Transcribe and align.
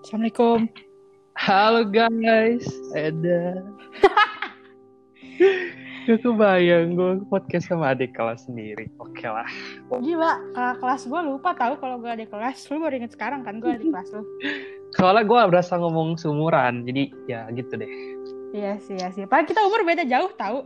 Assalamualaikum. 0.00 0.64
Halo 1.36 1.84
guys, 1.84 2.64
ada. 2.96 3.60
Gak 6.08 6.24
kebayang 6.24 6.96
gue 6.96 7.20
podcast 7.28 7.68
sama 7.68 7.92
adik 7.92 8.16
kelas 8.16 8.48
sendiri. 8.48 8.88
Oke 8.96 9.28
lah. 9.28 9.44
Gila, 9.92 10.40
kakak 10.56 10.76
kelas 10.80 11.02
gue 11.04 11.20
lupa 11.20 11.52
tahu 11.52 11.76
kalau 11.84 12.00
gue 12.00 12.08
ada 12.08 12.24
kelas. 12.24 12.64
Lu 12.72 12.80
baru 12.80 12.96
inget 12.96 13.12
sekarang 13.12 13.44
kan 13.44 13.60
gue 13.60 13.76
di 13.76 13.92
kelas 13.92 14.08
lu. 14.16 14.24
Soalnya 14.96 15.28
gue 15.28 15.40
berasa 15.52 15.76
ngomong 15.76 16.16
seumuran, 16.16 16.88
jadi 16.88 17.12
ya 17.28 17.40
gitu 17.52 17.76
deh. 17.76 17.92
Iya 18.56 18.80
sih, 18.80 18.96
iya 18.96 19.12
sih. 19.12 19.28
Padahal 19.28 19.52
kita 19.52 19.60
umur 19.68 19.84
beda 19.84 20.08
jauh 20.08 20.32
tahu. 20.32 20.64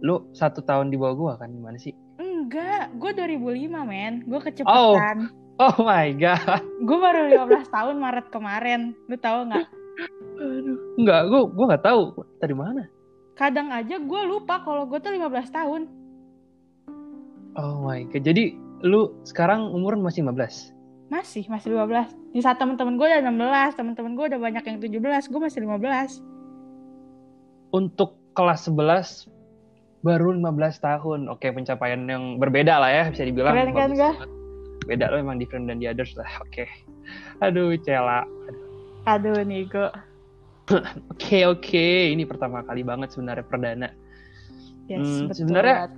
Lu 0.00 0.32
satu 0.32 0.64
tahun 0.64 0.88
di 0.88 0.96
bawah 0.96 1.14
gue 1.20 1.32
kan, 1.36 1.52
gimana 1.52 1.76
sih? 1.76 1.92
Enggak, 2.16 2.96
gue 2.96 3.12
2005 3.12 3.68
men. 3.84 4.24
Gue 4.24 4.40
kecepatan. 4.40 5.28
Oh 5.28 5.41
my 5.58 6.12
god. 6.16 6.62
Gue 6.82 6.98
baru 6.98 7.28
15 7.48 7.68
tahun 7.68 7.94
Maret 8.00 8.26
kemarin. 8.32 8.80
Lu 9.06 9.16
tahu 9.20 9.48
nggak? 9.50 9.66
Aduh. 10.40 10.78
Enggak, 10.98 11.20
gue 11.28 11.40
gue 11.52 11.64
nggak 11.70 11.84
tahu 11.84 12.00
dari 12.40 12.54
mana. 12.56 12.82
Kadang 13.36 13.72
aja 13.72 13.96
gue 13.96 14.22
lupa 14.28 14.60
kalau 14.64 14.88
gue 14.88 14.98
tuh 14.98 15.12
15 15.12 15.52
tahun. 15.52 15.82
Oh 17.56 17.84
my 17.84 18.08
god. 18.08 18.24
Jadi 18.24 18.56
lu 18.82 19.14
sekarang 19.22 19.70
umur 19.70 19.94
masih 20.00 20.24
15? 20.24 21.12
Masih, 21.12 21.44
masih 21.52 21.76
15. 21.76 22.32
Di 22.32 22.40
saat 22.40 22.56
teman-teman 22.56 22.96
gue 22.96 23.04
udah 23.04 23.20
16, 23.20 23.76
teman-teman 23.76 24.12
gue 24.16 24.24
udah 24.32 24.40
banyak 24.40 24.64
yang 24.64 24.78
17, 24.80 25.28
gue 25.28 25.40
masih 25.44 25.60
15. 25.60 26.24
Untuk 27.76 28.16
kelas 28.32 28.72
11 28.72 29.28
baru 30.00 30.32
15 30.32 30.80
tahun. 30.80 31.28
Oke, 31.28 31.52
pencapaian 31.52 32.00
yang 32.08 32.40
berbeda 32.40 32.80
lah 32.80 32.90
ya, 32.90 33.04
bisa 33.12 33.28
dibilang. 33.28 33.52
Keren 33.52 33.76
kan. 33.76 33.92
Beda 34.84 35.08
lo 35.08 35.16
emang 35.16 35.38
different 35.38 35.66
than 35.66 35.78
the 35.78 35.86
others 35.86 36.12
lah. 36.14 36.28
Oke. 36.42 36.66
Aduh, 37.38 37.74
Cela. 37.80 38.26
Aduh 39.04 39.42
nih 39.42 39.66
gue. 39.72 39.88
Oke, 41.10 41.44
oke. 41.44 41.86
Ini 42.10 42.22
pertama 42.24 42.62
kali 42.62 42.82
banget 42.82 43.12
sebenarnya 43.12 43.44
perdana. 43.44 43.88
Yes, 44.86 45.02
Hmm, 45.02 45.26
betul. 45.28 45.36
sebenarnya- 45.46 45.78
banget. 45.86 45.92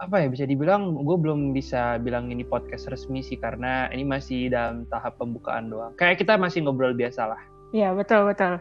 Apa 0.00 0.16
ya, 0.16 0.32
bisa 0.32 0.48
dibilang 0.48 0.96
gue 0.96 1.12
belum 1.12 1.52
bisa 1.52 2.00
bilang 2.00 2.32
ini 2.32 2.40
podcast 2.40 2.88
resmi 2.88 3.20
sih 3.20 3.36
karena 3.36 3.84
ini 3.92 4.00
masih 4.00 4.48
dalam 4.48 4.88
tahap 4.88 5.20
pembukaan 5.20 5.68
doang. 5.68 5.92
Kayak 6.00 6.24
kita 6.24 6.40
masih 6.40 6.64
ngobrol 6.64 6.96
biasa 6.96 7.28
lah. 7.28 7.40
Iya, 7.70 7.92
betul, 7.92 8.24
betul. 8.24 8.56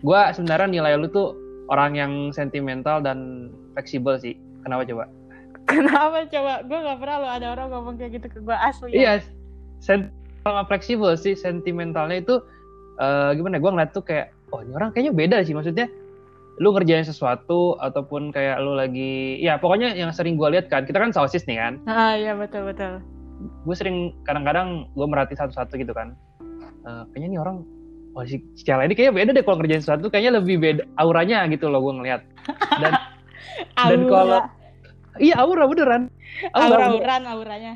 Gue 0.00 0.20
sebenarnya 0.32 0.72
nilai 0.72 0.96
lu 0.96 1.06
tuh 1.06 1.36
orang 1.68 1.92
yang 1.92 2.12
sentimental 2.32 3.04
dan 3.04 3.52
fleksibel 3.76 4.16
sih. 4.16 4.32
Kenapa 4.64 4.88
coba? 4.88 5.04
Kenapa 5.72 6.18
coba? 6.28 6.52
Gue 6.62 6.78
gak 6.78 6.98
pernah 7.00 7.16
lo 7.18 7.28
ada 7.28 7.46
orang 7.50 7.66
ngomong 7.72 7.94
kayak 7.96 8.20
gitu 8.20 8.26
ke 8.28 8.38
gue 8.40 8.56
asli. 8.56 8.92
Iya, 8.92 9.24
sen 9.80 10.12
sama 10.42 10.66
fleksibel 10.66 11.14
sih 11.14 11.32
sentimentalnya 11.32 12.20
itu 12.20 12.36
eh, 12.98 13.30
gimana? 13.34 13.56
Gue 13.56 13.70
ngeliat 13.72 13.90
tuh 13.90 14.04
kayak, 14.04 14.30
oh 14.52 14.60
ini 14.60 14.72
orang 14.74 14.92
kayaknya 14.92 15.12
beda 15.12 15.36
sih. 15.42 15.56
Maksudnya, 15.56 15.88
lu 16.60 16.70
ngerjain 16.70 17.02
sesuatu 17.02 17.80
ataupun 17.80 18.28
kayak 18.30 18.60
lu 18.60 18.76
lagi, 18.76 19.40
ya 19.40 19.56
pokoknya 19.56 19.96
yang 19.96 20.12
sering 20.12 20.36
gue 20.36 20.48
lihat 20.52 20.68
kan, 20.68 20.84
kita 20.84 21.00
kan 21.00 21.10
sosis 21.10 21.48
nih 21.48 21.56
kan. 21.56 21.72
Ah, 21.88 22.12
iya 22.12 22.36
betul 22.36 22.68
betul. 22.68 23.00
Gue 23.64 23.74
sering 23.74 24.12
kadang-kadang 24.22 24.86
gue 24.92 25.06
merhati 25.08 25.34
satu-satu 25.34 25.80
gitu 25.80 25.96
kan. 25.96 26.12
Eh, 26.82 27.02
kayaknya 27.10 27.28
nih 27.34 27.40
orang, 27.40 27.56
oh 28.12 28.22
si 28.28 28.44
si 28.52 28.62
Cela 28.62 28.84
ini 28.84 28.92
kayaknya 28.92 29.14
beda 29.16 29.30
deh 29.32 29.42
kalau 29.42 29.56
ngerjain 29.62 29.82
sesuatu, 29.82 30.12
kayaknya 30.12 30.38
lebih 30.42 30.60
beda 30.60 30.82
auranya 31.00 31.48
gitu 31.48 31.72
loh 31.72 31.80
gue 31.80 31.94
ngeliat. 31.96 32.20
Dan 32.76 32.92
Dan 33.88 34.00
kalau- 34.06 34.46
iya 35.18 35.34
aura 35.36 35.68
beneran. 35.68 36.08
Aura, 36.54 36.96
beneran. 36.96 37.22
auranya. 37.28 37.74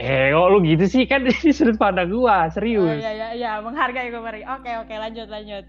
Eh, 0.00 0.32
kok 0.32 0.48
lu 0.48 0.64
gitu 0.64 0.84
sih 0.88 1.04
kan 1.04 1.20
ini 1.28 1.52
sudut 1.52 1.76
pandang 1.76 2.08
gue, 2.08 2.24
Oh, 2.24 2.48
serius. 2.48 2.96
iya 2.96 3.12
iya 3.12 3.28
iya, 3.36 3.50
menghargai 3.60 4.08
gue 4.08 4.20
Mari. 4.20 4.40
Oke 4.44 4.72
oke 4.80 4.94
lanjut 4.96 5.28
lanjut. 5.28 5.64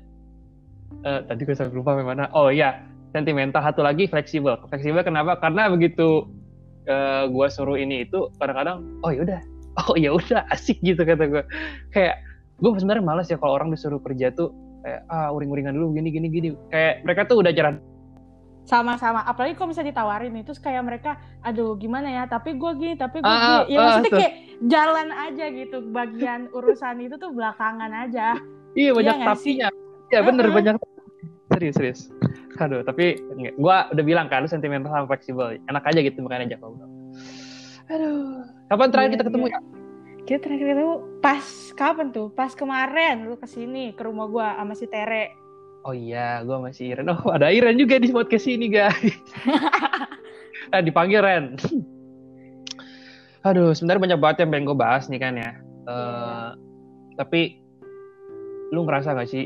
Eh, 1.03 1.19
tadi 1.27 1.41
gue 1.43 1.55
sampai 1.55 1.75
lupa 1.75 1.99
mana. 1.99 2.31
Oh 2.31 2.47
iya, 2.47 2.87
sentimental. 3.11 3.59
Satu 3.59 3.83
lagi 3.83 4.07
fleksibel. 4.07 4.55
Fleksibel 4.71 5.03
kenapa? 5.03 5.35
Karena 5.43 5.67
begitu 5.67 6.23
eh, 6.87 7.27
gue 7.27 7.47
suruh 7.51 7.75
ini 7.75 8.07
itu 8.07 8.31
kadang-kadang, 8.39 8.83
oh 9.03 9.11
yaudah, 9.11 9.43
oh 9.91 9.95
ya 9.99 10.15
udah 10.15 10.47
asik 10.55 10.79
gitu 10.79 11.03
kata 11.03 11.27
gue. 11.27 11.43
Kayak 11.91 12.23
gue 12.63 12.69
sebenarnya 12.79 13.03
males 13.03 13.27
ya 13.27 13.35
kalau 13.35 13.59
orang 13.59 13.75
disuruh 13.75 13.99
kerja 13.99 14.31
tuh 14.31 14.55
kayak 14.87 15.03
ah 15.11 15.31
uring-uringan 15.35 15.75
dulu 15.75 15.99
gini 15.99 16.09
gini 16.15 16.27
gini. 16.31 16.49
Kayak 16.71 17.03
mereka 17.03 17.27
tuh 17.27 17.43
udah 17.43 17.51
jarang. 17.51 17.83
Sama-sama. 18.63 19.21
Apalagi 19.21 19.53
kalau 19.53 19.69
misalnya 19.69 19.91
ditawarin 19.91 20.35
itu 20.35 20.55
kayak 20.55 20.83
mereka, 20.83 21.11
aduh 21.39 21.75
gimana 21.75 22.07
ya? 22.07 22.23
Tapi 22.25 22.55
gue 22.55 22.71
gini, 22.75 22.95
tapi 22.95 23.19
gue 23.19 23.27
Ah, 23.27 23.67
gini. 23.67 23.75
Ya 23.75 23.77
ah, 23.77 23.83
maksudnya 23.85 24.11
tuh. 24.11 24.19
kayak 24.23 24.33
jalan 24.63 25.07
aja 25.11 25.45
gitu. 25.51 25.77
Bagian 25.91 26.41
urusan 26.49 26.95
itu 26.99 27.15
tuh 27.17 27.29
belakangan 27.29 27.91
aja. 27.91 28.39
Iya 28.73 28.91
banyak 28.95 29.15
nggak 29.19 29.37
sih? 29.37 29.59
tapinya. 29.59 29.67
Iya 30.09 30.19
bener 30.23 30.45
Uh-uh. 30.47 30.55
banyak. 30.55 30.73
Serius 31.51 31.75
serius. 31.75 32.01
Aduh 32.55 32.81
tapi 32.81 33.19
gue 33.35 33.77
udah 33.93 34.03
bilang 34.03 34.25
kan 34.25 34.41
lu 34.41 34.49
sentimental 34.49 34.89
sama 34.89 35.05
fleksibel. 35.05 35.59
Enak 35.67 35.83
aja 35.83 35.99
gitu 35.99 36.23
makanya 36.23 36.55
ajak 36.55 36.59
ngobrol. 36.63 36.89
Aduh. 37.91 38.47
Kapan 38.71 38.87
terakhir 38.89 39.05
Iya, 39.05 39.13
kita 39.13 39.25
ketemu 39.27 39.45
iya. 39.45 39.53
ya? 39.53 39.59
Kita 40.23 40.39
terakhir 40.39 40.67
ketemu 40.71 40.93
pas 41.19 41.45
kapan 41.75 42.07
tuh? 42.09 42.27
Pas 42.31 42.51
kemarin 42.55 43.27
lu 43.27 43.35
ke 43.35 43.43
sini 43.45 43.91
ke 43.91 44.01
rumah 44.01 44.25
gue 44.25 44.47
sama 44.47 44.73
si 44.73 44.87
Tere. 44.87 45.35
Oh 45.83 45.91
iya, 45.91 46.39
gue 46.41 46.57
masih 46.57 46.95
Iren. 46.95 47.11
Oh, 47.11 47.27
ada 47.29 47.51
Iren 47.51 47.75
juga 47.75 47.99
di 47.99 48.07
podcast 48.07 48.47
ini, 48.47 48.71
guys. 48.71 48.95
ah, 50.71 50.79
dipanggil 50.87 51.19
Ren. 51.19 51.59
Aduh, 53.43 53.75
sebenarnya 53.75 54.15
banyak 54.15 54.19
banget 54.23 54.37
yang 54.43 54.49
pengen 54.49 54.65
gue 54.65 54.77
bahas 54.77 55.11
nih 55.11 55.19
kan 55.19 55.33
ya. 55.35 55.51
Eh, 55.51 55.51
Iya. 55.83 56.55
Tapi, 57.13 57.41
lu 58.71 58.87
ngerasa 58.87 59.13
gak 59.13 59.27
sih? 59.27 59.45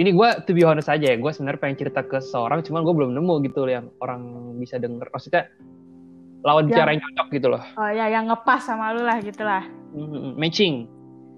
Ini 0.00 0.10
gue, 0.10 0.28
to 0.48 0.56
be 0.56 0.64
honest 0.64 0.88
aja 0.88 1.12
ya, 1.12 1.20
gue 1.20 1.30
sebenarnya 1.30 1.60
pengen 1.60 1.78
cerita 1.78 2.00
ke 2.00 2.18
seorang, 2.18 2.64
cuman 2.64 2.82
gue 2.82 2.94
belum 2.96 3.10
nemu 3.12 3.34
gitu 3.46 3.62
loh 3.62 3.72
yang 3.76 3.86
orang 4.00 4.24
bisa 4.56 4.80
denger. 4.80 5.04
Maksudnya, 5.06 5.52
lawan 6.42 6.64
Yang- 6.64 6.68
bicara 6.72 6.88
yang 6.90 7.02
cocok 7.04 7.26
gitu 7.28 7.46
loh. 7.52 7.62
Oh 7.76 7.90
ya, 7.92 8.08
yang 8.08 8.24
ngepas 8.26 8.64
sama 8.64 8.96
lu 8.96 9.04
lah 9.04 9.20
gitu 9.20 9.44
lah. 9.44 9.62
Mhm, 9.92 10.34
Matching. 10.34 10.88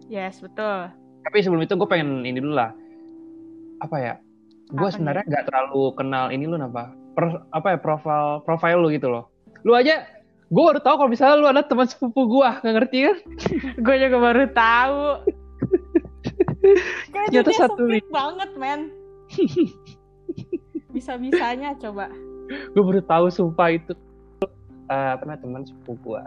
Yes, 0.07 0.39
betul. 0.39 0.89
Tapi 1.27 1.37
sebelum 1.43 1.61
itu 1.61 1.75
gue 1.75 1.89
pengen 1.91 2.23
ini 2.23 2.39
dulu 2.39 2.55
lah. 2.55 2.71
Apa 3.83 3.97
ya? 3.99 4.15
Gue 4.73 4.89
sebenarnya 4.91 5.25
nggak 5.29 5.45
terlalu 5.51 5.93
kenal 5.95 6.33
ini 6.35 6.45
lu 6.49 6.57
apa? 6.59 6.91
Per, 7.15 7.25
apa 7.55 7.67
ya 7.75 7.79
profil 7.79 8.43
profil 8.43 8.79
lu 8.83 8.89
gitu 8.91 9.07
loh. 9.07 9.31
Lu 9.63 9.73
aja, 9.73 10.03
gue 10.51 10.63
baru 10.63 10.81
tahu 10.83 10.95
kalau 10.99 11.11
misalnya 11.11 11.37
lu 11.39 11.47
ada 11.49 11.63
teman 11.63 11.87
sepupu 11.87 12.27
gue, 12.27 12.49
nggak 12.49 12.75
ngerti 12.75 12.99
kan? 13.07 13.17
Gue 13.85 13.95
juga 14.01 14.19
baru 14.19 14.45
tahu. 14.51 15.03
Kayaknya 17.13 17.41
dia 17.45 17.57
satu 17.61 17.85
sempit 17.87 18.07
banget, 18.09 18.51
men. 18.57 18.81
Bisa-bisanya 20.95 21.77
coba. 21.77 22.09
Gue 22.73 22.83
baru 22.83 23.03
tahu 23.05 23.27
sumpah 23.31 23.69
itu. 23.73 23.93
Eh 24.85 25.09
apa 25.17 25.25
namanya 25.25 25.41
teman 25.45 25.63
sepupu 25.65 26.13
gue. 26.13 26.23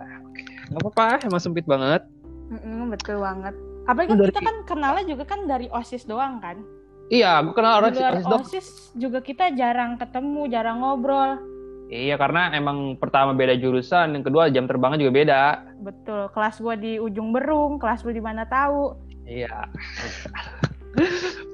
Nggak 0.73 0.81
apa-apa, 0.81 1.07
emang 1.25 1.41
sempit 1.41 1.65
banget. 1.65 2.01
Mm-mm, 2.47 2.89
betul 2.93 3.21
banget. 3.21 3.53
Apalagi 3.87 4.09
kan 4.13 4.17
dari- 4.19 4.29
kita 4.33 4.41
kan 4.43 4.57
kenalnya 4.65 5.03
juga 5.07 5.23
kan 5.27 5.39
dari 5.45 5.67
OSIS 5.69 6.07
doang 6.09 6.39
kan. 6.41 6.57
Iya, 7.07 7.39
gue 7.39 7.55
kenal 7.55 7.79
orang 7.79 7.95
Di 7.95 8.03
luar 8.03 8.19
sih. 8.19 8.59
OSIS 8.59 8.67
juga 8.99 9.23
kita 9.23 9.55
jarang 9.55 9.95
ketemu, 9.95 10.51
jarang 10.51 10.83
ngobrol. 10.83 11.39
Iya, 11.87 12.19
karena 12.19 12.51
emang 12.51 12.99
pertama 12.99 13.31
beda 13.31 13.55
jurusan, 13.55 14.11
yang 14.11 14.23
kedua 14.27 14.51
jam 14.51 14.67
terbangnya 14.67 15.07
juga 15.07 15.13
beda. 15.23 15.41
Betul, 15.79 16.27
kelas 16.35 16.59
gua 16.59 16.75
di 16.75 16.99
ujung 16.99 17.31
berung, 17.31 17.79
kelas 17.79 18.03
lu 18.03 18.11
di 18.11 18.19
mana 18.19 18.43
tahu. 18.43 18.91
Iya. 19.23 19.71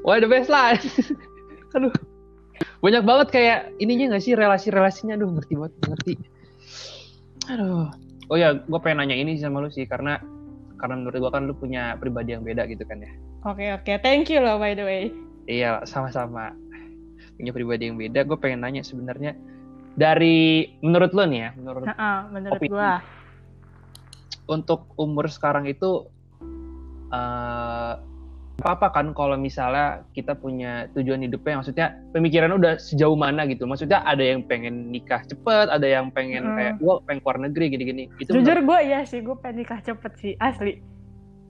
Wah, 0.02 0.18
the 0.18 0.26
best 0.26 0.50
lah. 0.50 0.74
Aduh. 1.78 1.94
Banyak 2.82 3.06
banget 3.06 3.28
kayak 3.30 3.60
ininya 3.78 4.18
gak 4.18 4.26
sih 4.26 4.34
relasi-relasinya. 4.34 5.22
Aduh, 5.22 5.38
ngerti 5.38 5.54
banget, 5.54 5.74
ngerti. 5.86 6.14
Aduh. 7.54 7.94
Oh 8.32 8.38
ya, 8.40 8.58
gue 8.58 8.80
pengen 8.82 9.06
nanya 9.06 9.14
ini 9.14 9.38
sih 9.38 9.46
sama 9.46 9.62
lu 9.62 9.70
sih. 9.70 9.86
Karena 9.86 10.18
karena 10.82 11.00
menurut 11.00 11.16
gue 11.16 11.32
kan 11.32 11.46
lu 11.46 11.54
punya 11.56 11.94
pribadi 12.02 12.34
yang 12.34 12.42
beda 12.42 12.66
gitu 12.68 12.84
kan 12.84 13.00
ya. 13.00 13.12
Oke 13.48 13.72
oke, 13.72 13.94
thank 14.04 14.28
you 14.28 14.44
loh 14.44 14.60
by 14.60 14.76
the 14.76 14.84
way. 14.84 15.14
Iya, 15.46 15.84
sama-sama. 15.84 16.56
Punya 17.34 17.52
pribadi 17.52 17.88
yang 17.88 17.98
beda. 17.98 18.24
Gue 18.24 18.38
pengen 18.38 18.62
nanya 18.62 18.82
sebenarnya. 18.82 19.36
Dari, 19.94 20.38
menurut 20.80 21.12
lu 21.12 21.24
nih 21.24 21.40
ya, 21.40 21.50
menurut 21.54 21.86
Heeh, 21.86 22.18
menurut 22.30 22.58
Opini. 22.58 22.72
gua. 22.72 22.94
untuk 24.46 24.92
umur 24.96 25.28
sekarang 25.28 25.64
itu 25.66 26.04
eh 27.10 27.94
apa-apa 28.54 28.92
kan 28.92 29.08
kalau 29.12 29.34
misalnya 29.34 30.04
kita 30.12 30.36
punya 30.36 30.88
tujuan 30.92 31.20
hidupnya 31.22 31.58
maksudnya 31.58 31.88
pemikiran 32.12 32.54
udah 32.54 32.76
sejauh 32.76 33.16
mana 33.16 33.44
gitu 33.46 33.64
maksudnya 33.64 34.04
ada 34.04 34.20
yang 34.22 34.40
pengen 34.42 34.88
nikah 34.90 35.20
cepet 35.22 35.68
ada 35.70 35.84
yang 35.84 36.08
pengen 36.10 36.44
Mm. 36.46 36.56
kayak 36.56 36.74
gua 36.78 37.00
pengen 37.02 37.20
keluar 37.20 37.40
negeri 37.42 37.66
gini-gini 37.70 38.04
itu 38.18 38.30
Jujur 38.32 38.60
gua 38.62 38.80
iya 38.80 39.04
sih, 39.04 39.20
gua 39.20 39.36
pengen 39.38 39.64
nikah 39.64 39.80
cepet 39.80 40.12
sih, 40.18 40.34
asli. 40.38 40.80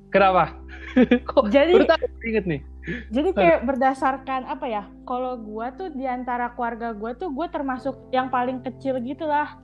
kenapa 0.10 0.54
kok 1.28 1.50
Jadi- 1.50 1.74
baru 1.74 1.86
tahu 1.88 2.06
inget 2.24 2.46
nih 2.46 2.62
Jadi 2.84 3.30
kayak 3.32 3.64
berdasarkan 3.64 4.44
apa 4.46 4.66
ya? 4.68 4.84
Kalau 5.04 5.40
gua 5.40 5.72
tuh 5.72 5.88
di 5.90 6.04
antara 6.04 6.52
keluarga 6.52 6.92
gua 6.92 7.16
tuh 7.16 7.32
gua 7.32 7.48
termasuk 7.48 7.96
yang 8.12 8.28
paling 8.28 8.60
kecil 8.62 9.00
gitu 9.00 9.24
lah. 9.24 9.60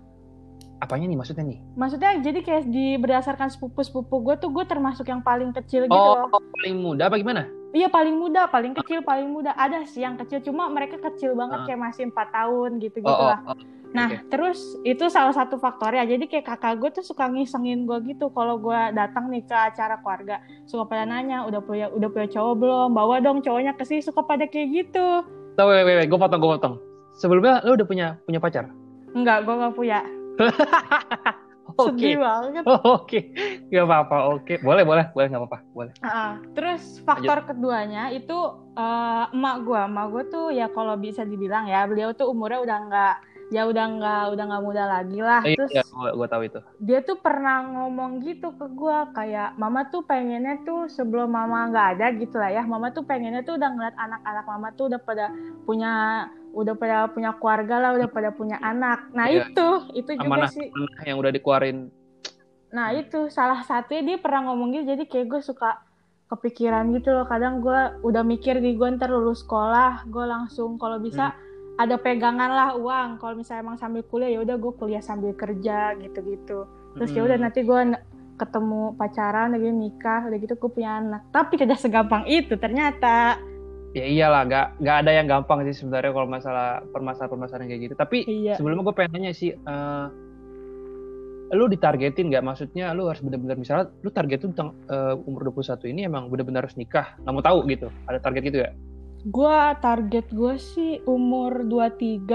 apanya 0.80 1.12
nih 1.12 1.20
maksudnya 1.20 1.44
nih? 1.44 1.60
Maksudnya 1.76 2.24
jadi 2.24 2.40
kayak 2.40 2.64
di 2.72 2.96
berdasarkan 2.96 3.52
sepupu-sepupu 3.52 4.24
gue 4.24 4.40
tuh 4.40 4.48
gue 4.48 4.64
termasuk 4.64 5.04
yang 5.12 5.20
paling 5.20 5.52
kecil 5.52 5.84
gitu 5.84 5.92
Oh, 5.92 6.24
loh. 6.24 6.40
paling 6.56 6.80
muda 6.80 7.12
apa 7.12 7.20
gimana? 7.20 7.52
Iya 7.70 7.86
paling 7.86 8.18
muda, 8.18 8.50
paling 8.50 8.74
kecil, 8.74 9.06
paling 9.06 9.30
muda. 9.30 9.54
Ada 9.54 9.86
sih 9.86 10.02
yang 10.02 10.18
kecil, 10.18 10.42
cuma 10.42 10.66
mereka 10.68 10.98
kecil 11.00 11.38
banget 11.38 11.60
Ah. 11.62 11.66
kayak 11.66 11.80
masih 11.80 12.04
empat 12.10 12.28
tahun 12.34 12.82
gitu-gitu 12.82 13.06
Oh, 13.06 13.26
oh, 13.26 13.30
lah. 13.30 13.40
oh. 13.46 13.58
Nah, 13.90 14.06
oke. 14.08 14.30
terus 14.30 14.58
itu 14.82 15.06
salah 15.10 15.34
satu 15.34 15.58
faktornya. 15.58 16.06
Jadi 16.06 16.26
kayak 16.26 16.46
kakak 16.46 16.78
gue 16.78 16.90
tuh 16.94 17.02
suka 17.02 17.26
ngisengin 17.26 17.86
gue 17.86 17.98
gitu 18.08 18.30
kalau 18.30 18.58
gue 18.58 18.78
datang 18.94 19.30
nih 19.30 19.42
ke 19.42 19.54
acara 19.54 19.98
keluarga. 19.98 20.38
Suka 20.66 20.86
pada 20.86 21.06
nanya, 21.06 21.46
udah 21.46 21.58
punya 21.60 21.90
udah 21.90 22.06
punya 22.08 22.28
cowok 22.28 22.54
belum? 22.56 22.90
Bawa 22.94 23.18
dong 23.18 23.42
cowoknya 23.42 23.74
ke 23.74 23.86
sini. 23.86 24.02
Suka 24.02 24.22
pada 24.22 24.46
kayak 24.46 24.68
gitu. 24.70 25.26
Tahu, 25.54 25.68
wait, 25.68 25.86
wait, 25.86 25.98
wait, 26.00 26.10
gue 26.10 26.18
potong, 26.18 26.38
gue 26.38 26.50
potong. 26.54 26.76
Sebelumnya 27.14 27.66
lu 27.66 27.74
udah 27.74 27.86
punya 27.86 28.08
punya 28.24 28.38
pacar? 28.38 28.70
Enggak, 29.12 29.42
gue 29.42 29.54
gak 29.58 29.74
punya. 29.74 30.00
Sedih 31.88 32.18
banget. 32.20 32.64
Oh, 32.68 32.82
Oke, 33.04 33.32
nggak 33.72 33.86
apa-apa. 33.86 34.18
Oke, 34.36 34.54
boleh, 34.60 34.84
boleh, 34.84 35.06
boleh, 35.16 35.28
nggak 35.32 35.42
apa-apa, 35.46 35.60
boleh. 35.72 35.94
Ah, 36.04 36.40
terus 36.56 37.00
faktor 37.04 37.46
keduanya 37.48 38.12
itu 38.12 38.38
eh, 38.76 39.24
emak 39.36 39.56
gue. 39.64 39.80
Emak 39.80 40.06
gue 40.12 40.24
tuh 40.28 40.46
ya 40.52 40.68
kalau 40.72 40.96
bisa 41.00 41.24
dibilang 41.24 41.66
ya, 41.68 41.88
beliau 41.88 42.12
tuh 42.16 42.28
umurnya 42.28 42.60
udah 42.64 42.78
nggak 42.88 43.16
ya 43.50 43.66
udah 43.66 43.86
nggak 43.90 44.24
udah 44.30 44.44
nggak 44.46 44.64
muda 44.64 44.84
lagi 44.86 45.20
lah. 45.20 45.42
Iya, 45.42 45.58
Terus 45.58 45.72
iya, 45.74 45.84
gue, 45.84 46.10
gue 46.14 46.28
tahu 46.28 46.44
itu. 46.46 46.60
dia 46.80 47.00
tuh 47.02 47.18
pernah 47.18 47.56
ngomong 47.66 48.22
gitu 48.22 48.54
ke 48.54 48.66
gua 48.72 49.10
kayak 49.12 49.54
mama 49.56 49.90
tuh 49.90 50.02
pengennya 50.02 50.62
tuh 50.62 50.86
sebelum 50.86 51.30
mama 51.30 51.66
nggak 51.68 51.88
ada 51.98 52.06
gitu 52.14 52.38
lah 52.38 52.50
ya 52.50 52.62
mama 52.62 52.90
tuh 52.90 53.02
pengennya 53.02 53.42
tuh 53.42 53.58
udah 53.58 53.70
ngeliat 53.70 53.96
anak-anak 53.96 54.46
mama 54.46 54.68
tuh 54.72 54.86
udah 54.88 55.00
pada 55.00 55.34
punya 55.64 55.92
udah 56.50 56.74
pada 56.74 56.98
punya 57.08 57.34
keluarga 57.36 57.76
lah 57.78 57.90
udah 57.94 58.08
pada 58.08 58.30
punya 58.30 58.58
anak 58.60 59.10
nah 59.12 59.26
Iya. 59.26 59.46
itu 59.46 59.68
itu 59.96 60.12
juga 60.14 60.30
Amanah, 60.30 60.50
sih 60.50 60.66
amanah 60.66 61.04
yang 61.06 61.18
udah 61.18 61.32
dikeluarin. 61.32 61.78
nah 62.70 62.90
itu 62.92 63.30
salah 63.30 63.62
satunya 63.62 64.02
dia 64.04 64.18
pernah 64.18 64.46
ngomong 64.46 64.72
gitu 64.72 64.86
jadi 64.88 65.04
kayak 65.04 65.28
gue 65.28 65.42
suka 65.44 65.82
kepikiran 66.28 66.94
gitu 66.94 67.10
loh 67.10 67.26
kadang 67.26 67.58
gua 67.60 67.98
udah 68.02 68.22
mikir 68.22 68.58
di 68.58 68.74
gue 68.74 68.88
ntar 68.94 69.10
lulus 69.10 69.42
sekolah 69.42 70.06
gue 70.06 70.22
langsung 70.24 70.78
kalau 70.78 70.98
bisa 70.98 71.34
ada 71.80 71.96
pegangan 71.96 72.52
lah 72.52 72.70
uang 72.76 73.24
kalau 73.24 73.40
misalnya 73.40 73.64
emang 73.64 73.80
sambil 73.80 74.04
kuliah 74.04 74.28
ya 74.28 74.44
udah 74.44 74.60
gue 74.60 74.74
kuliah 74.76 75.00
sambil 75.00 75.32
kerja 75.32 75.96
gitu-gitu 75.96 76.68
terus 77.00 77.10
ya 77.16 77.24
udah 77.24 77.40
Hmm. 77.40 77.46
nanti 77.48 77.64
gue 77.64 77.80
ketemu 78.36 78.96
pacaran 79.00 79.56
lagi 79.56 79.72
nikah 79.72 80.28
udah 80.28 80.38
gitu 80.40 80.60
gue 80.60 80.72
punya 80.72 81.00
anak 81.00 81.24
tapi 81.32 81.56
tidak 81.56 81.80
segampang 81.80 82.28
itu 82.28 82.60
ternyata 82.60 83.40
Ya 83.90 84.06
iyalah, 84.06 84.46
nggak 84.46 84.86
nggak 84.86 84.98
ada 85.02 85.12
yang 85.18 85.26
gampang 85.26 85.66
sih 85.66 85.74
sebenarnya 85.74 86.14
kalau 86.14 86.30
masalah 86.30 86.86
permasalahan-permasalahan 86.94 87.74
kayak 87.74 87.82
gitu. 87.90 87.96
Tapi 87.98 88.18
iya 88.30 88.54
sebelumnya 88.54 88.86
gue 88.86 88.94
pengen 88.94 89.18
nanya 89.18 89.34
sih, 89.34 89.50
eh, 89.50 90.06
lu 91.58 91.66
ditargetin 91.66 92.30
nggak? 92.30 92.46
Maksudnya 92.46 92.94
lu 92.94 93.10
harus 93.10 93.26
benar-benar 93.26 93.58
misalnya 93.58 93.90
lu 94.06 94.14
target 94.14 94.46
tuh 94.46 94.54
tentang 94.54 94.78
eh, 94.94 95.18
umur 95.26 95.50
21 95.50 95.90
ini 95.90 96.06
emang 96.06 96.30
benar-benar 96.30 96.70
harus 96.70 96.78
nikah. 96.78 97.18
Nggak 97.26 97.34
mau 97.34 97.42
tahu 97.42 97.60
gitu. 97.66 97.88
Ada 98.06 98.22
target 98.22 98.42
gitu 98.46 98.58
ya? 98.62 98.70
Gue 99.22 99.58
target 99.78 100.26
gue 100.30 100.56
sih 100.56 100.92
umur 101.04 101.62
23 101.62 102.28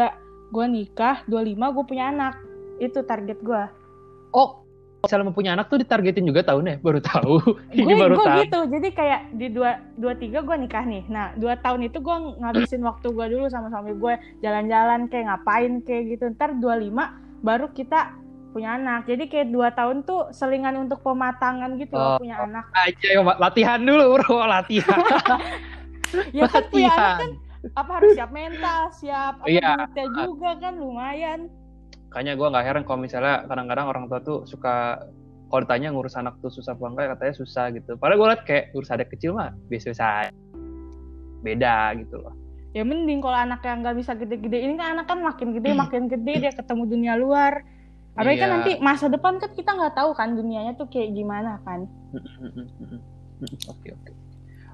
gue 0.50 0.66
nikah 0.66 1.24
25 1.24 1.40
gue 1.56 1.84
punya 1.84 2.04
anak 2.08 2.34
itu 2.76 3.00
target 3.02 3.40
gue 3.40 3.62
Oh, 4.30 4.66
misalnya 5.00 5.24
mau 5.24 5.32
punya 5.32 5.54
anak 5.54 5.68
tuh 5.68 5.78
ditargetin 5.78 6.26
juga 6.26 6.42
tahunnya? 6.42 6.82
Baru 6.82 6.98
tahu. 6.98 7.38
gue 7.70 7.78
Ini 7.78 7.94
baru 7.94 8.14
gue 8.14 8.26
tahu. 8.26 8.38
gitu 8.42 8.58
jadi 8.68 8.88
kayak 8.90 9.20
di 9.32 9.46
dua 9.48 9.70
dua 9.94 10.12
tiga 10.12 10.40
gue 10.40 10.56
nikah 10.56 10.82
nih 10.82 11.06
nah 11.06 11.30
dua 11.34 11.54
tahun 11.56 11.86
itu 11.86 11.98
gue 11.98 12.16
ngabisin 12.36 12.82
waktu 12.82 13.06
gue 13.08 13.26
dulu 13.30 13.46
sama 13.46 13.70
suami 13.70 13.94
gue 13.94 14.14
jalan-jalan 14.40 15.06
kayak 15.06 15.24
ngapain 15.30 15.72
kayak 15.80 16.02
gitu 16.10 16.24
ntar 16.32 16.50
25 16.52 16.90
baru 17.40 17.70
kita 17.70 18.10
punya 18.50 18.74
anak 18.74 19.04
jadi 19.04 19.22
kayak 19.24 19.48
dua 19.50 19.70
tahun 19.70 20.02
tuh 20.02 20.30
selingan 20.30 20.78
untuk 20.80 20.98
pematangan 21.00 21.74
gitu 21.74 21.94
loh 21.94 22.06
Oh. 22.06 22.18
punya 22.18 22.38
anak 22.40 22.64
Aja 22.72 23.06
ya, 23.08 23.20
latihan 23.22 23.80
dulu 23.80 24.04
bro, 24.16 24.42
latihan. 24.50 24.98
ya 26.32 26.44
kan 26.46 26.62
punya 26.68 26.90
anak 26.90 27.16
kan 27.18 27.30
apa 27.72 27.90
harus 27.96 28.10
siap 28.12 28.30
mental 28.30 28.80
siap 28.92 29.34
apa 29.38 29.46
duitnya 29.46 30.06
juga 30.14 30.50
kan 30.58 30.74
lumayan 30.76 31.40
Makanya 32.08 32.38
gue 32.38 32.46
nggak 32.46 32.62
heran 32.64 32.82
kalau 32.86 33.02
misalnya 33.02 33.42
kadang-kadang 33.44 33.86
orang 33.90 34.04
tua 34.06 34.22
tuh 34.22 34.38
suka 34.46 35.02
kalau 35.50 35.60
ditanya 35.62 35.90
ngurus 35.90 36.14
anak 36.14 36.38
tuh 36.38 36.46
susah 36.46 36.72
apa 36.72 36.86
enggak 36.86 37.06
katanya 37.18 37.34
susah 37.34 37.64
gitu. 37.70 37.90
Padahal 37.98 38.18
gue 38.18 38.28
liat 38.30 38.42
kayak 38.46 38.64
ngurus 38.70 38.90
adik 38.90 39.10
kecil 39.10 39.34
mah 39.34 39.50
biasa-biasa 39.66 40.30
beda 41.42 41.74
gitu 41.98 42.16
loh. 42.16 42.34
ya 42.70 42.82
mending 42.82 43.18
kalau 43.18 43.34
anak 43.34 43.62
yang 43.62 43.82
nggak 43.82 43.94
bisa 43.94 44.14
gede-gede 44.14 44.58
ini 44.60 44.74
kan 44.74 44.94
anak 44.94 45.06
kan 45.06 45.22
makin 45.22 45.54
gede 45.54 45.70
Hmm. 45.70 45.80
makin 45.80 46.02
gede 46.06 46.34
dia 46.38 46.52
ketemu 46.52 46.82
dunia 46.86 47.14
luar 47.14 47.62
Apalagi 48.14 48.38
kan 48.38 48.46
Iya. 48.46 48.54
nanti 48.58 48.72
masa 48.78 49.06
depan 49.06 49.38
kan 49.38 49.50
kita 49.50 49.70
nggak 49.70 49.94
tahu 49.94 50.10
kan 50.10 50.34
dunianya 50.34 50.74
tuh 50.74 50.86
kayak 50.86 51.10
gimana 51.12 51.58
kan 51.62 51.86
Oke 53.68 53.88
oke. 53.90 54.10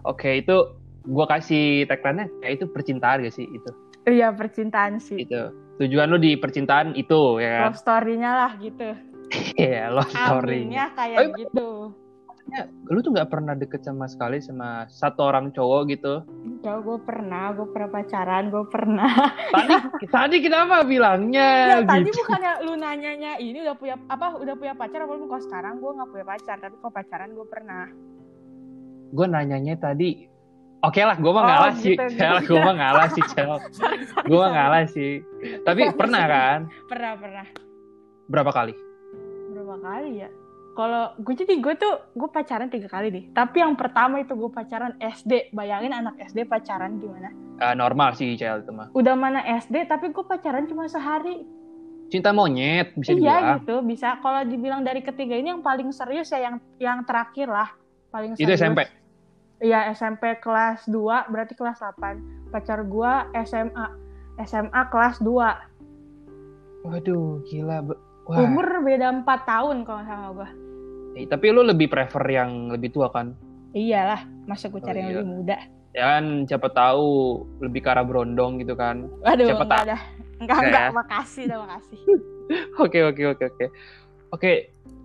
Oke 0.02 0.31
itu 0.38 0.56
gue 1.02 1.26
kasih 1.26 1.64
tagline-nya 1.87 2.29
kayak 2.38 2.52
itu 2.55 2.64
percintaan 2.67 3.25
gak 3.25 3.32
sih 3.32 3.47
itu? 3.47 3.70
iya 4.02 4.29
percintaan 4.29 4.97
sih 4.97 5.23
Itu 5.23 5.52
tujuan 5.76 6.08
lu 6.08 6.17
di 6.17 6.35
percintaan 6.35 6.93
itu 6.94 7.37
ya 7.37 7.50
kan? 7.50 7.62
love 7.67 7.79
story-nya 7.79 8.31
lah 8.35 8.52
gitu 8.56 8.88
Iya 9.56 9.88
love 9.88 10.08
story. 10.08 10.67
aminnya 10.67 10.87
kayak 10.93 11.17
Oh, 11.17 11.29
gitu 11.35 11.69
Ya, 12.49 12.67
lu 12.85 12.99
tuh 12.99 13.14
nggak 13.14 13.31
pernah 13.31 13.55
deket 13.55 13.79
sama 13.81 14.05
sekali 14.05 14.43
sama 14.43 14.82
satu 14.88 15.23
orang 15.23 15.55
cowok 15.55 15.82
gitu? 15.87 16.14
ya 16.61 16.76
gue 16.76 16.99
pernah 16.99 17.55
gue 17.55 17.62
pernah 17.64 17.88
pacaran 17.88 18.50
gue 18.50 18.64
pernah 18.67 19.12
Tadi 19.49 19.75
tadi 20.05 20.37
kenapa 20.41 20.82
bilangnya 20.82 21.47
ya 21.70 21.87
tadi 21.87 22.11
gitu? 22.11 22.19
bukannya 22.19 22.52
lu 22.61 22.75
nanyanya 22.75 23.38
ini 23.38 23.62
udah 23.62 23.73
punya 23.73 23.94
apa 24.05 24.35
udah 24.35 24.55
punya 24.55 24.75
pacar 24.75 24.99
apa 25.00 25.12
belum 25.12 25.31
kalau 25.31 25.43
sekarang 25.43 25.75
gue 25.79 25.91
nggak 25.93 26.11
punya 26.11 26.26
pacar 26.26 26.56
tapi 26.58 26.75
kalau 26.76 26.91
pacaran 26.93 27.31
gue 27.31 27.47
pernah 27.47 27.85
gue 29.11 29.26
nanyanya 29.29 29.75
tadi 29.76 30.29
oke 30.80 31.00
lah 31.00 31.16
gue 31.16 31.30
mah 31.30 31.40
Oh, 31.40 31.46
ngalah 31.46 31.72
sih. 31.74 31.92
gitu, 31.92 32.04
Cel 32.14 32.34
gitu. 32.38 32.48
gue 32.50 32.60
mah 32.60 32.74
ngalah 32.74 33.08
sih 33.10 33.24
Cel. 33.28 33.52
Gue 34.28 34.38
mah 34.38 34.50
ngalah 34.50 34.84
sih. 34.86 35.12
Tapi 35.60 35.80
pernah 35.92 36.22
kan? 36.24 36.58
Pernah 36.86 37.12
pernah. 37.14 37.46
Berapa 38.26 38.50
kali? 38.50 38.74
Berapa 39.50 39.76
kali 39.78 40.10
ya? 40.18 40.28
Kalau 40.70 41.12
gue 41.18 41.34
jadi 41.34 41.58
gue 41.58 41.74
tuh 41.74 41.94
gue 42.14 42.28
pacaran 42.28 42.70
tiga 42.70 42.86
kali 42.86 43.10
deh 43.10 43.24
tapi 43.32 43.58
yang 43.58 43.74
pertama 43.74 44.22
itu 44.22 44.32
gue 44.32 44.48
pacaran 44.48 44.94
SD 44.96 45.50
bayangin 45.50 45.90
anak 45.90 46.14
SD 46.22 46.46
pacaran 46.46 46.96
gimana? 46.96 47.34
Eh, 47.58 47.74
normal 47.74 48.14
sih 48.14 48.32
Cel 48.34 48.62
itu 48.62 48.70
mah. 48.70 48.88
Udah 48.92 49.12
mana 49.12 49.42
SD 49.58 49.84
tapi 49.84 50.08
gue 50.08 50.24
pacaran 50.24 50.64
cuma 50.64 50.86
sehari. 50.86 51.42
Cinta 52.08 52.30
monyet 52.30 52.90
bisa 52.94 53.12
iya 53.12 53.18
dibilang. 53.18 53.44
gitu. 53.60 53.74
Bisa. 53.82 54.18
Kalau 54.18 54.42
dibilang 54.42 54.80
dari 54.80 54.98
ketiga 55.00 55.34
ini 55.34 55.50
yang 55.50 55.60
paling 55.60 55.90
serius 55.90 56.30
ya 56.30 56.42
yang 56.44 56.56
yang 56.78 56.99
terakhir 57.02 57.46
lah. 57.46 57.70
Paling 58.08 58.34
itu 58.34 58.42
serius. 58.42 58.62
SMP 58.62 58.80
iya 59.61 59.88
SMP 59.90 60.37
kelas 60.38 60.85
2 60.85 60.97
berarti 61.29 61.52
kelas 61.52 61.79
8 61.79 62.50
pacar 62.50 62.83
gue 62.83 63.12
SMA 63.45 63.87
SMA 64.40 64.83
kelas 64.88 65.21
2 65.21 65.31
waduh 66.83 67.45
gila 67.45 67.85
wah 68.25 68.38
umur 68.38 68.81
beda 68.81 69.12
4 69.14 69.26
tahun 69.45 69.76
kalau 69.85 70.02
sama 70.02 70.29
gue 70.35 70.50
Eh, 71.11 71.26
tapi 71.26 71.50
lu 71.50 71.67
lebih 71.67 71.90
prefer 71.90 72.23
yang 72.25 72.71
lebih 72.71 72.90
tua 72.90 73.11
kan 73.11 73.35
iyalah 73.73 74.23
masa 74.47 74.71
gue 74.71 74.79
cari 74.79 74.95
Oh, 74.95 75.02
yang 75.02 75.11
iya. 75.11 75.19
lebih 75.19 75.29
muda 75.29 75.57
ya 75.90 76.05
kan 76.09 76.25
siapa 76.47 76.69
tahu 76.71 77.09
lebih 77.59 77.83
ke 77.83 77.90
arah 77.90 78.07
berondong 78.07 78.62
gitu 78.62 78.73
kan 78.73 79.11
Waduh, 79.21 79.43
Siapa 79.45 79.64
enggak 79.67 79.83
ada. 79.85 79.97
Enggak, 80.38 80.57
Enggak 80.57 80.59
enggak. 80.62 80.81
ya? 80.81 80.90
Makasih, 80.95 81.45
dah, 81.45 81.59
makasih. 81.61 81.99
Oke 82.83 82.99
oke 83.05 83.23
oke 83.29 83.45
oke. 83.45 83.67
Oke, 84.31 84.52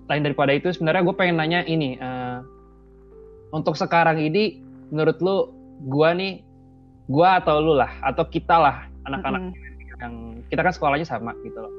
lain 0.08 0.24
daripada 0.24 0.50
itu 0.50 0.70
sebenarnya 0.70 1.04
gue 1.04 1.14
pengen 1.14 1.36
nanya 1.36 1.62
ini. 1.62 1.94
eh, 1.94 2.38
untuk 3.56 3.80
sekarang 3.80 4.20
ini, 4.20 4.60
menurut 4.92 5.16
lu, 5.24 5.48
gua 5.88 6.12
nih, 6.12 6.44
gua 7.08 7.40
atau 7.40 7.64
lu 7.64 7.74
lah, 7.74 7.90
atau 8.04 8.28
kita 8.28 8.60
lah, 8.60 8.84
anak-anak 9.08 9.56
Mm-mm. 9.56 10.00
yang 10.04 10.14
kita 10.52 10.60
kan 10.60 10.74
sekolahnya 10.76 11.08
sama 11.08 11.32
gitu 11.42 11.56
loh. 11.56 11.72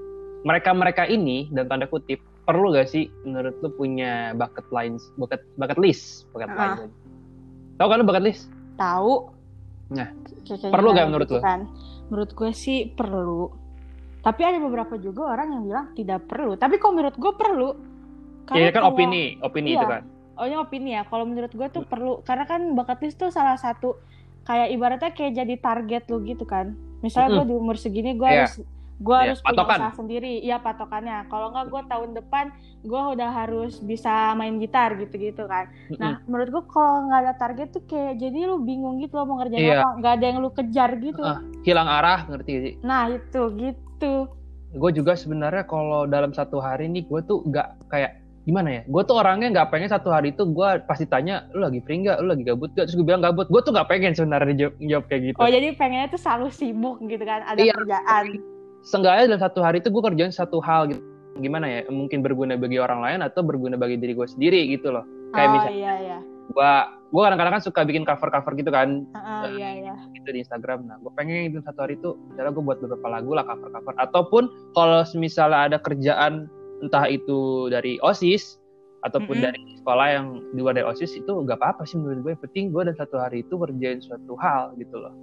Mereka-mereka 0.48 1.04
ini 1.04 1.52
dan 1.52 1.68
tanda 1.68 1.84
kutip 1.84 2.16
perlu 2.46 2.70
gak 2.72 2.86
sih 2.86 3.10
menurut 3.26 3.58
lu 3.60 3.68
punya 3.68 4.32
bucket 4.32 4.64
lines, 4.70 5.02
bucket 5.18 5.42
bucket 5.58 5.76
list, 5.76 6.24
bucket 6.32 6.48
Ah. 6.48 6.78
lines. 6.80 6.94
Tahu 7.76 7.86
kan 7.92 7.96
lu 8.00 8.06
bucket 8.06 8.24
list? 8.24 8.48
Tahu. 8.78 9.14
Nah, 9.92 10.08
perlu 10.72 10.90
kayak 10.90 10.94
nggak 10.94 11.04
gitu 11.04 11.10
menurut 11.12 11.28
lu? 11.28 11.40
Kan. 11.42 11.60
Menurut 12.08 12.30
gue 12.32 12.50
sih 12.54 12.78
perlu. 12.88 13.50
Tapi 14.22 14.42
ada 14.42 14.58
beberapa 14.58 14.94
juga 14.98 15.34
orang 15.34 15.54
yang 15.54 15.62
bilang 15.66 15.86
tidak 15.94 16.26
perlu. 16.26 16.54
Tapi 16.54 16.78
kalau 16.78 16.94
menurut 16.98 17.16
gue 17.18 17.32
perlu. 17.34 17.68
Iya 18.54 18.70
kan 18.70 18.86
kalau- 18.86 18.94
opini, 18.94 19.38
opini 19.42 19.74
Iya. 19.74 19.78
itu 19.82 19.86
kan. 19.90 20.02
Oh 20.36 20.44
ini 20.44 20.54
opini 20.54 20.92
ya. 20.92 21.02
Kalau 21.02 21.24
menurut 21.24 21.50
gue 21.50 21.68
tuh 21.68 21.82
perlu. 21.82 22.20
Karena 22.22 22.44
kan 22.44 22.72
bucket 22.72 23.00
list 23.00 23.16
tuh 23.16 23.28
salah 23.28 23.56
satu 23.56 23.96
kayak 24.42 24.68
ibaratnya 24.70 25.10
kayak 25.10 25.32
jadi 25.34 25.54
target 25.56 26.02
lu 26.06 26.20
gitu 26.22 26.44
kan. 26.44 26.72
Misalnya 27.00 27.40
gue 27.40 27.46
di 27.46 27.54
umur 27.54 27.74
segini 27.74 28.12
gue 28.12 28.24
Iya. 28.24 28.44
harus 28.44 28.54
gue 28.96 29.12
Iya, 29.12 29.22
harus 29.28 29.40
punya 29.40 29.48
patokan. 29.52 29.78
usaha 29.78 29.92
sendiri. 29.94 30.32
Iya 30.40 30.56
patokannya. 30.58 31.18
Kalau 31.26 31.46
nggak 31.50 31.66
gue 31.66 31.82
tahun 31.86 32.10
depan 32.14 32.44
gue 32.82 33.00
udah 33.10 33.30
harus 33.30 33.72
bisa 33.80 34.12
main 34.32 34.56
gitar 34.56 34.94
gitu-gitu 34.94 35.44
kan. 35.44 35.68
Nah 35.94 36.20
menurut 36.24 36.48
gue 36.50 36.62
kalau 36.66 37.04
nggak 37.04 37.20
ada 37.22 37.34
target 37.34 37.68
tuh 37.70 37.84
kayak 37.84 38.16
jadi 38.16 38.46
lu 38.46 38.60
bingung 38.60 38.96
gitu 38.98 39.14
lo 39.14 39.24
mau 39.24 39.36
ngerjain 39.36 39.60
Iya. 39.62 39.76
apa. 39.78 39.88
Nggak 39.96 40.12
ada 40.14 40.24
yang 40.26 40.38
lu 40.38 40.50
kejar 40.50 40.90
gitu. 40.98 41.20
Ah. 41.20 41.40
hilang 41.60 41.88
arah 41.88 42.22
ngerti 42.24 42.52
sih? 42.56 42.74
Nah 42.80 43.10
itu 43.10 43.40
gitu. 43.54 44.14
gue 44.68 44.90
juga 44.92 45.12
sebenarnya 45.12 45.64
kalau 45.64 46.04
dalam 46.04 46.30
satu 46.30 46.56
hari 46.56 46.84
nih 46.86 47.02
gue 47.02 47.20
tuh 47.22 47.40
nggak 47.42 47.88
kayak 47.88 48.20
gimana 48.46 48.68
ya? 48.70 48.82
Gue 48.86 49.02
tuh 49.02 49.18
orangnya 49.18 49.50
nggak 49.50 49.68
pengen 49.74 49.90
satu 49.90 50.14
hari 50.14 50.30
itu 50.30 50.46
gue 50.46 50.68
pasti 50.86 51.02
tanya 51.04 51.50
lu 51.50 51.66
lagi 51.66 51.82
free 51.82 52.06
nggak? 52.06 52.22
Lu 52.22 52.30
lagi 52.30 52.46
gabut 52.46 52.70
gak 52.78 52.86
terus 52.86 52.96
gue 52.96 53.06
bilang 53.06 53.20
gabut. 53.20 53.50
Gue 53.50 53.60
tuh 53.60 53.74
nggak 53.74 53.90
pengen 53.90 54.14
sebenarnya 54.14 54.54
jawab, 54.54 54.74
jawab 54.78 55.04
kayak 55.10 55.22
gitu. 55.34 55.38
Oh 55.42 55.50
jadi 55.50 55.68
pengennya 55.74 56.08
tuh 56.14 56.20
selalu 56.22 56.48
sibuk 56.54 56.96
gitu 57.02 57.24
kan? 57.26 57.42
Ada 57.42 57.58
Iya. 57.58 57.74
kerjaan. 57.74 58.24
Seenggaknya 58.86 59.34
dalam 59.34 59.42
satu 59.42 59.58
hari 59.66 59.82
itu 59.82 59.90
gue 59.90 60.02
kerjain 60.06 60.30
satu 60.30 60.62
hal 60.62 60.94
gitu. 60.94 61.02
Gimana 61.42 61.66
ya? 61.66 61.80
Mungkin 61.90 62.22
berguna 62.22 62.54
bagi 62.54 62.78
orang 62.78 63.02
lain 63.02 63.20
atau 63.26 63.42
berguna 63.42 63.74
bagi 63.74 63.98
diri 63.98 64.14
gue 64.14 64.28
sendiri 64.30 64.70
gitu 64.70 64.94
loh. 64.94 65.02
Kayak 65.34 65.50
oh 65.50 65.52
misalnya 65.58 65.74
iya 65.76 65.94
iya. 65.98 66.18
gue 66.46 66.72
gue 67.06 67.22
kadang-kadang 67.22 67.54
kan 67.58 67.62
suka 67.62 67.80
bikin 67.82 68.06
cover-cover 68.06 68.52
gitu 68.54 68.70
kan. 68.70 69.02
Heeh, 69.10 69.42
iya 69.58 69.70
iya. 69.82 69.94
gitu 70.14 70.30
di 70.30 70.38
Instagram. 70.42 70.86
Nah, 70.86 70.98
gue 71.02 71.10
pengen 71.18 71.50
itu 71.50 71.58
satu 71.62 71.86
hari 71.86 71.98
itu, 71.98 72.14
misalnya 72.30 72.50
gue 72.54 72.64
buat 72.66 72.78
beberapa 72.82 73.06
lagu 73.10 73.30
lah 73.34 73.42
cover-cover. 73.46 73.94
Ataupun 73.98 74.42
kalau 74.74 75.02
misalnya 75.18 75.70
ada 75.70 75.78
kerjaan 75.82 76.46
entah 76.84 77.06
itu 77.08 77.70
dari 77.72 77.96
osis 78.02 78.58
ataupun 79.04 79.38
Mm-mm. 79.38 79.46
dari 79.48 79.62
sekolah 79.80 80.06
yang 80.10 80.26
di 80.50 80.60
luar 80.60 80.74
dari 80.74 80.86
osis 80.88 81.14
itu 81.14 81.30
nggak 81.30 81.56
apa-apa 81.56 81.86
sih 81.86 81.96
menurut 81.96 82.26
gue. 82.26 82.30
Yang 82.34 82.42
penting 82.50 82.64
gue 82.74 82.82
dalam 82.90 82.98
satu 82.98 83.16
hari 83.22 83.46
itu 83.46 83.54
kerjain 83.54 84.00
suatu 84.02 84.34
hal 84.36 84.74
gitu 84.76 84.96
loh. 84.98 85.14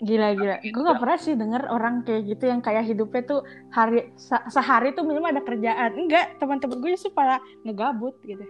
gila 0.00 0.32
gila 0.32 0.56
gue 0.64 0.80
gak 0.80 0.96
pernah 0.96 1.18
sih 1.20 1.36
denger 1.36 1.68
orang 1.68 2.00
kayak 2.08 2.24
gitu 2.24 2.48
yang 2.48 2.64
kayak 2.64 2.88
hidupnya 2.88 3.20
tuh 3.20 3.44
hari 3.68 4.08
se- 4.16 4.48
sehari 4.48 4.96
tuh 4.96 5.04
minimal 5.04 5.28
ada 5.36 5.44
kerjaan 5.44 5.92
enggak 5.92 6.40
teman-teman 6.40 6.80
gue 6.80 6.96
justru 6.96 7.12
pada 7.12 7.36
ngegabut 7.68 8.16
gitu 8.24 8.40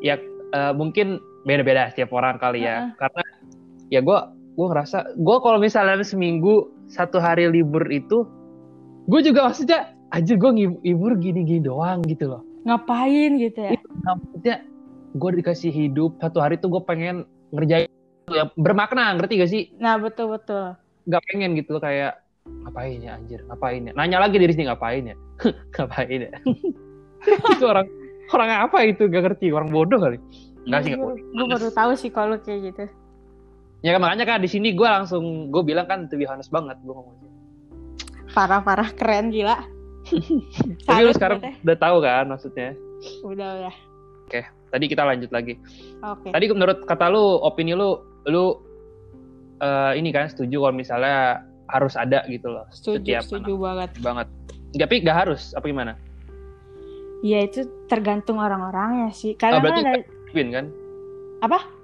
Ya 0.00 0.16
eh, 0.56 0.72
mungkin 0.72 1.20
beda-beda 1.44 1.92
setiap 1.92 2.16
orang 2.16 2.40
kali 2.40 2.64
ya. 2.64 2.96
Karena 2.96 3.22
ya 3.92 4.00
gue 4.00 4.18
gue 4.56 4.66
ngerasa 4.72 5.20
gue 5.20 5.36
kalau 5.44 5.60
misalnya 5.60 6.00
seminggu 6.00 6.72
satu 6.88 7.20
hari 7.20 7.44
libur 7.52 7.84
itu 7.92 8.24
gue 9.04 9.20
juga 9.20 9.52
maksudnya 9.52 9.92
aja 10.10 10.32
gue 10.34 10.50
libur 10.82 11.12
gini-gini 11.18 11.62
doang 11.62 12.02
gitu 12.06 12.30
loh. 12.30 12.42
ngapain 12.60 13.40
gitu 13.40 13.56
ya? 13.56 13.72
Nah, 14.04 14.20
maksudnya 14.20 14.56
gue 15.16 15.30
dikasih 15.40 15.72
hidup 15.72 16.20
satu 16.20 16.44
hari 16.44 16.60
tuh 16.60 16.68
gue 16.68 16.82
pengen 16.84 17.24
ngerjain 17.56 17.88
sesuatu 17.88 18.34
yang 18.36 18.48
bermakna 18.60 19.16
ngerti 19.16 19.34
gak 19.40 19.50
sih? 19.50 19.62
Nah 19.80 19.96
betul 19.96 20.36
betul. 20.36 20.76
Nggak 21.08 21.22
pengen 21.32 21.56
gitu 21.56 21.70
loh, 21.72 21.82
kayak 21.82 22.20
ngapain 22.68 23.00
ya 23.00 23.16
anjir? 23.16 23.40
Ngapain 23.48 23.88
ya? 23.88 23.92
Nanya 23.96 24.18
lagi 24.20 24.36
diri 24.36 24.52
sendiri 24.52 24.68
ngapain 24.68 25.04
ya? 25.08 25.16
Ngapain 25.80 26.20
ya? 26.20 26.32
Itu 27.56 27.64
orang 27.64 27.88
orang 28.36 28.50
apa 28.68 28.78
itu? 28.84 29.08
Gak 29.08 29.24
ngerti 29.24 29.56
orang 29.56 29.72
bodoh 29.72 29.96
kali. 29.96 30.20
Enggak 30.68 30.80
sih 30.84 30.90
nggak 30.92 31.00
bodoh. 31.00 31.24
gue 31.32 31.46
baru 31.48 31.68
tahu 31.72 31.92
sih 31.96 32.10
kalau 32.12 32.36
kayak 32.36 32.60
gitu. 32.72 32.84
Ya 33.80 33.96
kan, 33.96 34.04
makanya 34.04 34.28
kan 34.28 34.44
di 34.44 34.50
sini 34.52 34.76
gue 34.76 34.84
langsung 34.84 35.48
gue 35.48 35.62
bilang 35.64 35.88
kan 35.88 36.04
be 36.12 36.28
honest 36.28 36.52
banget 36.52 36.76
gue 36.84 36.92
ngomongnya 36.92 37.30
parah 38.34 38.62
parah 38.62 38.90
keren 38.94 39.34
gila 39.34 39.58
tapi 40.86 41.00
lu 41.06 41.12
sekarang 41.14 41.38
udah 41.42 41.78
tahu 41.78 41.96
kan 42.02 42.24
maksudnya? 42.30 42.74
Udah 43.24 43.48
udah. 43.60 43.74
Tadi 44.70 44.84
kita 44.86 45.02
lanjut 45.02 45.30
lagi. 45.34 45.58
Oke. 46.06 46.30
Tadi 46.30 46.44
menurut 46.54 46.86
kata 46.86 47.10
lu 47.10 47.42
opini 47.42 47.74
lu 47.74 47.98
lu 48.30 48.54
eh, 49.58 49.92
ini 49.98 50.14
kan 50.14 50.30
setuju 50.30 50.62
kalau 50.68 50.74
misalnya 50.76 51.42
harus 51.70 51.94
ada 51.94 52.26
gitu 52.26 52.50
loh 52.50 52.66
setuju 52.74 52.98
setiap 53.02 53.22
setuju 53.26 53.52
banget. 53.58 53.90
Banget. 54.02 54.26
Tapi 54.78 54.94
nggak 55.02 55.18
harus 55.26 55.50
apa 55.58 55.66
gimana? 55.66 55.92
Ya 57.20 57.44
itu 57.44 57.66
tergantung 57.90 58.40
orang-orangnya 58.40 59.12
sih. 59.12 59.34
Oh, 59.34 59.38
kadang 59.38 59.60
berarti 59.60 59.82
kan 59.82 60.00
ada 60.30 60.48
kan? 60.54 60.66
Apa? 61.40 61.80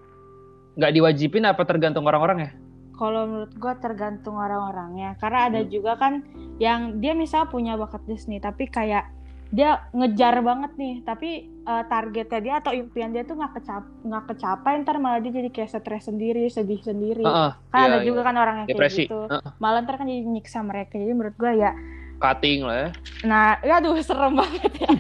nggak 0.77 0.93
diwajibin 0.93 1.45
apa 1.49 1.65
tergantung 1.65 2.05
orang-orang 2.05 2.39
ya 2.45 2.51
kalau 2.97 3.29
menurut 3.29 3.53
gue 3.55 3.73
tergantung 3.79 4.37
orang-orangnya. 4.37 5.15
Karena 5.21 5.53
ada 5.53 5.61
Hmm. 5.63 5.71
juga 5.71 5.95
kan 5.97 6.25
yang 6.57 6.99
dia 6.99 7.13
misal 7.13 7.47
punya 7.47 7.77
bakat 7.77 8.01
Disney 8.09 8.41
tapi 8.41 8.67
kayak 8.67 9.13
dia 9.55 9.79
ngejar 9.95 10.43
banget 10.43 10.75
nih 10.75 11.07
tapi 11.07 11.47
eh, 11.47 11.85
targetnya 11.87 12.41
dia 12.43 12.55
atau 12.59 12.75
impian 12.75 13.15
dia 13.15 13.23
tuh 13.23 13.39
nggak 13.39 13.63
kecap 13.63 13.87
nggak 14.03 14.25
kecapai 14.35 14.83
ntar 14.83 14.99
malah 14.99 15.23
dia 15.23 15.31
jadi 15.31 15.51
kayak 15.55 15.71
stres 15.71 16.11
sendiri 16.11 16.51
sedih 16.51 16.83
sendiri. 16.83 17.23
Heeh, 17.23 17.51
kan 17.71 17.79
iya, 17.79 17.87
ada 17.87 17.99
iya. 18.03 18.07
juga 18.11 18.21
kan 18.27 18.35
orang 18.35 18.57
yang 18.65 18.69
depresi. 18.75 19.07
kayak 19.07 19.11
gitu. 19.13 19.21
Heeh, 19.31 19.51
malah 19.63 19.79
ntar 19.87 19.95
kan 20.03 20.07
jadi 20.11 20.27
nyiksa 20.27 20.59
mereka. 20.67 20.99
Jadi 20.99 21.13
menurut 21.15 21.37
gue 21.39 21.53
ya 21.63 21.71
cutting 22.19 22.65
lah 22.65 22.77
ya. 22.77 22.89
Nah 23.29 23.47
ya 23.63 23.75
aduh 23.79 23.95
serem 24.03 24.35
banget 24.35 24.73
ya. 24.83 24.91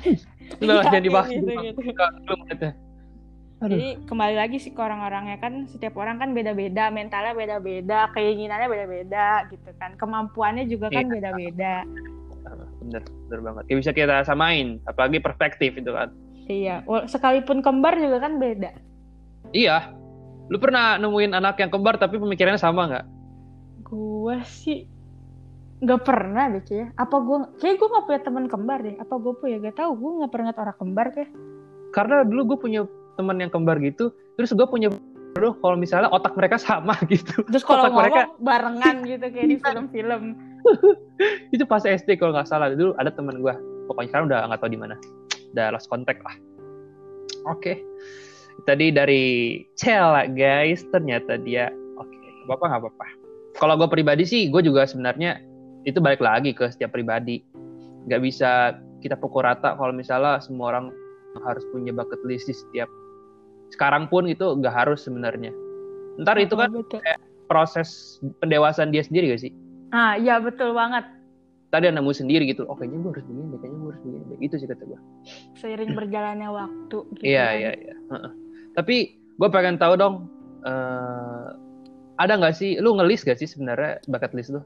Lah, 0.63 0.79
Iya, 0.79 0.83
jangan 0.87 1.03
dibahas 1.03 1.29
gitu, 1.35 1.51
gitu. 1.59 2.86
Aduh. 3.57 3.73
Jadi 3.73 4.05
kembali 4.05 4.37
lagi 4.37 4.57
sih 4.61 4.71
ke 4.71 4.81
orang-orangnya 4.81 5.41
kan 5.41 5.65
setiap 5.65 5.97
orang 5.97 6.21
kan 6.21 6.37
beda-beda, 6.37 6.93
mentalnya 6.93 7.33
beda-beda, 7.33 8.13
keinginannya 8.13 8.69
beda-beda 8.69 9.49
gitu 9.49 9.73
kan. 9.81 9.97
Kemampuannya 9.97 10.69
juga 10.69 10.93
kan 10.93 11.09
Iya. 11.09 11.13
beda-beda. 11.17 11.75
bener 12.79 13.03
bener 13.27 13.41
banget 13.43 13.65
ya 13.67 13.75
bisa 13.75 13.91
kita 13.91 14.23
samain 14.23 14.79
apalagi 14.87 15.19
perspektif 15.19 15.75
itu 15.75 15.91
kan 15.91 16.15
Iya, 16.47 16.87
sekalipun 17.11 17.59
kembar 17.59 17.99
juga 17.99 18.23
kan 18.23 18.39
beda. 18.39 18.71
iya 19.51 19.91
lu 20.47 20.63
pernah 20.63 20.95
nemuin 20.95 21.35
anak 21.35 21.59
yang 21.59 21.75
kembar 21.75 21.99
tapi 21.99 22.23
pemikirannya 22.23 22.63
sama 22.63 22.87
nggak 22.87 23.07
Gua 23.83 24.39
sih 24.47 24.87
nggak 25.79 26.03
pernah 26.07 26.47
deh 26.49 26.63
ya. 26.67 26.87
Apa 26.95 27.19
gua 27.19 27.51
kayak 27.59 27.83
gua 27.83 27.89
nggak 27.91 28.05
punya 28.07 28.21
teman 28.23 28.45
kembar 28.47 28.79
deh. 28.79 28.95
Apa 28.97 29.15
gua 29.19 29.35
punya? 29.35 29.57
Gak 29.61 29.77
tahu. 29.83 29.91
Gua 29.99 30.11
nggak 30.23 30.31
pernah 30.31 30.45
ngeliat 30.51 30.63
orang 30.63 30.79
kembar 30.79 31.07
kayak. 31.11 31.31
karena 31.91 32.17
dulu 32.23 32.55
gue 32.55 32.59
punya 32.61 32.81
teman 33.17 33.41
yang 33.41 33.51
kembar 33.51 33.81
gitu 33.81 34.13
terus 34.37 34.53
gue 34.53 34.67
punya 34.69 34.93
bro 35.37 35.53
kalau 35.61 35.77
misalnya 35.77 36.09
otak 36.09 36.33
mereka 36.33 36.57
sama 36.57 36.97
gitu. 37.13 37.45
Terus 37.53 37.61
kalau 37.61 37.85
Otak 37.85 37.93
ngomong 37.93 38.01
mereka 38.09 38.23
barengan 38.41 38.97
gitu 39.05 39.27
kayak 39.29 39.47
di 39.53 39.57
film-film. 39.61 40.23
itu 41.55 41.65
pas 41.69 41.85
SD 41.85 42.17
kalau 42.17 42.33
nggak 42.33 42.49
salah. 42.49 42.73
Dulu 42.73 42.97
ada 42.97 43.13
teman 43.13 43.45
gue 43.45 43.55
pokoknya 43.85 44.09
sekarang 44.09 44.27
udah 44.33 44.39
nggak 44.49 44.61
tahu 44.65 44.71
di 44.73 44.81
mana. 44.81 44.97
Udah 45.53 45.77
lost 45.77 45.93
contact 45.93 46.25
lah. 46.25 46.33
Oke. 47.53 47.85
Tadi 48.65 48.89
dari 48.89 49.25
Cella 49.77 50.25
guys. 50.33 50.81
Ternyata 50.89 51.37
dia 51.45 51.69
oke 52.01 52.17
nggak 52.49 52.57
apa 52.57 52.65
nggak 52.73 52.81
apa-apa. 52.89 53.07
Kalau 53.61 53.75
gue 53.77 53.89
pribadi 53.93 54.25
sih 54.25 54.49
gue 54.49 54.65
juga 54.65 54.89
sebenarnya 54.89 55.37
itu 55.85 56.01
balik 56.01 56.25
lagi 56.25 56.57
ke 56.57 56.73
setiap 56.73 56.97
pribadi. 56.97 57.45
Nggak 58.09 58.21
bisa 58.25 58.73
kita 59.05 59.21
pukul 59.21 59.45
rata 59.45 59.77
kalau 59.77 59.93
misalnya 59.93 60.41
semua 60.41 60.73
orang 60.73 60.89
harus 61.45 61.63
punya 61.69 61.93
bucket 61.93 62.19
list 62.25 62.49
di 62.49 62.57
setiap 62.57 62.89
sekarang 63.71 64.07
pun 64.07 64.27
itu 64.27 64.45
nggak 64.57 64.75
harus 64.75 65.03
sebenarnya 65.03 65.51
ntar 66.19 66.37
itu 66.37 66.55
kan 66.55 66.71
Betul. 66.71 67.01
proses 67.47 68.19
pendewasaan 68.41 68.91
dia 68.91 69.03
sendiri 69.03 69.31
gak 69.31 69.43
sih 69.43 69.53
Ah, 69.91 70.19
iya 70.19 70.43
betul 70.43 70.75
banget. 70.75 71.07
tadi 71.69 71.87
nemu 71.87 72.11
sendiri 72.11 72.47
gitu 72.47 72.67
oh 72.67 72.75
kayaknya 72.75 72.99
gue 73.01 73.11
harus 73.13 73.25
begini 73.27 73.57
kayaknya 73.59 73.79
gue 73.79 73.91
harus 73.91 74.03
begini 74.03 74.35
gitu 74.41 74.55
sih 74.57 74.67
kata 74.67 74.83
gue 74.83 75.01
Seiring 75.57 75.93
berjalannya 75.93 76.49
waktu 76.49 76.99
gitu. 77.13 77.23
iya 77.23 77.47
kan. 77.47 77.59
iya 77.59 77.71
iya 77.75 77.95
Heeh. 78.11 78.33
tapi 78.73 78.97
gue 79.37 79.49
pengen 79.51 79.77
tahu 79.77 79.95
dong 79.95 80.15
eh 80.63 81.47
ada 82.17 82.33
nggak 82.35 82.57
sih 82.57 82.81
lu 82.81 82.97
ngelis 82.97 83.23
gak 83.23 83.37
sih 83.37 83.45
sebenarnya 83.45 84.01
bucket 84.07 84.33
list 84.33 84.51
lu 84.51 84.63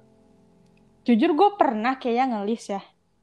Jujur 1.01 1.33
gue 1.33 1.51
pernah 1.57 1.97
kayaknya 1.97 2.37
ngelis 2.37 2.65
ya. 2.69 2.83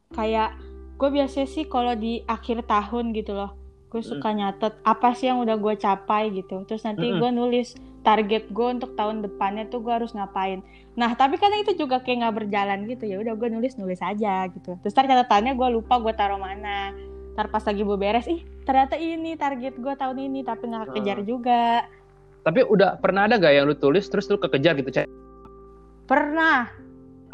Kayak 0.10 0.58
gue 0.98 1.10
biasanya 1.14 1.46
sih 1.46 1.70
kalau 1.70 1.94
di 1.94 2.26
akhir 2.26 2.66
tahun 2.66 3.14
gitu 3.14 3.38
loh. 3.38 3.54
Gue 3.98 4.06
suka 4.06 4.30
nyatet 4.30 4.74
apa 4.86 5.18
sih 5.18 5.26
yang 5.34 5.42
udah 5.42 5.58
gue 5.58 5.74
capai 5.74 6.30
gitu. 6.30 6.62
Terus 6.70 6.86
nanti 6.86 7.10
gue 7.10 7.30
nulis 7.34 7.74
target 8.06 8.48
gue 8.54 8.68
untuk 8.78 8.94
tahun 8.94 9.26
depannya 9.26 9.66
tuh 9.74 9.82
gue 9.82 9.90
harus 9.90 10.14
ngapain. 10.14 10.62
Nah 10.94 11.18
tapi 11.18 11.42
kan 11.42 11.50
itu 11.58 11.74
juga 11.74 11.98
kayak 12.06 12.22
nggak 12.22 12.36
berjalan 12.46 12.86
gitu 12.86 13.10
ya. 13.10 13.18
Udah 13.18 13.34
gue 13.34 13.50
nulis 13.50 13.74
nulis 13.82 13.98
aja 14.06 14.46
gitu. 14.54 14.78
Terus 14.86 14.94
ntar 14.94 15.10
catatannya 15.10 15.58
gue 15.58 15.70
lupa 15.74 15.98
gue 15.98 16.14
taruh 16.14 16.38
mana. 16.38 16.94
Ntar 17.34 17.50
pas 17.50 17.62
lagi 17.66 17.82
gue 17.86 17.98
beres, 17.98 18.26
ih 18.26 18.42
ternyata 18.66 18.98
ini 18.98 19.38
target 19.38 19.78
gue 19.78 19.94
tahun 19.94 20.18
ini 20.20 20.42
tapi 20.42 20.68
nggak 20.68 20.90
kekejar 20.92 21.22
juga. 21.22 21.86
tapi 22.42 22.64
udah 22.64 22.96
pernah 23.04 23.28
ada 23.28 23.36
gak 23.36 23.54
yang 23.60 23.68
lu 23.68 23.76
tulis 23.76 24.08
terus 24.08 24.32
lu 24.32 24.40
kekejar 24.40 24.80
gitu 24.80 24.88
cek 24.88 25.08
Pernah 26.08 26.72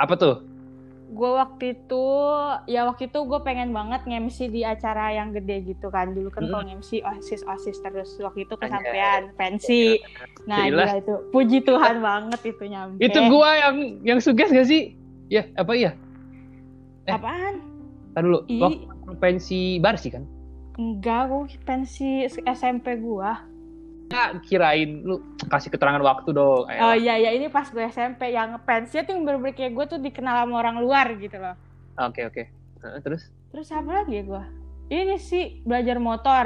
apa 0.02 0.14
tuh 0.18 0.42
gue 1.14 1.32
waktu 1.38 1.78
itu 1.78 2.06
ya 2.66 2.90
waktu 2.90 3.08
itu 3.08 3.20
gue 3.22 3.40
pengen 3.46 3.70
banget 3.70 4.02
nge-MC 4.10 4.50
di 4.50 4.66
acara 4.66 5.14
yang 5.14 5.30
gede 5.32 5.70
gitu 5.70 5.94
kan. 5.94 6.12
Dulu 6.18 6.34
kan 6.34 6.50
kalau 6.50 6.66
nge-MC 6.66 7.06
osis 7.06 7.46
osis 7.46 7.78
terus. 7.80 8.18
Waktu 8.18 8.50
itu 8.50 8.56
kesampaian 8.58 9.30
pensi 9.38 10.02
nah 10.50 10.66
Gila. 10.66 10.98
itu. 10.98 11.16
Puji 11.30 11.62
Tuhan 11.62 12.02
banget 12.02 12.42
itu 12.50 12.64
nyampe. 12.66 13.00
Itu 13.00 13.20
gua 13.30 13.50
yang 13.70 13.76
yang 14.02 14.20
suges 14.20 14.50
gak 14.50 14.68
sih? 14.68 14.98
Ya 15.30 15.46
apa 15.54 15.72
iya? 15.78 15.94
Eh. 17.06 17.14
apaan? 17.14 17.62
Tadi 18.18 18.26
dulu. 18.26 18.40
Ih. 18.50 18.62
waktu 18.62 19.14
pensi 19.22 19.78
barsi 19.78 20.10
kan? 20.10 20.26
Enggak 20.74 21.30
gue 21.30 21.54
pensi 21.70 22.26
SMP 22.26 22.98
gua 22.98 23.53
ya, 24.12 24.36
kirain 24.44 25.06
lu 25.06 25.22
kasih 25.48 25.70
keterangan 25.72 26.02
waktu 26.02 26.36
dong 26.36 26.66
oh 26.66 26.72
Ayolah. 26.72 26.96
iya 26.98 27.16
ya 27.20 27.30
ini 27.36 27.48
pas 27.48 27.70
gue 27.70 27.84
SMP 27.88 28.36
yang 28.36 28.58
pensinya 28.64 29.04
tuh 29.08 29.14
yang 29.16 29.24
bener-bener 29.24 29.56
kayak 29.56 29.72
gue 29.76 29.86
tuh 29.86 30.00
dikenal 30.00 30.44
sama 30.44 30.56
orang 30.60 30.78
luar 30.82 31.08
gitu 31.20 31.38
loh. 31.40 31.56
Oke 32.02 32.26
oke. 32.26 32.44
Heeh, 32.84 33.00
terus? 33.06 33.30
Terus 33.54 33.70
apa 33.70 34.04
lagi 34.04 34.20
ya 34.20 34.24
gue? 34.26 34.44
Ini 34.90 35.16
sih 35.22 35.62
belajar 35.64 35.98
motor. 36.02 36.46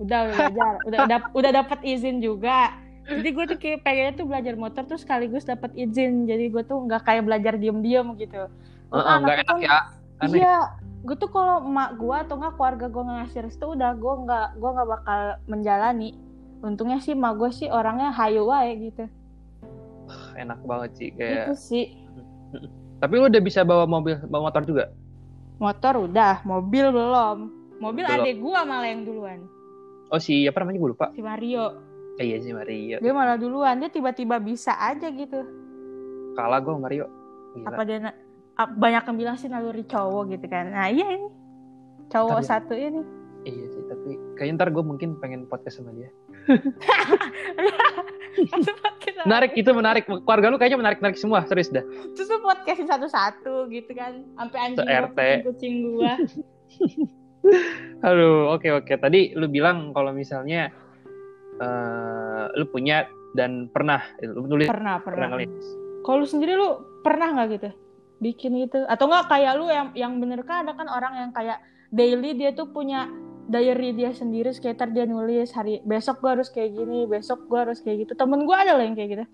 Udah 0.00 0.20
belajar. 0.32 0.72
Udah 0.88 0.98
udah, 1.08 1.18
udah 1.32 1.50
dapat 1.52 1.78
izin 1.84 2.20
juga. 2.20 2.74
Jadi 3.06 3.28
gue 3.30 3.44
tuh 3.54 3.58
kayak 3.62 3.86
pengennya 3.86 4.12
tuh 4.18 4.26
belajar 4.26 4.54
motor 4.58 4.82
tuh 4.82 4.98
sekaligus 4.98 5.46
dapat 5.46 5.70
izin. 5.78 6.26
Jadi 6.26 6.50
gue 6.50 6.62
tuh 6.66 6.82
nggak 6.90 7.06
kayak 7.06 7.22
belajar 7.22 7.54
diem-diem 7.54 8.18
gitu. 8.18 8.50
Anak 8.90 9.22
nggak 9.22 9.36
itu 9.46 9.54
enak 9.54 9.62
ya. 9.62 9.78
Aneh. 10.16 10.38
Iya, 10.42 10.58
gue 11.06 11.16
tuh 11.20 11.30
kalau 11.30 11.62
emak 11.62 12.00
gue 12.00 12.16
atau 12.16 12.34
nggak 12.34 12.54
keluarga 12.58 12.86
gue 12.90 13.02
ngasih 13.06 13.40
restu 13.46 13.64
udah 13.78 13.94
gue 13.94 14.14
nggak 14.26 14.48
gue 14.58 14.70
nggak 14.74 14.88
bakal 14.90 15.20
menjalani. 15.46 16.10
Untungnya 16.58 16.98
sih 16.98 17.12
emak 17.12 17.36
gue 17.36 17.50
sih 17.50 17.68
orangnya 17.68 18.10
hayu 18.10 18.44
wae 18.44 18.72
gitu. 18.82 19.04
enak 20.34 20.60
banget 20.62 20.90
sih 20.94 21.08
kayak 21.10 21.50
Itu 21.50 21.54
sih. 21.56 21.84
tapi 23.00 23.12
lu 23.14 23.26
udah 23.26 23.42
bisa 23.42 23.60
bawa 23.60 23.84
mobil 23.84 24.16
bawa 24.24 24.48
motor 24.48 24.62
juga 24.62 24.84
Motor 25.56 26.04
udah, 26.04 26.44
mobil 26.44 26.84
belum. 26.86 27.38
Mobil 27.76 28.04
Belum. 28.04 28.20
adek 28.20 28.36
gue 28.38 28.60
malah 28.62 28.86
yang 28.86 29.02
duluan, 29.02 29.40
oh 30.06 30.16
si 30.16 30.44
apa 30.44 30.60
namanya 30.60 30.78
gue 30.78 30.90
lupa 30.90 31.06
si 31.10 31.20
Mario. 31.20 31.76
eh, 32.16 32.24
iya 32.24 32.36
sih 32.38 32.52
Mario 32.52 32.96
Dia 32.96 33.12
malah 33.12 33.36
duluan, 33.36 33.76
dia 33.76 33.88
tiba-tiba 33.88 34.36
bisa 34.38 34.72
aja 34.74 35.08
gitu. 35.08 35.44
kalah 36.32 36.56
gue 36.58 36.72
Mario 36.74 37.04
Gila. 37.52 37.66
Apa 37.66 37.82
dia 37.82 37.98
banyak 38.56 39.02
yang 39.02 39.16
bilang 39.16 39.36
sih 39.36 39.48
naluri 39.48 39.82
cowok 39.82 40.28
gitu 40.30 40.46
kan. 40.46 40.70
Nah 40.70 40.88
iya 40.88 41.04
ini 41.10 41.28
cowok 42.06 42.38
Tapi- 42.38 42.48
satu 42.48 42.72
ini. 42.72 43.00
Iya 43.46 43.66
sih 43.70 43.82
tapi 43.86 44.18
kayaknya 44.34 44.58
ntar 44.58 44.74
gue 44.74 44.82
mungkin 44.82 45.14
pengen 45.22 45.46
podcast 45.46 45.78
sama 45.78 45.94
dia 45.94 46.10
menarik 49.26 49.52
itu 49.56 49.70
menarik 49.72 50.04
keluarga 50.06 50.52
lu 50.52 50.58
kayaknya 50.58 50.78
menarik 50.78 50.98
menarik 51.00 51.18
semua 51.18 51.44
serius 51.48 51.72
dah 51.72 51.84
Terus 52.14 52.28
lu 52.32 52.38
podcastin 52.42 52.88
satu-satu 52.88 53.68
gitu 53.70 53.92
kan. 53.92 54.24
Sampai 54.38 54.58
anjing 54.58 54.78
Se-RT. 54.82 55.20
kucing 55.46 55.74
gua. 55.84 56.12
Aduh, 58.06 58.56
oke 58.56 58.68
oke. 58.82 58.92
Tadi 58.98 59.36
lu 59.38 59.46
bilang 59.46 59.94
kalau 59.94 60.10
misalnya 60.10 60.72
eh 61.56 62.44
lu 62.56 62.66
punya 62.68 63.08
dan 63.36 63.68
pernah 63.72 64.00
lu 64.20 64.48
nulis 64.48 64.68
Pernah, 64.68 65.00
pernah 65.00 65.28
pernah. 65.32 65.48
Kalau 66.04 66.16
lu 66.22 66.28
sendiri 66.28 66.52
lu 66.56 67.00
pernah 67.00 67.36
nggak 67.36 67.48
gitu 67.58 67.70
bikin 68.16 68.56
gitu? 68.64 68.80
Atau 68.88 69.12
nggak 69.12 69.28
kayak 69.28 69.52
lu 69.60 69.68
yang 69.68 69.88
yang 69.92 70.12
bener 70.20 70.40
kan 70.44 70.64
ada 70.64 70.72
kan 70.76 70.88
orang 70.88 71.20
yang 71.20 71.30
kayak 71.36 71.60
daily 71.92 72.34
dia 72.34 72.50
tuh 72.56 72.72
punya 72.72 73.08
diary 73.46 73.94
dia 73.94 74.10
sendiri 74.10 74.50
sekitar 74.50 74.90
dia 74.90 75.06
nulis 75.06 75.54
hari 75.54 75.78
besok 75.86 76.22
gua 76.22 76.38
harus 76.38 76.50
kayak 76.50 76.74
gini, 76.74 77.06
besok 77.06 77.46
gua 77.46 77.66
harus 77.66 77.78
kayak 77.80 78.06
gitu. 78.06 78.12
Temen 78.18 78.44
gua 78.44 78.66
ada 78.66 78.74
loh 78.74 78.84
yang 78.84 78.98
kayak 78.98 79.10
gitu. 79.18 79.24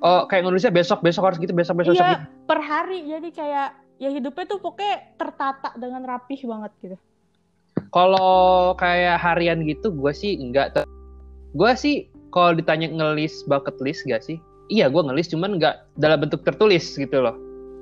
Oh, 0.00 0.24
kayak 0.24 0.48
nulisnya 0.48 0.72
besok 0.72 1.04
besok 1.04 1.28
harus 1.28 1.38
gitu, 1.38 1.52
besok 1.52 1.84
besok 1.84 1.92
Iya, 1.92 2.00
besok 2.00 2.12
gitu. 2.16 2.28
per 2.48 2.60
hari 2.64 2.98
jadi 3.04 3.28
kayak 3.28 3.68
ya 4.00 4.08
hidupnya 4.08 4.44
tuh 4.48 4.58
pokoknya 4.64 4.96
tertata 5.20 5.76
dengan 5.76 6.00
rapih 6.08 6.40
banget 6.48 6.72
gitu. 6.80 6.96
Kalau 7.92 8.72
kayak 8.80 9.20
harian 9.20 9.60
gitu, 9.68 9.92
gue 9.92 10.12
sih 10.16 10.40
enggak. 10.40 10.72
Gue 11.52 11.72
sih 11.76 12.08
kalau 12.30 12.56
ditanya 12.56 12.88
ngelis 12.88 13.42
bucket 13.44 13.76
list 13.82 14.06
gak 14.06 14.22
sih? 14.22 14.38
Iya, 14.70 14.86
gue 14.86 15.02
ngelis, 15.02 15.28
cuman 15.34 15.58
nggak 15.58 15.98
dalam 15.98 16.22
bentuk 16.22 16.46
tertulis 16.46 16.94
gitu 16.94 17.18
loh. 17.18 17.34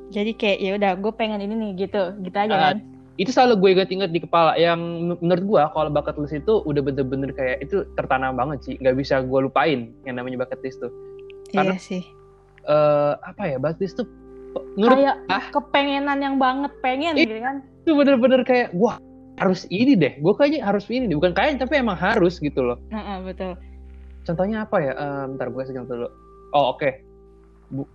Jadi 0.08 0.32
kayak 0.32 0.58
ya 0.58 0.70
udah 0.80 0.92
gue 0.96 1.12
pengen 1.12 1.44
ini 1.44 1.54
nih 1.54 1.70
gitu, 1.86 2.16
gitu 2.24 2.36
aja 2.36 2.54
Ah, 2.56 2.62
kan. 2.72 2.80
Itu 3.18 3.28
selalu 3.28 3.54
gue 3.58 3.70
inget-inget 3.74 4.10
di 4.10 4.20
kepala. 4.20 4.54
Yang 4.54 4.78
men- 4.78 5.18
menurut 5.20 5.44
gue, 5.44 5.62
kalau 5.68 5.90
bucket 5.90 6.16
list 6.16 6.38
itu 6.38 6.62
udah 6.62 6.80
bener-bener 6.80 7.30
kayak 7.30 7.60
itu 7.60 7.82
tertanam 7.92 8.32
banget 8.32 8.58
sih. 8.62 8.74
Nggak 8.76 8.94
bisa 8.96 9.20
gue 9.20 9.40
lupain 9.42 9.90
yang 10.02 10.14
namanya 10.14 10.38
bucket 10.40 10.62
list 10.62 10.78
tuh. 10.78 10.92
karena- 11.48 11.74
Iya 11.74 11.80
sih. 11.80 12.02
eh 12.62 13.12
apa 13.18 13.42
ya, 13.44 13.56
bucket 13.56 13.80
list 13.80 13.96
tuh 13.96 14.06
menurut 14.74 14.96
Kayak 14.96 15.16
ah. 15.26 15.44
kepengenan 15.50 16.18
yang 16.18 16.36
banget 16.36 16.72
pengen 16.78 17.14
Ih. 17.14 17.24
gitu 17.24 17.36
kan. 17.38 17.56
itu 17.80 17.90
bener-bener 17.90 18.40
kayak 18.42 18.68
wah 18.72 19.00
harus 19.36 19.64
ini 19.66 19.94
deh 19.94 20.12
gue 20.14 20.32
kayaknya 20.34 20.60
harus 20.62 20.84
ini 20.86 21.06
deh 21.06 21.14
bukan 21.14 21.32
kayaknya 21.32 21.64
tapi 21.64 21.78
emang 21.78 21.94
harus 21.94 22.36
gitu 22.36 22.60
loh 22.60 22.76
Heeh, 22.88 23.16
betul. 23.22 23.56
contohnya 24.22 24.62
apa 24.62 24.76
ya 24.78 24.92
Eh, 24.92 25.24
bentar 25.26 25.48
gue 25.48 25.62
sekitar 25.62 25.86
dulu 25.86 26.08
oh 26.50 26.64
oke 26.70 26.90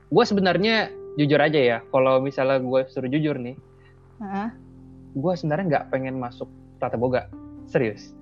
gue 0.08 0.24
sebenarnya 0.24 0.88
jujur 1.13 1.38
aja 1.38 1.60
ya 1.60 1.77
kalau 1.88 2.18
misalnya 2.18 2.58
gue 2.58 2.82
suruh 2.88 3.06
jujur 3.08 3.36
nih 3.36 3.53
Heeh. 4.18 4.48
Gue 5.13 5.34
sebenarnya 5.38 5.65
nggak 5.70 5.86
pengen 5.93 6.17
masuk 6.17 6.50
tata 6.82 6.98
boga 6.98 7.29
serius 7.70 8.13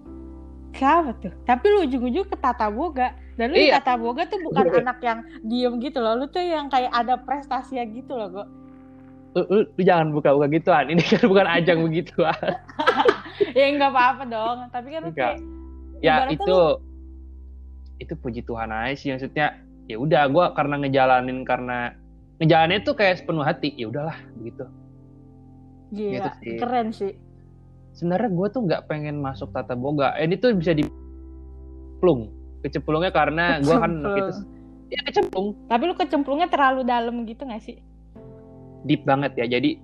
Siapa 0.71 1.11
tuh? 1.19 1.33
Tapi 1.43 1.65
lu 1.67 1.83
ujung-ujung 1.83 2.31
ke 2.31 2.37
Tata 2.39 2.71
Boga. 2.71 3.11
Dan 3.35 3.51
lu 3.51 3.59
di 3.59 3.67
Iya. 3.67 3.83
Tata 3.83 3.99
Boga 3.99 4.23
tuh 4.27 4.39
bukan 4.39 4.65
anak 4.83 5.03
yang 5.03 5.19
diem 5.43 5.73
gitu 5.83 5.99
loh. 5.99 6.15
Lu 6.15 6.25
tuh 6.31 6.39
yang 6.39 6.71
kayak 6.71 6.91
ada 6.95 7.19
prestasinya 7.19 7.83
gitu 7.91 8.15
loh, 8.15 8.29
Go. 8.31 8.43
lu, 9.31 9.41
lu, 9.47 9.59
lu 9.63 9.81
jangan 9.83 10.11
buka-buka 10.11 10.51
gituan 10.51 10.91
ini 10.91 10.99
kan 11.07 11.23
bukan 11.23 11.47
ajang 11.47 11.79
begituan 11.87 12.35
ya 13.59 13.63
nggak 13.71 13.91
apa-apa 13.91 14.23
dong. 14.27 14.57
Tapi 14.71 14.87
kan 14.91 15.01
lu 15.07 15.11
kayak 15.15 15.39
ya 16.03 16.27
itu 16.27 16.57
itu 18.01 18.13
puji 18.17 18.41
Tuhan 18.43 18.73
aja 18.73 18.91
sih 18.97 19.13
maksudnya 19.13 19.55
ya 19.87 19.95
udah 20.01 20.27
gue 20.27 20.45
karena 20.57 20.75
ngejalanin 20.83 21.47
karena 21.47 21.95
ngejalanin 22.43 22.81
tuh 22.83 22.97
kayak 22.97 23.21
sepenuh 23.21 23.45
hati 23.45 23.71
ya 23.77 23.87
udahlah 23.87 24.17
begitu 24.35 24.65
gila, 25.91 26.15
Gitu 26.17 26.29
sih. 26.39 26.55
keren 26.57 26.89
sih. 26.89 27.13
sebenarnya 27.91 28.31
gue 28.31 28.47
tuh 28.49 28.61
nggak 28.63 28.87
pengen 28.87 29.19
masuk 29.19 29.51
tata 29.51 29.75
boga. 29.75 30.15
Ini 30.15 30.35
tuh 30.35 30.55
bisa 30.55 30.71
diplung 30.71 32.31
kecemplungnya 32.61 33.11
karena 33.11 33.59
gue 33.59 33.75
kan 33.75 33.91
itu 33.99 34.31
ya 34.89 35.01
kecemplung. 35.03 35.59
Tapi 35.67 35.83
lu 35.83 35.93
kecemplungnya 35.93 36.47
terlalu 36.47 36.81
dalam 36.81 37.23
gitu 37.23 37.43
gak 37.43 37.59
sih? 37.59 37.83
deep 38.81 39.03
banget 39.03 39.35
ya. 39.35 39.45
Jadi 39.45 39.75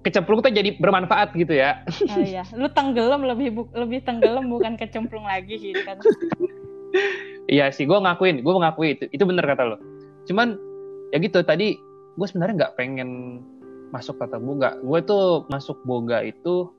kecemplung 0.00 0.40
tuh 0.40 0.48
jadi 0.48 0.78
bermanfaat 0.78 1.34
gitu 1.34 1.52
ya. 1.52 1.82
Oh 2.08 2.22
iya, 2.22 2.46
lu 2.54 2.70
tenggelam 2.70 3.20
lebih 3.20 3.52
bu- 3.52 3.72
lebih 3.74 4.00
tenggelam 4.00 4.46
bukan 4.46 4.78
kecemplung 4.78 5.26
lagi 5.26 5.58
gitu 5.58 5.82
kan. 5.82 5.98
iya 7.46 7.68
sih 7.68 7.82
gue 7.82 7.98
ngakuin. 7.98 8.40
Gue 8.40 8.54
mengakui 8.54 8.94
itu. 8.94 9.10
Itu 9.10 9.26
bener 9.26 9.42
kata 9.42 9.66
lo 9.66 9.76
cuman 10.24 10.54
ya 11.10 11.18
gitu. 11.18 11.42
Tadi 11.42 11.74
gue 12.14 12.26
sebenarnya 12.26 12.54
nggak 12.62 12.74
pengen 12.74 13.10
masuk 13.94 14.18
tata 14.18 14.38
boga 14.38 14.78
gue 14.82 14.98
tuh 15.06 15.46
masuk 15.50 15.78
boga 15.86 16.22
itu 16.22 16.70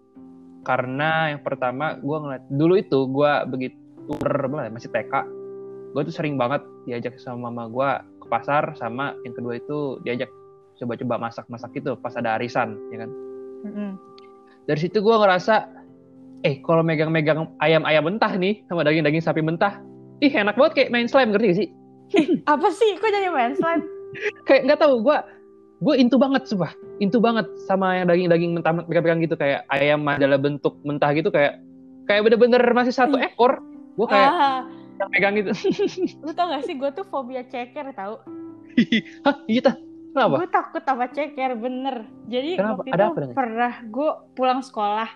karena 0.68 1.32
yang 1.32 1.42
pertama 1.44 1.96
gue 2.00 2.18
ngeliat 2.20 2.44
dulu 2.52 2.74
itu 2.76 3.00
gue 3.08 3.32
begitu 3.48 3.78
umur 4.08 4.64
ya, 4.64 4.72
masih 4.72 4.92
TK 4.92 5.14
gue 5.96 6.02
tuh 6.08 6.14
sering 6.14 6.36
banget 6.36 6.64
diajak 6.88 7.16
sama 7.20 7.48
mama 7.48 7.68
gue 7.72 7.90
ke 8.24 8.28
pasar 8.28 8.76
sama 8.76 9.16
yang 9.24 9.34
kedua 9.36 9.60
itu 9.60 10.00
diajak 10.04 10.28
coba-coba 10.78 11.32
masak-masak 11.32 11.72
gitu 11.74 11.96
pas 11.98 12.14
ada 12.16 12.38
arisan 12.38 12.76
ya 12.94 13.08
kan 13.08 13.10
Mm-mm. 13.66 13.92
dari 14.70 14.80
situ 14.80 15.00
gue 15.00 15.16
ngerasa 15.16 15.68
eh 16.46 16.62
kalau 16.62 16.86
megang-megang 16.86 17.50
ayam-ayam 17.64 18.06
mentah 18.06 18.30
nih 18.38 18.62
sama 18.70 18.86
daging-daging 18.86 19.24
sapi 19.24 19.42
mentah 19.42 19.82
ih 20.22 20.30
enak 20.30 20.54
banget 20.54 20.74
kayak 20.76 20.90
main 20.94 21.10
slime 21.10 21.34
ngerti 21.34 21.48
gak 21.50 21.60
sih 21.64 21.70
Apa 22.48 22.72
sih? 22.72 22.96
Kok 22.96 23.10
jadi 23.12 23.28
main 23.32 23.52
slime? 23.52 23.84
kayak 24.48 24.64
nggak 24.64 24.80
tahu 24.80 25.04
gue 25.04 25.18
gue 25.78 25.94
intu 25.94 26.18
banget 26.18 26.50
sumpah 26.50 26.74
intu 26.98 27.22
banget 27.22 27.46
sama 27.70 27.94
yang 27.94 28.10
daging-daging 28.10 28.58
mentah 28.58 28.74
pegang-pegang 28.82 29.22
gitu 29.22 29.36
kayak 29.38 29.62
ayam 29.70 30.02
dalam 30.18 30.40
bentuk 30.42 30.74
mentah 30.82 31.14
gitu 31.14 31.30
kayak 31.30 31.62
kayak 32.10 32.26
bener-bener 32.26 32.62
masih 32.74 32.96
satu 32.96 33.22
ekor 33.22 33.62
gue 33.94 34.08
kayak 34.10 34.30
Ah, 34.30 34.60
yang 34.98 35.10
pegang 35.14 35.34
gitu 35.38 35.52
lu 36.26 36.32
tau 36.34 36.50
gak 36.50 36.66
sih 36.66 36.74
gue 36.74 36.90
tuh 36.90 37.06
fobia 37.06 37.46
ceker 37.46 37.94
tau? 37.94 38.26
hah 39.26 39.36
gitu 39.46 39.70
kenapa 40.14 40.36
Gue 40.42 40.50
takut 40.50 40.82
sama 40.82 41.06
ceker 41.10 41.54
bener. 41.54 41.96
Jadi 42.26 42.58
Kenapa? 42.58 42.82
waktu 42.82 42.90
Ada 42.90 43.06
itu 43.06 43.14
apa 43.14 43.38
pernah 43.38 43.74
gue 43.86 44.10
pulang 44.34 44.62
sekolah, 44.66 45.10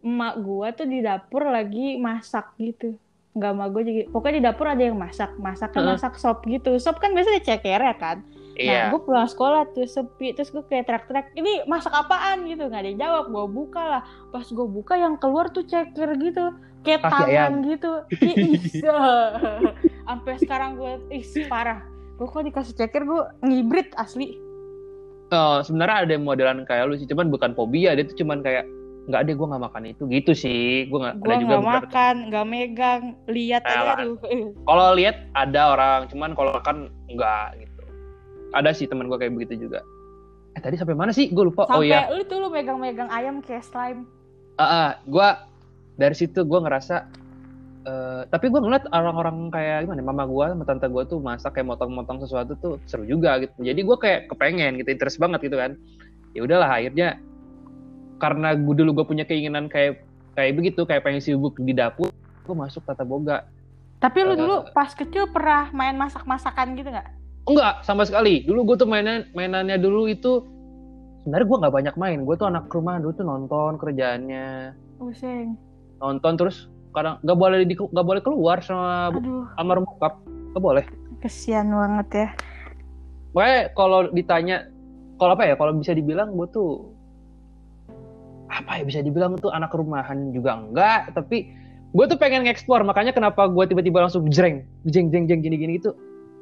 emak 0.00 0.34
gue 0.40 0.66
tuh 0.72 0.86
di 0.88 0.98
dapur 1.04 1.44
lagi 1.44 2.00
masak 2.00 2.56
gitu. 2.56 2.96
Nggak 3.36 3.50
emak 3.52 3.68
gue 3.68 3.82
jadi, 3.84 4.00
pokoknya 4.08 4.36
di 4.40 4.44
dapur 4.48 4.66
ada 4.72 4.80
yang 4.80 4.96
masak, 4.96 5.36
masaknya 5.36 5.80
Heeh. 5.84 5.92
masak 5.92 6.14
sop 6.16 6.40
gitu. 6.48 6.72
Sop 6.80 6.96
kan 7.00 7.12
biasanya 7.12 7.44
ceker 7.44 7.80
ya 7.84 7.96
kan. 8.00 8.24
Nah, 8.56 8.64
iya 8.64 8.82
gue 8.88 9.00
pulang 9.00 9.28
sekolah 9.28 9.68
tuh 9.70 9.84
sepi, 9.84 10.32
terus 10.32 10.48
gue 10.48 10.64
kayak 10.64 10.88
teriak-teriak, 10.88 11.28
ini 11.36 11.60
masak 11.64 11.92
apaan 11.92 12.48
gitu, 12.48 12.64
nggak 12.64 12.80
ada 12.80 12.88
yang 12.88 13.00
jawab, 13.00 13.24
gue 13.28 13.46
buka 13.52 13.82
lah. 13.82 14.02
Pas 14.32 14.48
gue 14.48 14.66
buka 14.66 14.96
yang 14.96 15.20
keluar 15.20 15.52
tuh 15.52 15.60
ceker 15.62 16.16
gitu, 16.16 16.56
kayak 16.80 17.04
Kaki 17.04 17.12
tangan 17.12 17.28
ayam. 17.28 17.52
gitu. 17.62 17.92
Ih, 18.16 18.56
isa. 18.56 18.96
Sampai 20.08 20.40
sekarang 20.40 20.80
gue, 20.80 20.92
ih 21.12 21.24
parah. 21.46 21.84
Gue 22.16 22.24
kok 22.24 22.40
dikasih 22.42 22.74
ceker, 22.74 23.04
gue 23.04 23.22
ngibrit 23.42 23.92
asli. 23.94 24.40
Oh, 25.28 25.60
sebenarnya 25.60 26.06
ada 26.06 26.12
yang 26.14 26.24
modelan 26.24 26.64
kayak 26.64 26.86
lu 26.86 26.94
sih 26.94 27.04
cuman 27.04 27.28
bukan 27.28 27.50
fobia 27.52 27.92
dia 27.92 28.06
tuh 28.06 28.14
cuman 28.16 28.40
kayak 28.40 28.62
nggak 29.06 29.22
deh 29.22 29.34
gue 29.34 29.46
nggak 29.46 29.62
makan 29.62 29.82
itu 29.86 30.02
gitu 30.06 30.32
sih 30.34 30.86
gue 30.86 30.98
nggak 30.98 31.18
ada 31.18 31.34
juga 31.34 31.34
nggak 31.34 31.62
beberapa- 31.62 31.82
makan, 31.82 32.14
nggak 32.26 32.46
megang, 32.46 33.02
lihat 33.26 33.62
aja 33.62 33.90
aduh. 33.98 34.18
Eh, 34.26 34.50
kalau 34.62 34.86
lihat 34.94 35.16
ada 35.34 35.62
orang 35.74 36.00
cuman 36.06 36.30
kalau 36.34 36.54
makan 36.54 36.76
enggak 37.06 37.58
gitu 37.58 37.65
ada 38.52 38.70
sih 38.70 38.86
teman 38.86 39.10
gue 39.10 39.18
kayak 39.18 39.32
begitu 39.34 39.66
juga. 39.68 39.82
Eh 40.56 40.60
tadi 40.62 40.78
sampai 40.78 40.96
mana 40.96 41.12
sih? 41.12 41.28
Gue 41.32 41.52
lupa. 41.52 41.68
Oh 41.68 41.80
Sampai 41.80 41.90
iya. 41.90 42.08
lu 42.12 42.22
tuh 42.24 42.38
lu 42.40 42.48
megang-megang 42.48 43.10
ayam 43.10 43.42
kayak 43.42 43.66
slime. 43.66 44.06
ah 44.56 44.64
ah, 44.64 44.90
gue 45.04 45.28
dari 46.00 46.16
situ 46.16 46.40
gue 46.40 46.60
ngerasa 46.64 47.04
eh, 47.84 48.22
tapi 48.32 48.48
gue 48.48 48.56
ngeliat 48.56 48.88
orang-orang 48.88 49.52
kayak 49.52 49.84
gimana 49.84 50.00
ya, 50.00 50.06
mama 50.08 50.24
gue 50.24 50.46
sama 50.48 50.64
tante 50.64 50.88
gue 50.88 51.02
tuh 51.04 51.20
masak 51.20 51.52
kayak 51.60 51.76
motong-motong 51.76 52.24
sesuatu 52.24 52.56
tuh 52.56 52.80
seru 52.88 53.04
juga 53.04 53.36
gitu. 53.44 53.52
Jadi 53.60 53.80
gue 53.84 53.96
kayak 54.00 54.32
kepengen 54.32 54.80
gitu 54.80 54.88
interest 54.88 55.20
banget 55.20 55.44
gitu 55.44 55.60
kan. 55.60 55.76
Ya 56.32 56.40
udahlah 56.40 56.72
akhirnya 56.72 57.20
karena 58.16 58.56
gue 58.56 58.74
dulu 58.80 59.04
gue 59.04 59.06
punya 59.12 59.28
keinginan 59.28 59.68
kayak 59.68 60.00
kayak 60.32 60.56
begitu 60.56 60.88
kayak 60.88 61.04
pengen 61.04 61.20
sibuk 61.20 61.60
di 61.60 61.76
dapur 61.76 62.08
gue 62.46 62.56
masuk 62.56 62.80
tata 62.86 63.04
boga. 63.04 63.44
Tapi 64.00 64.18
lu 64.24 64.34
dulu 64.36 64.56
pas 64.72 64.92
kecil 64.92 65.28
pernah 65.32 65.72
main 65.72 65.96
masak-masakan 65.96 66.76
gitu 66.80 66.92
nggak? 66.92 67.08
Enggak, 67.46 67.86
sama 67.86 68.02
sekali. 68.02 68.42
Dulu 68.42 68.74
gue 68.74 68.76
tuh 68.82 68.88
mainan 68.90 69.30
mainannya 69.30 69.78
dulu 69.78 70.10
itu 70.10 70.42
sebenarnya 71.22 71.46
gue 71.46 71.58
nggak 71.62 71.74
banyak 71.74 71.94
main. 71.94 72.18
Gue 72.26 72.34
tuh 72.34 72.50
anak 72.50 72.66
rumah 72.70 72.98
dulu 72.98 73.12
tuh 73.14 73.26
nonton 73.26 73.78
kerjaannya. 73.78 74.74
Pusing. 74.98 75.54
nonton 75.96 76.36
terus 76.36 76.68
kadang 76.92 77.16
nggak 77.24 77.38
boleh 77.40 77.64
di 77.64 77.72
nggak 77.72 78.04
boleh 78.04 78.20
keluar 78.20 78.60
sama 78.60 79.08
Aduh, 79.14 79.48
sama 79.56 79.80
bokap. 79.80 80.14
Nggak 80.52 80.62
boleh. 80.62 80.84
Kesian 81.24 81.72
banget 81.72 82.08
ya. 82.12 82.28
Makanya 83.32 83.60
kalau 83.76 84.00
ditanya, 84.12 84.56
kalau 85.16 85.32
apa 85.36 85.44
ya, 85.48 85.54
kalau 85.56 85.72
bisa 85.76 85.92
dibilang 85.92 86.36
gue 86.36 86.48
tuh 86.52 86.96
apa 88.46 88.80
ya 88.80 88.84
bisa 88.86 89.00
dibilang 89.04 89.36
tuh 89.36 89.52
anak 89.52 89.74
rumahan 89.74 90.32
juga 90.32 90.56
enggak, 90.56 91.12
tapi 91.12 91.52
gue 91.92 92.04
tuh 92.08 92.16
pengen 92.16 92.44
ngeksplor, 92.44 92.84
makanya 92.84 93.12
kenapa 93.12 93.48
gue 93.48 93.64
tiba-tiba 93.68 94.04
langsung 94.04 94.28
jreng, 94.32 94.64
jeng 94.88 95.12
jeng 95.12 95.28
jeng 95.28 95.40
gini-gini 95.44 95.76
itu 95.80 95.92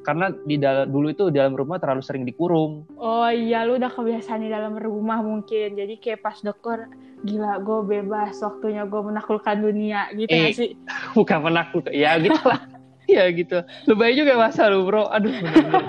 karena 0.05 0.29
di 0.45 0.61
dalam 0.61 0.93
dulu 0.93 1.09
itu 1.09 1.33
di 1.33 1.41
dalam 1.41 1.57
rumah 1.57 1.81
terlalu 1.81 2.05
sering 2.05 2.29
dikurung. 2.29 2.85
Oh 3.01 3.25
iya, 3.27 3.65
lu 3.65 3.81
udah 3.81 3.89
kebiasaan 3.89 4.45
di 4.45 4.53
dalam 4.53 4.77
rumah 4.77 5.25
mungkin. 5.25 5.75
Jadi 5.75 5.97
kayak 5.97 6.21
pas 6.21 6.37
dokter, 6.39 6.93
gila 7.25 7.57
gue 7.59 7.81
bebas, 7.89 8.37
waktunya 8.45 8.85
gue 8.85 9.01
menaklukkan 9.01 9.57
dunia 9.57 10.13
gitu 10.13 10.29
Eh. 10.29 10.53
sih? 10.53 10.71
Bukan 11.17 11.41
menakluk, 11.41 11.89
ya 11.89 12.21
gitu 12.21 12.37
lah. 12.45 12.69
ya 13.09 13.25
gitu. 13.33 13.65
Lebay 13.89 14.13
juga 14.13 14.37
masa 14.37 14.69
lu 14.69 14.85
bro, 14.85 15.09
aduh 15.09 15.33
bener-bener. 15.33 15.85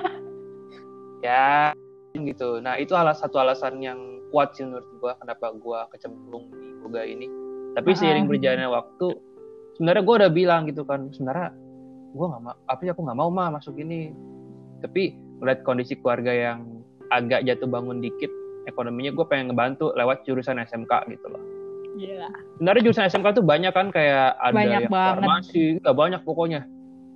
ya 1.28 1.76
gitu. 2.16 2.64
Nah 2.64 2.80
itu 2.80 2.96
salah 2.96 3.14
satu 3.14 3.36
alasan 3.44 3.84
yang 3.84 4.00
kuat 4.32 4.56
sih 4.56 4.64
menurut 4.64 4.88
gue 4.88 5.12
kenapa 5.20 5.52
gue 5.52 5.80
kecemplung 5.92 6.48
di 6.56 6.68
yoga 6.80 7.04
ini. 7.04 7.28
Tapi 7.76 7.92
seiring 7.92 8.32
berjalannya 8.32 8.72
waktu, 8.72 9.12
sebenarnya 9.76 10.04
gue 10.08 10.16
udah 10.24 10.32
bilang 10.32 10.64
gitu 10.64 10.88
kan, 10.88 11.12
sebenarnya 11.12 11.52
gue 12.16 12.26
nggak 12.26 12.42
mau, 12.42 12.56
apa 12.66 12.80
sih 12.80 12.90
aku 12.90 13.02
nggak 13.02 13.18
mau 13.18 13.30
mah 13.30 13.52
masuk 13.52 13.76
ini. 13.78 14.16
Tapi 14.80 15.12
melihat 15.38 15.62
kondisi 15.62 15.94
keluarga 15.96 16.32
yang 16.32 16.64
agak 17.10 17.44
jatuh 17.44 17.68
bangun 17.68 18.00
dikit, 18.00 18.32
ekonominya 18.66 19.12
gue 19.12 19.26
pengen 19.26 19.52
ngebantu 19.52 19.92
lewat 19.94 20.24
jurusan 20.24 20.58
SMK 20.58 20.90
gitu 21.10 21.28
loh. 21.28 21.44
Gila. 21.96 22.28
Sebenarnya 22.56 22.82
jurusan 22.82 23.06
SMK 23.06 23.28
tuh 23.34 23.46
banyak 23.46 23.72
kan 23.72 23.88
kayak 23.90 24.36
ada 24.38 24.52
Banyak 24.54 24.72
yang 24.82 24.88
banget. 24.88 25.12
farmasi, 25.20 25.64
nggak 25.78 25.96
banyak 25.96 26.22
pokoknya. 26.24 26.62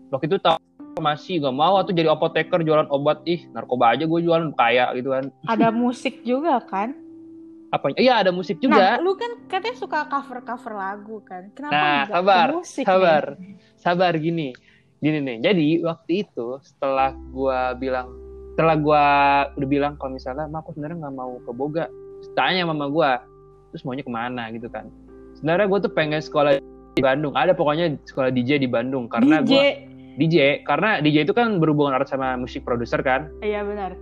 Waktu 0.10 0.26
itu 0.26 0.38
tahu 0.38 0.58
farmasi 0.92 1.34
nggak 1.38 1.56
mau 1.56 1.74
atau 1.78 1.92
jadi 1.92 2.10
apoteker 2.10 2.60
jualan 2.60 2.88
obat 2.90 3.24
ih 3.26 3.48
narkoba 3.50 3.96
aja 3.96 4.04
gue 4.04 4.20
jualan 4.20 4.52
kaya 4.52 4.92
gitu 4.94 5.10
kan 5.10 5.32
Ada 5.46 5.72
musik 5.72 6.20
juga 6.22 6.60
kan? 6.62 6.92
apa 7.70 7.94
iya 7.96 8.18
ada 8.18 8.34
musik 8.34 8.58
Nah, 8.58 8.66
juga 8.66 8.86
lu 8.98 9.14
kan 9.14 9.30
katanya 9.46 9.78
suka 9.78 10.02
cover-cover 10.04 10.74
lagu 10.74 11.22
kan? 11.22 11.54
Kenapa 11.54 11.70
Nah, 11.72 12.02
sabar, 12.10 12.48
musik 12.52 12.82
sabar. 12.82 13.24
nih? 13.38 13.54
sabar 13.78 14.14
gini 14.18 14.50
gini 15.00 15.24
nih 15.24 15.38
jadi 15.40 15.68
waktu 15.88 16.28
itu 16.28 16.60
setelah 16.64 17.16
gua 17.32 17.74
bilang 17.76 18.12
setelah 18.56 18.76
gua 18.76 19.06
udah 19.56 19.70
bilang 19.72 19.94
kalau 19.96 20.20
misalnya 20.20 20.52
"Ma, 20.52 20.60
aku 20.60 20.76
sebenarnya 20.76 21.08
nggak 21.08 21.16
mau 21.16 21.40
ke 21.40 21.52
Boga. 21.56 21.86
Tanya 22.36 22.68
mama 22.68 22.92
gua 22.92 23.24
terus 23.72 23.88
maunya 23.88 24.04
ke 24.04 24.12
mana? 24.12 24.52
Gitu 24.52 24.68
kan. 24.68 24.92
Sebenarnya 25.40 25.72
gue 25.72 25.80
tuh 25.88 25.92
pengen 25.96 26.20
sekolah 26.20 26.60
di 26.98 27.00
Bandung. 27.00 27.32
Ada 27.40 27.56
pokoknya 27.56 27.96
sekolah 28.04 28.28
DJ 28.36 28.60
di 28.60 28.68
Bandung 28.68 29.08
karena 29.08 29.40
DJ. 29.40 29.48
gua 29.48 29.64
DJ 30.20 30.36
karena 30.68 31.00
DJ 31.00 31.24
itu 31.24 31.32
kan 31.32 31.64
berhubungan 31.64 31.96
erat 31.96 32.12
sama 32.12 32.36
musik 32.36 32.68
produser 32.68 33.00
kan. 33.00 33.32
Iya 33.40 33.64
benar. 33.64 33.96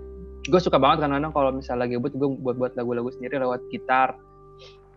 gue 0.48 0.64
suka 0.64 0.80
banget 0.80 1.04
kadang-kadang 1.04 1.36
kalau 1.36 1.52
misalnya 1.52 1.84
lagi 1.84 2.00
buat 2.00 2.16
gue 2.16 2.30
buat 2.40 2.56
buat 2.56 2.74
lagu-lagu 2.80 3.12
sendiri 3.12 3.36
lewat 3.44 3.68
gitar. 3.68 4.16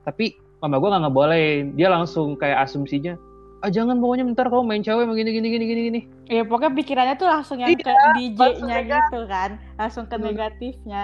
Tapi 0.07 0.39
mama 0.63 0.79
gue 0.79 0.89
nggak 0.89 1.03
ngebolehin 1.11 1.65
dia 1.75 1.91
langsung 1.91 2.39
kayak 2.39 2.71
asumsinya 2.71 3.19
ah 3.61 3.69
jangan 3.69 3.97
pokoknya 3.97 4.25
bentar 4.25 4.47
kamu 4.47 4.65
main 4.65 4.81
cewek 4.81 5.05
begini 5.05 5.31
gini 5.31 5.49
gini 5.49 5.65
gini 5.65 5.81
gini 5.85 6.01
Ya 6.27 6.43
pokoknya 6.43 6.73
pikirannya 6.75 7.15
tuh 7.15 7.27
langsung 7.27 7.59
yang 7.59 7.69
Iya, 7.69 7.83
ke 7.83 7.93
DJ-nya 8.17 8.65
negatif. 8.79 9.05
gitu 9.05 9.21
kan. 9.27 9.51
Langsung 9.77 10.05
ke 10.07 10.15
Hmm. 10.15 10.25
negatifnya. 10.25 11.03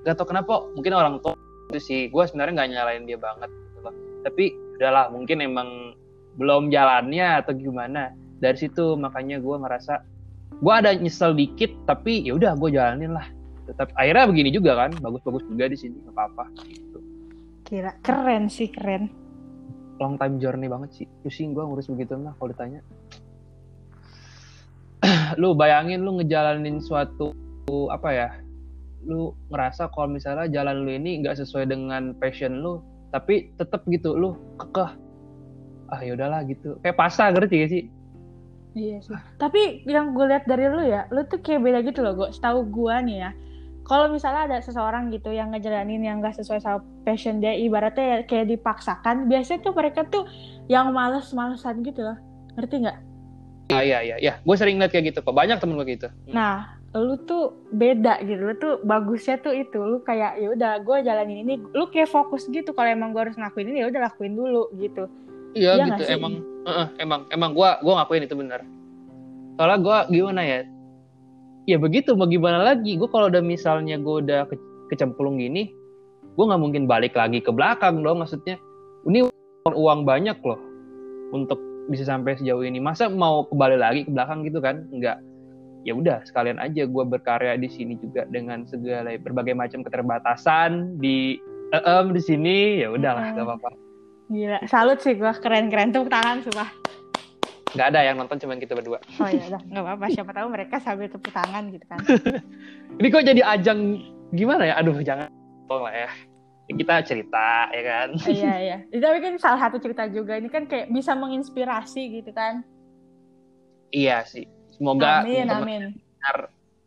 gak 0.00 0.14
tau 0.14 0.24
kenapa 0.24 0.52
mungkin 0.72 0.92
orang 0.92 1.14
tua 1.18 1.34
itu 1.66 1.78
sih 1.78 2.00
gue 2.06 2.22
sebenarnya 2.24 2.54
nggak 2.54 2.70
nyalain 2.70 3.02
dia 3.04 3.18
banget 3.18 3.50
gitu 3.50 3.78
loh 3.80 3.90
tapi 4.22 4.44
udahlah 4.72 5.10
mungkin 5.10 5.42
emang 5.42 5.98
belum 6.36 6.70
jalannya 6.70 7.42
atau 7.42 7.50
gimana 7.50 8.10
dari 8.38 8.54
situ 8.54 8.94
makanya 8.94 9.36
gue 9.36 9.56
ngerasa 9.56 9.98
gue 10.56 10.72
ada 10.72 10.94
nyesel 10.94 11.34
dikit 11.34 11.74
tapi 11.84 12.22
ya 12.22 12.32
udah 12.32 12.54
gue 12.54 12.70
jalanin 12.70 13.10
lah 13.10 13.26
tetap 13.66 13.90
akhirnya 13.92 14.24
begini 14.24 14.54
juga 14.54 14.78
kan 14.78 14.94
bagus-bagus 14.94 15.42
juga 15.44 15.66
di 15.66 15.74
sini 15.74 15.98
nggak 15.98 16.14
apa-apa 16.14 16.44
gitu. 16.64 16.98
Kira 17.64 17.90
keren 17.98 18.46
sih 18.46 18.70
keren. 18.70 19.10
Long 20.00 20.16
time 20.20 20.38
journey 20.40 20.68
banget 20.68 20.90
sih. 20.92 21.06
Pusing 21.24 21.52
gue 21.52 21.64
ngurus 21.64 21.88
begitu 21.90 22.16
mah 22.16 22.34
kalau 22.36 22.52
ditanya. 22.52 22.80
Lu 25.40 25.52
bayangin 25.52 26.02
lu 26.02 26.18
ngejalanin 26.18 26.80
suatu 26.80 27.34
apa 27.90 28.08
ya 28.14 28.28
lu 29.06 29.34
ngerasa 29.50 29.90
kalau 29.94 30.10
misalnya 30.10 30.50
jalan 30.50 30.82
lu 30.82 30.90
ini 30.90 31.22
nggak 31.22 31.38
sesuai 31.38 31.70
dengan 31.70 32.14
passion 32.18 32.62
lu 32.62 32.82
tapi 33.14 33.54
tetap 33.54 33.86
gitu 33.86 34.18
lu 34.18 34.34
kekeh. 34.58 34.90
Ah 35.86 36.00
yaudahlah 36.02 36.42
gitu. 36.50 36.74
Kayak 36.82 36.98
pasar 36.98 37.30
ngerti 37.30 37.54
gak 37.62 37.70
sih? 37.70 37.82
Iya 38.76 38.96
sih. 39.00 39.16
Tapi 39.40 39.86
yang 39.88 40.12
gue 40.12 40.26
lihat 40.28 40.44
dari 40.44 40.68
lu 40.68 40.84
ya, 40.84 41.08
lu 41.08 41.24
tuh 41.24 41.40
kayak 41.40 41.64
beda 41.64 41.78
gitu 41.86 42.04
loh, 42.04 42.12
gue. 42.12 42.28
Setahu 42.34 42.66
gue 42.68 42.94
nih 43.08 43.16
ya, 43.24 43.30
kalau 43.86 44.10
misalnya 44.10 44.50
ada 44.50 44.58
seseorang 44.58 45.14
gitu 45.14 45.30
yang 45.30 45.54
ngejalanin 45.54 46.02
yang 46.02 46.18
gak 46.18 46.34
sesuai 46.34 46.58
sama 46.58 46.82
passion 47.06 47.38
dia, 47.38 47.54
ibaratnya 47.54 48.04
ya 48.04 48.18
kayak 48.26 48.50
dipaksakan, 48.50 49.30
biasanya 49.30 49.62
tuh 49.62 49.74
mereka 49.78 50.02
tuh 50.10 50.26
yang 50.66 50.90
males-malesan 50.90 51.86
gitu 51.86 52.02
loh. 52.02 52.18
Ngerti 52.58 52.82
nggak? 52.82 52.98
ah 53.66 53.82
iya 53.82 53.98
iya 53.98 54.14
iya 54.22 54.34
gue 54.46 54.54
sering 54.54 54.78
liat 54.78 54.94
kayak 54.94 55.10
gitu 55.10 55.26
kok 55.26 55.34
banyak 55.34 55.58
temen 55.58 55.74
gue 55.74 55.98
gitu 55.98 56.06
Nah, 56.30 56.78
lu 56.94 57.18
tuh 57.26 57.50
beda 57.74 58.22
gitu. 58.22 58.38
Lu 58.38 58.54
tuh 58.62 58.78
bagusnya 58.86 59.42
tuh 59.42 59.50
itu. 59.50 59.82
Lu 59.82 59.98
kayak 60.06 60.38
ya 60.38 60.54
udah 60.54 60.72
gue 60.86 60.96
jalanin 61.02 61.42
ini. 61.42 61.58
Lu 61.74 61.90
kayak 61.90 62.06
fokus 62.06 62.46
gitu. 62.46 62.70
Kalau 62.70 62.86
emang 62.86 63.10
gue 63.10 63.26
harus 63.26 63.34
ngelakuin 63.34 63.74
ini 63.74 63.82
ya 63.82 63.90
udah 63.90 64.06
lakuin 64.06 64.38
dulu 64.38 64.70
gitu. 64.78 65.10
iya 65.58 65.82
Iya 65.82 65.98
gitu 65.98 66.02
emang 66.14 66.32
Heeh, 66.66 66.86
emang 66.98 67.20
emang 67.30 67.50
gue 67.54 67.70
gue 67.82 67.94
ngakuin 67.94 68.26
itu 68.26 68.34
bener 68.36 68.60
soalnya 69.56 69.78
gue 69.80 69.98
gimana 70.12 70.42
ya 70.44 70.60
ya 71.66 71.76
begitu 71.76 72.14
mau 72.14 72.30
gimana 72.30 72.62
lagi 72.62 72.94
gue 72.94 73.08
kalau 73.10 73.26
udah 73.26 73.42
misalnya 73.42 73.98
gue 73.98 74.22
udah 74.22 74.46
ke, 74.46 74.54
kecemplung 74.94 75.42
gini 75.42 75.74
gue 76.38 76.44
nggak 76.46 76.62
mungkin 76.62 76.86
balik 76.86 77.18
lagi 77.18 77.42
ke 77.42 77.50
belakang 77.50 78.06
dong 78.06 78.22
maksudnya 78.22 78.56
ini 79.06 79.26
uang 79.66 80.06
banyak 80.06 80.38
loh 80.46 80.58
untuk 81.34 81.58
bisa 81.90 82.06
sampai 82.06 82.38
sejauh 82.38 82.62
ini 82.62 82.78
masa 82.78 83.10
mau 83.10 83.46
kembali 83.50 83.76
lagi 83.78 84.00
ke 84.06 84.10
belakang 84.14 84.46
gitu 84.46 84.62
kan 84.62 84.86
enggak 84.94 85.18
ya 85.86 85.94
udah 85.94 86.22
sekalian 86.26 86.58
aja 86.58 86.86
gue 86.86 87.04
berkarya 87.06 87.54
di 87.58 87.70
sini 87.70 87.94
juga 87.98 88.26
dengan 88.30 88.66
segala 88.66 89.14
berbagai 89.18 89.54
macam 89.54 89.86
keterbatasan 89.86 90.98
di 90.98 91.38
em 91.74 92.14
di 92.14 92.22
sini 92.22 92.82
ya 92.82 92.90
udahlah 92.94 93.30
Mm-mm. 93.30 93.38
gak 93.38 93.46
apa-apa 93.46 93.70
Gila, 94.26 94.58
salut 94.66 94.98
sih 94.98 95.14
gue. 95.14 95.32
Keren-keren. 95.38 95.94
Tepuk 95.94 96.10
tangan, 96.10 96.42
sumpah. 96.42 96.66
Nggak 97.76 97.88
ada 97.92 98.00
yang 98.08 98.16
nonton 98.16 98.40
cuman 98.40 98.56
kita 98.56 98.72
berdua 98.72 98.98
Oh 99.20 99.28
ya 99.28 99.44
udah, 99.52 99.62
nggak 99.68 99.84
apa-apa. 99.84 100.06
Siapa 100.08 100.32
tahu 100.32 100.48
mereka 100.48 100.80
sambil 100.80 101.12
tepuk 101.12 101.28
tangan 101.30 101.68
gitu 101.68 101.84
kan. 101.84 102.00
Ini 102.98 103.06
kok 103.12 103.24
jadi 103.28 103.42
ajang 103.44 104.00
gimana 104.32 104.64
ya? 104.64 104.74
Aduh, 104.80 104.96
jangan 105.04 105.28
tolong 105.68 105.84
lah 105.84 106.08
ya. 106.08 106.10
Kita 106.66 107.04
cerita 107.04 107.70
ya 107.70 107.82
kan. 107.84 108.08
iya 108.26 108.54
iya. 108.58 108.76
Tapi 108.88 109.18
kan 109.20 109.36
salah 109.38 109.60
satu 109.68 109.76
cerita 109.78 110.08
juga. 110.08 110.40
Ini 110.40 110.48
kan 110.48 110.64
kayak 110.66 110.88
bisa 110.90 111.12
menginspirasi 111.12 112.02
gitu 112.22 112.32
kan. 112.32 112.64
iya 113.94 114.26
sih. 114.26 114.48
Semoga 114.74 115.22
amin 115.22 115.46
amin. 115.46 115.82
mendengar, 115.94 116.36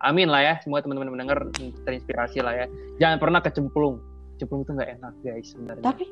amin 0.04 0.28
lah 0.28 0.42
ya. 0.44 0.54
Semua 0.66 0.84
teman-teman 0.84 1.16
mendengar 1.16 1.40
terinspirasi 1.88 2.44
lah 2.44 2.54
ya. 2.54 2.66
Jangan 3.00 3.18
pernah 3.22 3.40
kecemplung. 3.40 4.09
Cemplung 4.40 4.64
itu 4.64 4.72
nggak 4.72 4.92
enak 4.96 5.14
guys 5.20 5.52
sebenarnya. 5.52 5.84
Tapi 5.84 6.04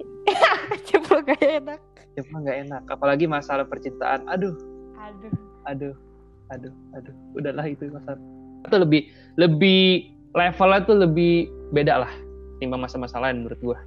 coba 0.91 1.15
gak 1.23 1.39
enak. 1.41 1.79
Cemplung 2.13 2.41
nggak 2.43 2.59
enak. 2.67 2.83
Apalagi 2.85 3.25
masalah 3.25 3.63
percintaan. 3.63 4.27
Aduh, 4.27 4.51
Aduh. 4.99 5.31
aduh, 5.65 5.93
aduh, 6.51 6.73
aduh. 6.91 7.15
Udahlah 7.33 7.65
itu 7.65 7.87
masalah. 7.87 8.19
Itu 8.67 8.75
lebih 8.75 9.01
lebih 9.39 10.11
levelnya 10.35 10.79
tuh 10.83 10.97
lebih 10.99 11.33
beda 11.71 12.03
lah. 12.03 12.11
Timbang 12.59 12.83
masa-masa 12.83 13.15
lain 13.17 13.41
menurut 13.41 13.59
gua. 13.63 13.77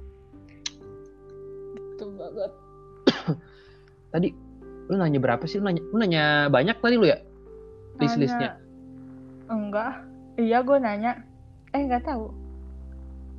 Itu 1.93 2.05
banget. 2.17 2.51
Tadi 4.13 4.27
lu 4.89 4.95
nanya 4.97 5.19
berapa 5.21 5.45
sih? 5.45 5.61
Lu 5.61 5.69
nanya, 5.69 5.81
lu 5.85 5.95
nanya 5.95 6.23
banyak 6.49 6.75
tadi 6.81 6.95
lu 6.97 7.05
ya? 7.05 7.21
List-listnya. 8.01 8.57
Nanya- 8.57 8.59
Enggak. 9.47 9.93
Iya 10.35 10.63
gue 10.63 10.77
nanya. 10.79 11.11
Eh 11.71 11.85
nggak 11.85 12.03
tahu. 12.03 12.31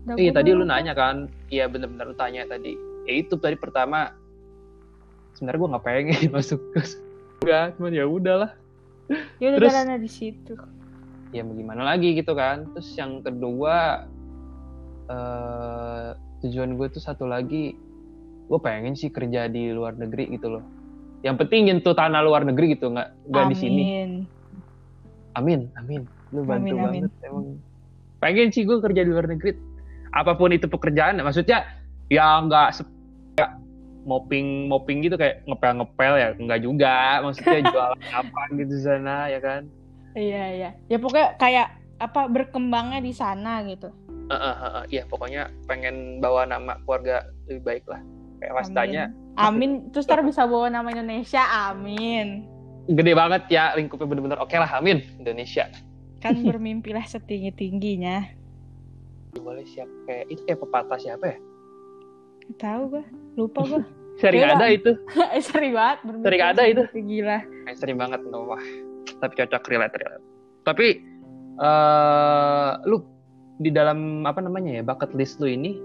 Iya 0.03 0.35
gua 0.35 0.37
tadi 0.43 0.51
lu 0.51 0.65
nanya 0.67 0.93
kan, 0.93 1.31
iya 1.47 1.71
bener-bener 1.71 2.11
lu 2.11 2.17
tanya 2.19 2.43
tadi. 2.45 2.75
Ya 3.07 3.23
itu 3.23 3.39
tadi 3.39 3.55
pertama, 3.55 4.11
sebenarnya 5.39 5.59
gue 5.63 5.71
nggak 5.71 5.85
pengen 5.87 6.27
masuk 6.35 6.59
ke 6.75 6.81
surga, 6.83 7.75
cuman 7.79 7.93
ya 7.95 8.05
udahlah. 8.07 8.51
Ya 9.39 9.55
udah 9.55 9.59
Terus- 9.63 10.03
di 10.03 10.11
situ. 10.11 10.55
Ya 11.33 11.41
mau 11.41 11.57
gimana 11.57 11.87
lagi 11.87 12.13
gitu 12.13 12.35
kan. 12.35 12.69
Terus 12.77 12.93
yang 12.93 13.25
kedua, 13.25 14.05
eh 15.09 16.09
tujuan 16.43 16.75
gue 16.75 16.87
tuh 16.91 17.01
satu 17.01 17.25
lagi, 17.25 17.73
gue 18.51 18.59
pengen 18.61 18.99
sih 18.99 19.09
kerja 19.09 19.47
di 19.47 19.71
luar 19.71 19.95
negeri 19.95 20.35
gitu 20.35 20.59
loh. 20.59 20.65
Yang 21.23 21.47
penting 21.47 21.71
nyentuh 21.71 21.95
tanah 21.95 22.21
luar 22.21 22.43
negeri 22.43 22.75
gitu, 22.75 22.91
nggak 22.91 23.31
nggak 23.31 23.45
di 23.49 23.57
sini. 23.57 23.83
Amin. 23.87 24.11
Amin, 25.33 25.61
amin. 25.79 26.03
Lu 26.35 26.43
bantu 26.43 26.75
Amin, 26.75 26.83
amin. 26.83 27.03
banget 27.07 27.13
emang. 27.25 27.47
Pengen 28.19 28.49
sih 28.51 28.67
gue 28.67 28.79
kerja 28.83 29.01
di 29.01 29.11
luar 29.11 29.31
negeri. 29.31 29.72
Apa 30.13 30.37
pun 30.37 30.53
itu 30.53 30.69
pekerjaan 30.69 31.21
maksudnya 31.25 31.65
ya 32.13 32.41
nggak 32.45 32.85
ya, 33.41 33.47
mopping 34.05 34.69
mopping 34.69 35.01
gitu 35.01 35.17
kayak 35.17 35.41
ngepel 35.49 35.81
ngepel 35.81 36.13
ya 36.21 36.29
nggak 36.37 36.61
juga 36.61 37.25
maksudnya 37.25 37.61
jualan 37.73 38.03
apa 38.13 38.41
gitu 38.57 38.75
sana 38.81 39.27
ya 39.33 39.41
kan 39.41 39.65
Iya 40.13 40.45
iya. 40.53 40.71
Ya 40.93 40.99
pokoknya 41.01 41.41
kayak 41.41 41.69
apa 41.97 42.29
berkembangnya 42.29 43.01
di 43.01 43.13
sana 43.17 43.65
gitu. 43.65 43.89
Eh, 44.29 44.35
eh, 44.35 44.57
eh, 44.61 44.85
iya 44.93 45.03
pokoknya 45.09 45.49
pengen 45.69 46.21
bawa 46.21 46.49
nama 46.49 46.79
keluarga 46.85 47.29
lebih 47.49 47.63
baik 47.65 47.85
lah 47.89 48.01
kayak 48.41 48.53
pas 48.57 48.69
Amin. 48.73 49.09
Amin. 49.37 49.71
Terus 49.93 50.05
ntar 50.09 50.21
bisa 50.25 50.45
bawa 50.45 50.69
nama 50.69 50.89
Indonesia. 50.93 51.43
Amin. 51.73 52.49
gede 52.83 53.15
banget 53.15 53.47
ya 53.47 53.79
lingkupnya 53.79 54.11
bener-bener 54.11 54.43
oke 54.43 54.59
lah 54.59 54.67
amin 54.67 55.07
Indonesia 55.15 55.71
Kan 56.19 56.43
bermimpilah 56.43 57.07
setinggi 57.07 57.55
tingginya. 57.55 58.27
Boleh 59.35 59.65
siap 59.65 59.89
kayak 60.05 60.29
itu 60.29 60.45
kayak 60.45 60.61
pepatah 60.61 60.99
siapa 60.99 61.25
ya 61.27 61.39
Tahu 62.53 62.83
gua. 62.91 63.05
Lupa 63.39 63.61
gua. 63.65 63.81
sering 64.21 64.45
Iya. 64.45 64.53
ada 64.53 64.67
itu 64.69 64.93
Eh, 65.35 65.41
sering 65.41 65.73
banget. 65.73 65.99
Sering 66.21 66.43
ada 66.43 66.63
itu. 66.69 66.83
Gila. 66.93 67.39
Kayak 67.65 67.79
sering 67.81 67.97
banget 67.97 68.21
tuh 68.23 68.45
wah 68.45 68.65
tapi 69.19 69.33
cocok 69.35 69.63
relate 69.67 69.97
relate 69.97 70.25
tapi 70.63 70.87
eh 71.55 72.71
lu 72.85 73.03
di 73.57 73.71
dalam 73.71 74.23
apa 74.23 74.39
namanya 74.39 74.79
ya 74.79 74.83
bucket 74.83 75.15
list 75.15 75.39
lu 75.39 75.47
ini 75.47 75.79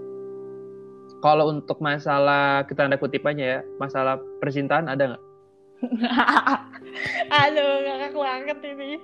kalau 1.18 1.48
untuk 1.48 1.78
masalah 1.78 2.62
kita 2.62 2.86
tanda 2.86 2.94
kutipannya 2.94 3.46
ya 3.46 3.60
masalah 3.78 4.18
percintaan 4.38 4.86
ada 4.86 5.14
nggak 5.14 5.24
Aduh, 7.38 7.70
ngakak 7.86 8.14
banget 8.14 8.58
ini. 8.66 8.98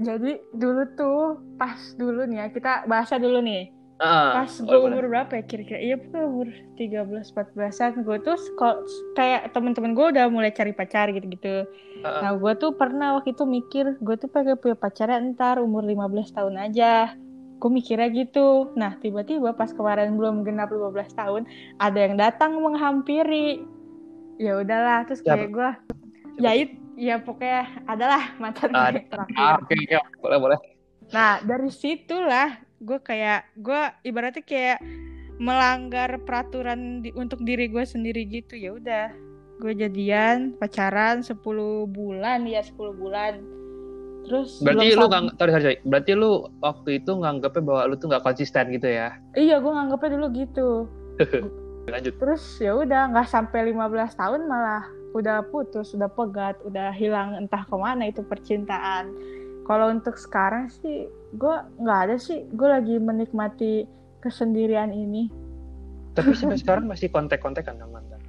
Jadi 0.00 0.32
dulu 0.52 0.82
tuh 0.96 1.20
pas 1.56 1.76
dulu 1.92 2.24
nih 2.24 2.40
ya, 2.40 2.46
kita 2.48 2.72
bahasa 2.86 3.20
dulu 3.20 3.44
nih. 3.44 3.68
Pas 3.96 4.52
gue 4.52 4.76
umur 4.76 5.08
berapa 5.08 5.40
ya 5.40 5.44
kira-kira? 5.48 5.80
Iya, 5.80 5.96
pokoknya 5.96 6.26
umur 6.28 6.48
13 6.76 7.32
14-an 7.32 7.92
gue 8.04 8.16
tuh 8.20 8.36
kayak 9.16 9.56
temen-temen 9.56 9.96
gue 9.96 10.06
udah 10.12 10.28
mulai 10.28 10.52
cari 10.52 10.76
pacar 10.76 11.08
gitu-gitu. 11.16 11.64
Ah. 12.04 12.28
Nah, 12.28 12.32
gue 12.36 12.52
tuh 12.60 12.76
pernah 12.76 13.16
waktu 13.16 13.32
itu 13.32 13.48
mikir, 13.48 13.96
gue 14.04 14.16
tuh 14.20 14.28
pengen 14.28 14.60
punya 14.60 14.76
pacarnya 14.76 15.16
ntar 15.32 15.56
umur 15.64 15.88
15 15.88 16.36
tahun 16.36 16.54
aja. 16.60 17.16
Gue 17.56 17.70
mikirnya 17.72 18.12
gitu. 18.12 18.76
Nah, 18.76 19.00
tiba-tiba 19.00 19.56
pas 19.56 19.72
kemarin 19.72 20.12
belum 20.20 20.44
genap 20.44 20.68
15 20.68 21.16
tahun, 21.16 21.42
ada 21.80 21.98
yang 21.98 22.20
datang 22.20 22.60
menghampiri. 22.60 23.64
Ya 24.36 24.60
udahlah, 24.60 25.08
terus 25.08 25.24
kayak 25.24 25.48
gue, 25.48 25.70
ya 26.36 26.52
ya 26.96 27.16
pokoknya 27.20 27.88
adalah 27.88 28.36
mantan 28.36 28.72
yang 28.72 29.08
terakhir. 29.12 29.40
Ah, 29.40 29.56
oke 29.56 29.76
ya 29.88 30.00
boleh 30.20 30.38
boleh 30.40 30.58
Nah, 31.14 31.38
dari 31.38 31.70
situlah 31.70 32.65
gue 32.86 32.98
kayak 33.02 33.50
gue 33.58 33.80
ibaratnya 34.04 34.40
kayak 34.40 34.78
melanggar 35.36 36.16
peraturan 36.22 37.02
di- 37.02 37.12
untuk 37.12 37.42
diri 37.42 37.66
gue 37.66 37.82
sendiri 37.82 38.24
gitu. 38.24 38.54
Ya 38.54 38.70
udah, 38.72 39.06
gue 39.58 39.72
jadian 39.74 40.54
pacaran 40.56 41.20
10 41.20 41.34
bulan 41.84 42.46
ya 42.46 42.62
10 42.62 42.94
bulan. 42.94 43.42
Terus 44.26 44.58
berarti 44.58 44.90
lu 44.90 45.06
nggak 45.06 45.38
sorry, 45.38 45.38
sorry 45.38 45.52
sorry 45.54 45.76
berarti 45.86 46.12
lu 46.18 46.30
waktu 46.58 46.98
itu 46.98 47.14
nganggapnya 47.14 47.62
bahwa 47.62 47.82
lu 47.86 47.94
tuh 47.94 48.10
nggak 48.10 48.26
konsisten 48.26 48.74
gitu 48.74 48.90
ya 48.90 49.14
Iya, 49.38 49.62
gue 49.62 49.70
nganggapnya 49.70 50.18
dulu 50.18 50.26
gitu. 50.34 50.68
lanjut 51.86 52.14
Terus 52.18 52.42
ya 52.58 52.74
udah 52.74 53.14
nggak 53.14 53.30
sampai 53.30 53.70
15 53.70 54.18
tahun 54.18 54.50
malah 54.50 54.82
udah 55.14 55.46
putus, 55.48 55.94
udah 55.94 56.10
pegat, 56.10 56.58
udah 56.66 56.90
hilang 56.90 57.38
entah 57.38 57.62
ke 57.62 57.76
mana 57.78 58.10
itu 58.10 58.20
percintaan. 58.20 59.14
Kalau 59.66 59.90
untuk 59.90 60.14
sekarang 60.14 60.70
sih 60.70 61.10
gue 61.34 61.56
nggak 61.82 62.00
ada 62.06 62.16
sih, 62.22 62.46
gue 62.54 62.68
lagi 62.70 63.02
menikmati 63.02 63.90
kesendirian 64.22 64.94
ini. 64.94 65.28
tapi 66.16 66.32
sampai 66.32 66.56
sekarang 66.62 66.88
masih 66.88 67.12
kontak-kontakan 67.12 67.76
sama 67.76 68.00
mantan 68.00 68.22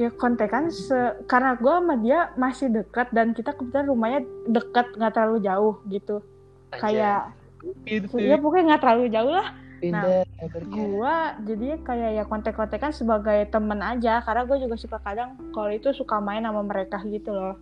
Ya 0.00 0.08
kontekan 0.08 0.72
se 0.72 0.96
karena 1.28 1.58
gue 1.60 1.68
sama 1.68 1.94
dia 2.00 2.32
masih 2.40 2.72
dekat 2.72 3.12
dan 3.12 3.36
kita 3.36 3.52
kebetulan 3.52 3.84
rumahnya 3.90 4.20
dekat 4.48 4.88
nggak 4.96 5.12
terlalu 5.12 5.44
jauh 5.44 5.74
gitu. 5.92 6.24
Kayak 6.72 7.36
gitu 7.84 8.16
ya 8.16 8.40
pokoknya 8.40 8.64
nggak 8.72 8.82
terlalu 8.86 9.06
jauh 9.12 9.32
lah. 9.34 9.48
pindah 9.80 10.28
bergerak. 10.40 10.72
Gua 10.72 11.16
jadinya 11.44 11.78
kayak 11.84 12.10
ya 12.20 12.24
kontek-kontekan 12.28 12.92
sebagai 12.92 13.48
temen 13.48 13.80
aja 13.80 14.20
karena 14.24 14.44
gue 14.44 14.56
juga 14.68 14.76
suka 14.76 14.98
kadang 15.00 15.40
kalau 15.56 15.72
itu 15.72 15.88
suka 15.96 16.20
main 16.20 16.44
sama 16.44 16.60
mereka 16.60 17.00
gitu 17.04 17.32
loh 17.32 17.56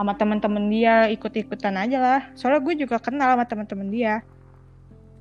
sama 0.00 0.16
temen-temen 0.16 0.64
dia 0.66 1.06
ikut-ikutan 1.06 1.76
aja 1.76 1.98
lah 2.00 2.20
soalnya 2.32 2.64
gue 2.64 2.74
juga 2.80 2.96
kenal 2.96 3.36
sama 3.36 3.44
temen-temen 3.44 3.88
dia 3.88 4.14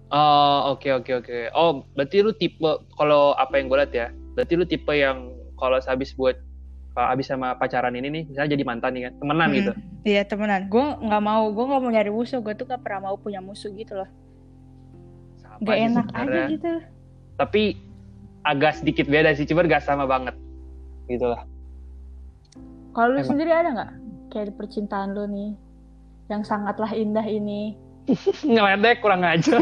Oh 0.09 0.73
oke 0.73 0.89
oke 0.89 1.21
oke. 1.21 1.37
Oh 1.53 1.85
berarti 1.93 2.25
lu 2.25 2.33
tipe 2.33 2.65
kalau 2.97 3.37
apa 3.37 3.61
yang 3.61 3.69
gue 3.69 3.77
lihat 3.77 3.93
ya, 3.93 4.07
berarti 4.33 4.57
lu 4.57 4.65
tipe 4.65 4.89
yang 4.89 5.29
kalau 5.53 5.77
habis 5.77 6.17
buat 6.17 6.33
kalau 6.97 7.13
habis 7.13 7.29
sama 7.29 7.53
pacaran 7.53 7.93
ini 7.93 8.09
nih, 8.09 8.23
misalnya 8.25 8.57
jadi 8.57 8.63
mantan 8.65 8.97
nih 8.97 9.01
kan, 9.05 9.13
temenan 9.21 9.45
Hmm. 9.45 9.57
gitu. 9.61 9.71
iya 10.01 10.25
temenan 10.25 10.65
gue 10.65 10.81
nggak 10.81 11.21
mau 11.21 11.53
gue 11.53 11.61
nggak 11.61 11.81
mau 11.85 11.91
nyari 11.93 12.09
musuh 12.09 12.41
gue 12.41 12.53
tuh 12.57 12.65
gak 12.65 12.81
pernah 12.81 13.05
mau 13.05 13.21
punya 13.21 13.37
musuh 13.37 13.69
gitu 13.69 13.93
loh 13.93 14.09
Sama 15.37 15.61
gak 15.61 15.77
enak 15.77 16.05
sebenarnya. 16.09 16.41
aja 16.41 16.53
gitu 16.57 16.71
Tapi 17.37 17.61
agak 18.41 18.81
sedikit 18.81 19.05
beda 19.05 19.29
sih, 19.37 19.45
cuman 19.45 19.69
gak 19.69 19.85
sama 19.85 20.09
banget. 20.09 20.33
Gitu 21.05 21.21
lah. 21.21 21.45
kalau 22.97 23.13
lu 23.13 23.21
sendiri 23.21 23.53
ada 23.53 23.69
nggak 23.69 23.91
kayak 24.29 24.49
di 24.49 24.53
percintaan 24.55 25.17
lu 25.17 25.25
nih 25.29 25.51
yang 26.29 26.45
sangatlah 26.45 26.89
indah 26.93 27.25
ini 27.25 27.73
Ngeledek 28.53 29.05
kurang 29.05 29.21
aja. 29.21 29.53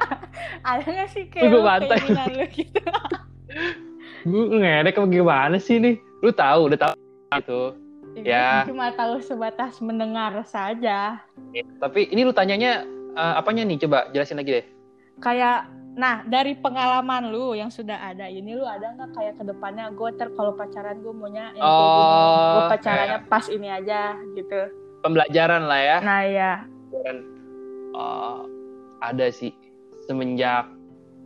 ada 0.66 0.82
nggak 0.82 1.10
sih 1.14 1.30
kayak 1.30 1.50
lu 1.54 1.62
bantai. 1.62 1.98
lu 2.34 2.44
gitu 2.50 2.82
gue 4.26 4.58
ngeledek 4.58 4.98
apa 4.98 5.06
gimana 5.06 5.56
sih 5.62 5.78
nih? 5.78 5.94
Lu 6.18 6.34
tahu, 6.34 6.66
udah 6.66 6.78
tahu 6.82 6.94
gitu. 7.38 7.62
Ya. 8.16 8.64
cuma 8.64 8.90
tahu 8.96 9.20
sebatas 9.20 9.76
mendengar 9.84 10.32
saja 10.48 11.20
Tapi 11.78 12.08
ini 12.08 12.24
lu 12.24 12.32
tanyanya 12.32 12.82
eh, 13.14 13.34
apanya 13.38 13.62
nih? 13.62 13.76
Coba 13.86 14.08
jelasin 14.10 14.40
lagi 14.40 14.62
deh. 14.62 14.66
kayak 15.22 15.68
nah 15.96 16.20
dari 16.22 16.52
pengalaman 16.52 17.32
lu 17.32 17.56
yang 17.56 17.72
sudah 17.72 17.96
ada 18.12 18.28
ini 18.28 18.52
lu 18.52 18.68
ada 18.68 18.92
nggak 18.92 19.16
kayak 19.16 19.34
ke 19.40 19.44
depannya 19.48 19.88
gue 19.90 20.10
ter 20.14 20.28
kalau 20.36 20.52
pacaran 20.52 21.00
gue 21.00 21.08
maunya 21.08 21.56
yang 21.56 21.64
kayak 21.64 21.88
Oh, 21.88 22.52
gue 22.52 22.62
pacarannya 22.76 23.18
pas 23.26 23.44
ini 23.48 23.68
aja 23.72 24.00
gitu. 24.36 24.60
Pembelajaran 25.00 25.64
lah 25.64 25.80
ya. 25.80 25.98
nah 26.04 26.22
ya 26.22 26.52
Dan 26.92 27.16
eh, 27.96 28.40
ada 29.00 29.26
sih 29.32 29.56
semenjak 30.04 30.68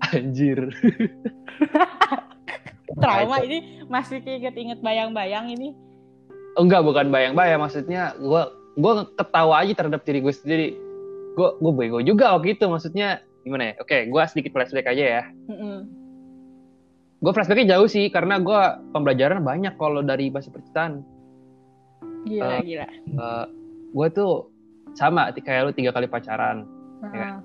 anjir. 0.14 0.70
trauma 3.00 3.42
ini 3.42 3.82
masih 3.86 4.22
inget-inget 4.22 4.78
bayang-bayang 4.80 5.50
ini? 5.50 5.74
Enggak 6.54 6.82
bukan 6.82 7.10
bayang-bayang 7.10 7.58
maksudnya 7.58 8.14
gue 8.18 8.42
gue 8.74 8.92
ketawa 9.14 9.62
aja 9.62 9.72
terhadap 9.74 10.02
diri 10.02 10.22
gue 10.22 10.34
sendiri. 10.34 10.68
Gue 11.34 11.58
gue 11.58 11.72
bego 11.74 11.98
juga 12.02 12.34
waktu 12.34 12.54
itu 12.54 12.66
maksudnya 12.66 13.22
gimana 13.50 13.64
ya? 13.66 13.74
Oke 13.78 14.06
gue 14.06 14.22
sedikit 14.24 14.54
flashback 14.54 14.86
aja 14.86 15.04
ya. 15.18 15.22
Mm-mm. 15.46 15.78
gue 17.18 17.32
flashbacknya 17.34 17.76
jauh 17.76 17.84
sih 17.84 18.08
karena 18.08 18.38
gue 18.38 18.60
pembelajaran 18.90 19.42
banyak 19.42 19.76
kalau 19.76 20.00
dari 20.00 20.30
bahasa 20.30 20.48
percintaan. 20.48 21.04
Gila 22.22 22.48
Eh, 22.56 22.60
gila. 22.64 22.86
gue 23.90 24.06
tuh 24.10 24.48
sama 24.94 25.28
kayak 25.30 25.66
lu 25.66 25.72
tiga 25.72 25.90
kali 25.90 26.06
pacaran 26.06 26.64
Heeh. 27.02 27.38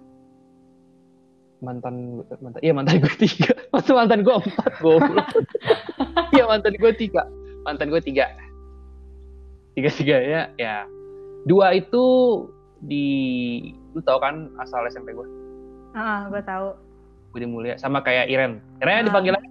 mantan 1.59 2.21
mantan 2.39 2.59
iya 2.61 2.71
mantan 2.71 3.01
gue 3.01 3.13
tiga. 3.25 3.51
Masa 3.69 3.91
mantan 3.91 4.21
gue 4.21 4.31
empat 4.33 4.71
goblok. 4.79 5.27
Iya 6.31 6.45
mantan 6.45 6.75
gue 6.75 6.91
tiga. 6.93 7.23
Mantan 7.63 7.87
gue 7.87 7.99
tiga. 7.99 8.27
Tiga 9.71 9.89
tiga 9.89 10.17
ya 10.19 10.41
ya. 10.55 10.83
Dua 11.43 11.71
itu 11.71 12.03
di 12.79 13.05
lu 13.91 13.99
tau 13.99 14.19
kan 14.19 14.51
asal 14.57 14.83
SMP 14.85 15.11
gue 15.11 15.27
Ah, 15.95 16.27
gue 16.27 16.41
tahu. 16.41 16.75
Budi 17.31 17.47
Mulia 17.47 17.75
sama 17.75 17.99
kayak 17.99 18.27
Iren. 18.27 18.59
Iren 18.77 19.01
Ah. 19.01 19.05
dipanggil 19.07 19.33
lagi. 19.33 19.47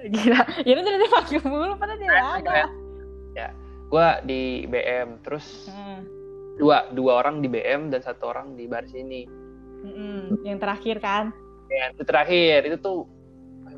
Gila 0.14 0.40
ini 0.62 0.80
ternyata 0.80 1.06
pakai 1.12 1.38
mulu 1.44 1.74
padahal 1.76 1.98
dia 1.98 2.10
ada. 2.32 2.50
Ya 3.32 3.48
gue 3.86 4.06
di 4.24 4.40
BM 4.64 5.18
terus 5.20 5.66
Hmm. 5.68 6.06
dua 6.56 6.88
dua 6.90 7.18
orang 7.18 7.40
di 7.40 7.48
BM 7.48 7.88
dan 7.88 8.00
satu 8.00 8.28
orang 8.28 8.54
di 8.54 8.64
bar 8.64 8.86
sini. 8.86 9.26
Mm-mm. 9.80 10.40
yang 10.42 10.56
terakhir 10.56 11.00
kan? 11.00 11.32
Ya, 11.66 11.88
itu 11.88 12.04
terakhir. 12.04 12.64
Itu 12.64 12.76
tuh 12.78 12.98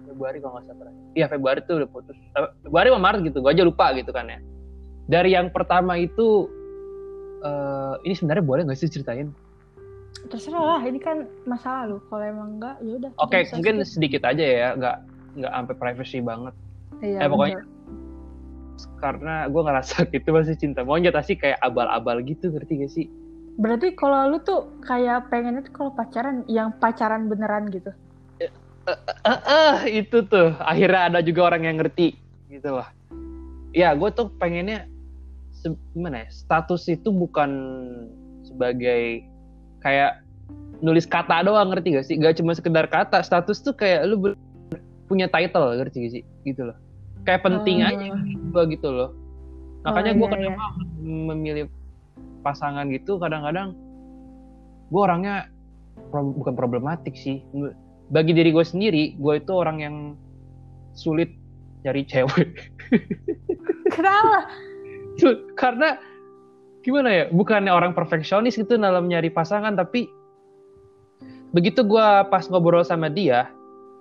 Februari 0.02 0.38
kalau 0.38 0.58
nggak 0.58 0.66
salah. 0.66 0.78
Terakhir. 0.82 1.02
iya 1.12 1.26
Februari 1.26 1.60
tuh 1.62 1.74
udah 1.78 1.88
putus. 1.88 2.16
Eh, 2.18 2.48
Februari 2.60 2.88
sama 2.90 3.00
Maret 3.02 3.20
gitu 3.24 3.38
gue 3.38 3.50
aja 3.50 3.62
lupa 3.62 3.86
gitu 3.92 4.10
kan 4.10 4.26
ya. 4.26 4.38
Dari 5.04 5.30
yang 5.32 5.48
pertama 5.48 5.96
itu 5.96 6.46
eh 7.40 7.94
ini 8.02 8.14
sebenarnya 8.14 8.42
boleh 8.42 8.62
nggak 8.64 8.78
sih 8.78 8.86
ceritain 8.86 9.30
terserah 10.30 10.78
lah 10.78 10.82
ini 10.86 10.98
kan 11.02 11.26
masa 11.48 11.84
lalu. 11.84 11.98
Kalau 12.06 12.24
emang 12.24 12.48
enggak 12.58 12.76
ya 12.82 12.92
udah 12.98 13.10
oke 13.18 13.38
bisa 13.38 13.54
mungkin 13.58 13.76
skip. 13.82 13.90
sedikit 13.98 14.22
aja 14.28 14.44
ya 14.44 14.68
nggak 14.78 14.96
nggak 15.40 15.52
sampai 15.52 15.74
privacy 15.78 16.18
banget. 16.22 16.54
Iya, 17.02 17.18
eh, 17.24 17.28
pokoknya- 17.30 17.62
betul. 17.62 17.80
karena 18.98 19.34
gue 19.50 19.62
ngerasa 19.62 19.94
gitu 20.14 20.28
masih 20.30 20.56
cinta 20.58 20.82
monyet 20.82 21.14
sih 21.26 21.34
kayak 21.38 21.58
abal-abal 21.62 22.22
gitu 22.22 22.50
ngerti 22.50 22.86
gak 22.86 22.92
sih? 22.94 23.06
Berarti 23.58 23.94
kalau 23.98 24.30
lu 24.32 24.38
tuh 24.42 24.70
kayak 24.86 25.28
pengennya 25.28 25.66
tuh 25.66 25.74
kalau 25.74 25.90
pacaran 25.92 26.46
yang 26.46 26.74
pacaran 26.78 27.26
beneran 27.26 27.68
gitu? 27.70 27.90
Eh 28.38 28.50
uh, 29.26 29.30
uh, 29.30 29.76
itu 29.86 30.24
tuh. 30.26 30.54
Akhirnya 30.58 31.10
ada 31.12 31.20
juga 31.22 31.52
orang 31.52 31.66
yang 31.66 31.76
ngerti 31.78 32.14
gitu 32.50 32.78
loh 32.78 32.86
ya 33.72 33.96
gue 33.96 34.10
tuh 34.12 34.28
pengennya 34.36 34.84
gimana 35.96 36.26
ya 36.26 36.28
status 36.28 36.84
itu 36.92 37.08
bukan 37.08 37.50
sebagai 38.44 39.24
kayak 39.82 40.22
nulis 40.82 41.06
kata 41.06 41.46
doang 41.46 41.70
ngerti 41.70 41.94
gak 41.94 42.06
sih? 42.06 42.16
Gak 42.18 42.42
cuma 42.42 42.54
sekedar 42.58 42.90
kata 42.90 43.22
status 43.22 43.62
tuh 43.62 43.74
kayak 43.74 44.10
lu 44.10 44.34
punya 45.06 45.30
title 45.30 45.78
ngerti 45.78 45.96
gak 46.02 46.12
sih? 46.18 46.22
Gitu 46.42 46.62
loh. 46.66 46.76
Kayak 47.22 47.46
penting 47.46 47.86
oh. 47.86 47.88
aja 47.90 48.06
gue 48.26 48.62
gitu 48.74 48.88
loh. 48.90 49.10
Makanya 49.86 50.12
oh, 50.14 50.18
gue 50.18 50.26
iya, 50.26 50.34
kenapa 50.34 50.64
iya. 50.74 50.86
memilih 51.02 51.64
pasangan 52.42 52.90
gitu 52.90 53.22
kadang-kadang 53.22 53.78
gue 54.90 55.00
orangnya 55.00 55.46
pro, 56.10 56.34
bukan 56.34 56.54
problematik 56.58 57.14
sih. 57.14 57.42
Bagi 58.10 58.34
diri 58.34 58.50
gue 58.50 58.66
sendiri 58.66 59.14
gue 59.14 59.34
itu 59.38 59.52
orang 59.54 59.78
yang 59.78 59.96
sulit 60.98 61.30
cari 61.86 62.02
cewek. 62.06 62.74
Kenapa? 63.94 64.50
Karena 65.54 65.98
gimana 66.82 67.08
ya 67.08 67.24
bukannya 67.30 67.70
orang 67.70 67.94
perfeksionis 67.94 68.58
gitu 68.58 68.74
dalam 68.74 69.06
nyari 69.06 69.30
pasangan 69.30 69.78
tapi 69.78 70.10
begitu 71.54 71.86
gue 71.86 72.08
pas 72.26 72.44
ngobrol 72.50 72.82
sama 72.82 73.06
dia 73.06 73.48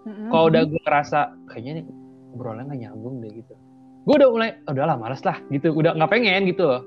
mm-hmm. 0.07 0.29
kalau 0.33 0.49
udah 0.49 0.61
gue 0.65 0.81
ngerasa 0.81 1.19
kayaknya 1.51 1.81
nih 1.81 1.85
ngobrolnya 2.33 2.63
gak 2.73 2.79
nyambung 2.89 3.15
deh 3.21 3.31
gitu 3.31 3.53
gue 4.01 4.15
udah 4.17 4.29
mulai 4.33 4.49
oh, 4.65 4.73
udahlah 4.73 4.97
malas 4.97 5.21
lah 5.21 5.37
gitu 5.53 5.69
udah 5.77 5.93
nggak 5.93 6.09
pengen 6.09 6.49
gitu 6.49 6.63
loh 6.65 6.81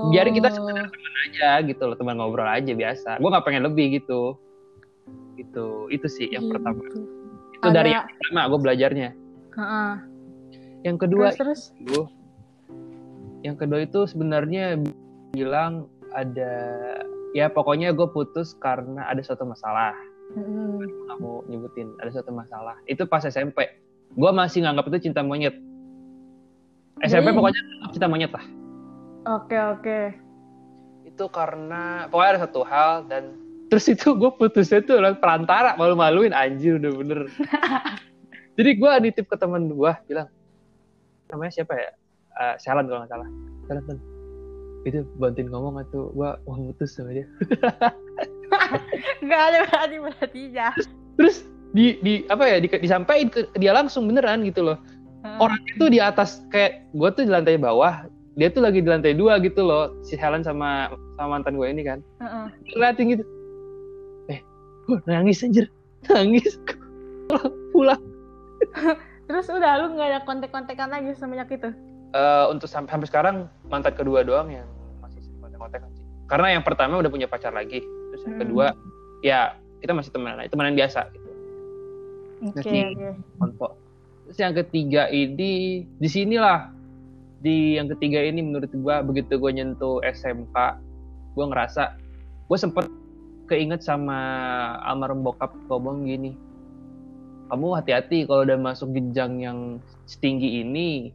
oh. 0.00 0.08
biar 0.08 0.32
kita 0.32 0.48
sekedar 0.48 0.88
teman 0.88 1.14
aja 1.28 1.50
gitu 1.60 1.82
loh 1.84 1.96
teman 2.00 2.16
ngobrol 2.16 2.48
aja 2.48 2.72
biasa 2.72 3.20
gue 3.20 3.28
nggak 3.28 3.44
pengen 3.44 3.62
lebih 3.68 4.00
gitu 4.00 4.40
itu 5.36 5.90
itu 5.92 6.06
sih 6.08 6.26
yang 6.32 6.48
gitu. 6.48 6.56
pertama 6.56 6.80
itu 6.88 7.00
Ada... 7.60 7.74
dari 7.74 7.90
yang 7.92 8.06
pertama 8.08 8.40
gue 8.48 8.60
belajarnya 8.64 9.08
uh-uh. 9.60 9.92
yang 10.88 10.96
kedua 10.96 11.36
terus, 11.36 11.74
terus? 11.76 11.84
Itu, 11.84 12.00
yang 13.44 13.60
kedua 13.60 13.84
itu 13.84 14.08
sebenarnya 14.08 14.80
bilang 15.34 15.90
ada 16.14 16.54
ya 17.34 17.50
pokoknya 17.50 17.90
gue 17.90 18.06
putus 18.14 18.54
karena 18.62 19.04
ada 19.10 19.20
suatu 19.20 19.44
masalah. 19.44 19.92
Hmm. 20.24 20.80
kamu 20.80 21.52
nyebutin 21.52 21.92
ada 22.00 22.08
suatu 22.08 22.32
masalah. 22.32 22.80
Itu 22.88 23.04
pas 23.04 23.20
SMP 23.26 23.68
gue 24.14 24.30
masih 24.30 24.64
nganggap 24.64 24.88
itu 24.94 25.10
cinta 25.10 25.20
monyet. 25.20 25.52
SMP 27.02 27.34
Jadi... 27.34 27.36
pokoknya 27.36 27.62
cinta 27.92 28.06
monyet 28.08 28.32
lah. 28.32 28.44
Oke 29.28 29.52
okay, 29.52 29.60
oke. 29.60 29.82
Okay. 29.82 30.04
itu 31.04 31.30
karena 31.30 32.10
pokoknya 32.10 32.30
ada 32.34 32.42
satu 32.42 32.60
hal 32.66 33.06
dan 33.06 33.38
terus 33.70 33.86
itu 33.86 34.18
gue 34.18 34.30
putusnya 34.34 34.82
tuh 34.82 34.98
perantara 35.20 35.78
malu-maluin 35.78 36.34
anjir 36.34 36.80
udah 36.80 36.92
bener. 36.96 37.20
Jadi 38.56 38.70
gue 38.78 38.90
nitip 39.04 39.26
ke 39.28 39.36
teman 39.38 39.70
gue 39.70 39.92
bilang 40.08 40.26
namanya 41.30 41.52
siapa 41.54 41.74
ya? 41.76 41.90
Uh, 42.34 42.54
Shalan 42.58 42.90
kalau 42.90 43.04
nggak 43.04 43.12
salah. 43.12 43.28
Shalan 43.70 44.13
itu 44.84 45.04
bantuin 45.16 45.48
ngomong 45.48 45.80
atau 45.80 46.12
gua 46.12 46.36
mau 46.44 46.72
putus 46.72 46.96
sama 46.96 47.12
dia. 47.16 47.26
Nggak 49.24 49.42
ada 49.50 49.58
berarti 49.68 49.96
berarti 50.00 50.40
ya. 50.52 50.68
Terus 51.16 51.48
di 51.74 51.98
di 52.04 52.12
apa 52.30 52.44
ya 52.46 52.62
di, 52.62 52.68
disampaikan 52.70 53.28
ke 53.32 53.40
dia 53.58 53.72
langsung 53.74 54.06
beneran 54.06 54.44
gitu 54.46 54.62
loh. 54.62 54.78
Hmm. 55.24 55.40
orang 55.40 55.56
itu 55.72 55.88
di 55.88 56.04
atas 56.04 56.44
kayak 56.52 56.84
gua 56.92 57.08
tuh 57.08 57.24
di 57.24 57.32
lantai 57.32 57.56
bawah 57.56 58.04
dia 58.34 58.50
tuh 58.50 58.60
lagi 58.60 58.82
di 58.82 58.88
lantai 58.90 59.14
dua 59.14 59.38
gitu 59.38 59.62
loh 59.62 59.94
si 60.02 60.18
Helen 60.18 60.42
sama 60.42 60.90
sama 61.16 61.38
mantan 61.38 61.54
gue 61.54 61.68
ini 61.70 61.82
kan. 61.86 62.02
Uh 62.18 62.50
-uh. 62.50 62.92
gitu. 62.98 63.24
Eh 64.28 64.42
gua 64.90 64.98
nangis 65.06 65.40
anjir. 65.46 65.70
Nangis. 66.10 66.58
Pulang. 67.72 68.02
Terus 69.24 69.46
udah 69.48 69.80
lu 69.80 69.96
nggak 69.96 70.08
ada 70.10 70.20
kontek-kontekan 70.26 70.92
lagi 70.92 71.14
semenjak 71.16 71.48
itu 71.54 71.70
uh, 72.14 72.46
untuk 72.48 72.70
sampai 72.70 72.94
sampai 72.94 73.08
sekarang 73.10 73.36
mantan 73.66 73.92
kedua 73.92 74.22
doang 74.22 74.48
yang 74.48 74.68
masih 75.02 75.20
kontak-kontak 75.42 75.82
sih. 75.92 76.06
Karena 76.30 76.56
yang 76.56 76.64
pertama 76.64 77.02
udah 77.02 77.10
punya 77.10 77.26
pacar 77.28 77.50
lagi, 77.50 77.82
terus 77.82 78.22
yang 78.24 78.38
hmm. 78.38 78.42
kedua 78.46 78.66
ya 79.20 79.58
kita 79.82 79.92
masih 79.92 80.14
temenan, 80.14 80.46
temenan 80.48 80.78
biasa 80.78 81.10
gitu. 81.12 81.28
Oke. 82.54 82.60
Okay, 82.62 82.82
okay. 82.94 83.12
Terus 84.24 84.38
yang 84.40 84.54
ketiga 84.56 85.02
ini 85.12 85.84
di 85.84 86.08
sinilah 86.08 86.72
di 87.44 87.76
yang 87.76 87.92
ketiga 87.92 88.24
ini 88.24 88.40
menurut 88.40 88.72
gua 88.80 89.04
begitu 89.04 89.36
gua 89.36 89.52
nyentuh 89.52 90.00
SMK, 90.00 90.56
gua 91.36 91.44
ngerasa 91.52 91.92
gua 92.48 92.56
sempet 92.56 92.88
keinget 93.44 93.84
sama 93.84 94.16
almarhum 94.88 95.20
bokap 95.20 95.52
ngomong 95.68 96.08
gini 96.08 96.32
kamu 97.52 97.76
hati-hati 97.76 98.24
kalau 98.24 98.42
udah 98.42 98.56
masuk 98.56 98.88
jenjang 98.96 99.32
yang 99.36 99.58
setinggi 100.08 100.64
ini 100.64 101.12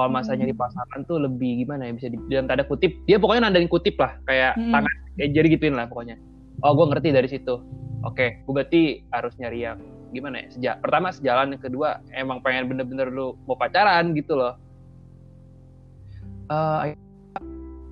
kalau 0.00 0.10
masa 0.16 0.32
nyari 0.32 0.56
hmm. 0.56 0.62
pasangan 0.64 1.00
tuh 1.04 1.20
lebih 1.20 1.64
gimana 1.64 1.84
ya 1.84 1.92
bisa 1.92 2.08
di, 2.08 2.16
dalam 2.32 2.48
tanda 2.48 2.64
kutip 2.64 2.96
dia 3.04 3.20
pokoknya 3.20 3.52
nandain 3.52 3.68
kutip 3.68 4.00
lah 4.00 4.16
kayak 4.24 4.56
hmm. 4.56 4.72
tangan 4.72 4.94
kayak 5.20 5.30
jari 5.36 5.48
gituin 5.52 5.76
lah 5.76 5.84
pokoknya. 5.84 6.16
Oh 6.64 6.72
gue 6.72 6.86
ngerti 6.88 7.08
dari 7.12 7.28
situ. 7.28 7.60
Oke 8.08 8.40
gue 8.40 8.52
berarti 8.56 9.04
harus 9.12 9.36
nyari 9.36 9.58
yang 9.68 9.78
gimana 10.10 10.42
ya 10.42 10.46
sejak 10.50 10.74
pertama 10.80 11.12
sejalan 11.12 11.54
yang 11.54 11.62
kedua 11.62 12.00
emang 12.16 12.40
pengen 12.40 12.66
bener-bener 12.66 13.12
lu 13.12 13.36
mau 13.44 13.60
pacaran 13.60 14.16
gitu 14.16 14.40
loh. 14.40 14.56
Uh, 16.50 16.96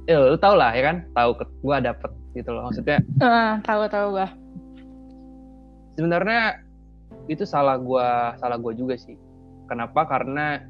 ya 0.08 0.16
lu 0.18 0.40
tau 0.40 0.56
lah 0.56 0.72
ya 0.72 0.82
kan 0.88 0.96
tahu 1.14 1.36
gue 1.44 1.76
dapet 1.78 2.10
gitu 2.34 2.50
loh 2.50 2.66
maksudnya 2.66 2.98
uh, 3.22 3.62
tahu 3.62 3.86
tahu 3.86 4.18
gue 4.18 4.28
sebenarnya 5.94 6.58
itu 7.28 7.44
salah 7.44 7.76
gue 7.76 8.08
salah 8.40 8.56
gue 8.56 8.72
juga 8.74 8.96
sih. 8.96 9.14
Kenapa? 9.68 10.08
Karena 10.08 10.64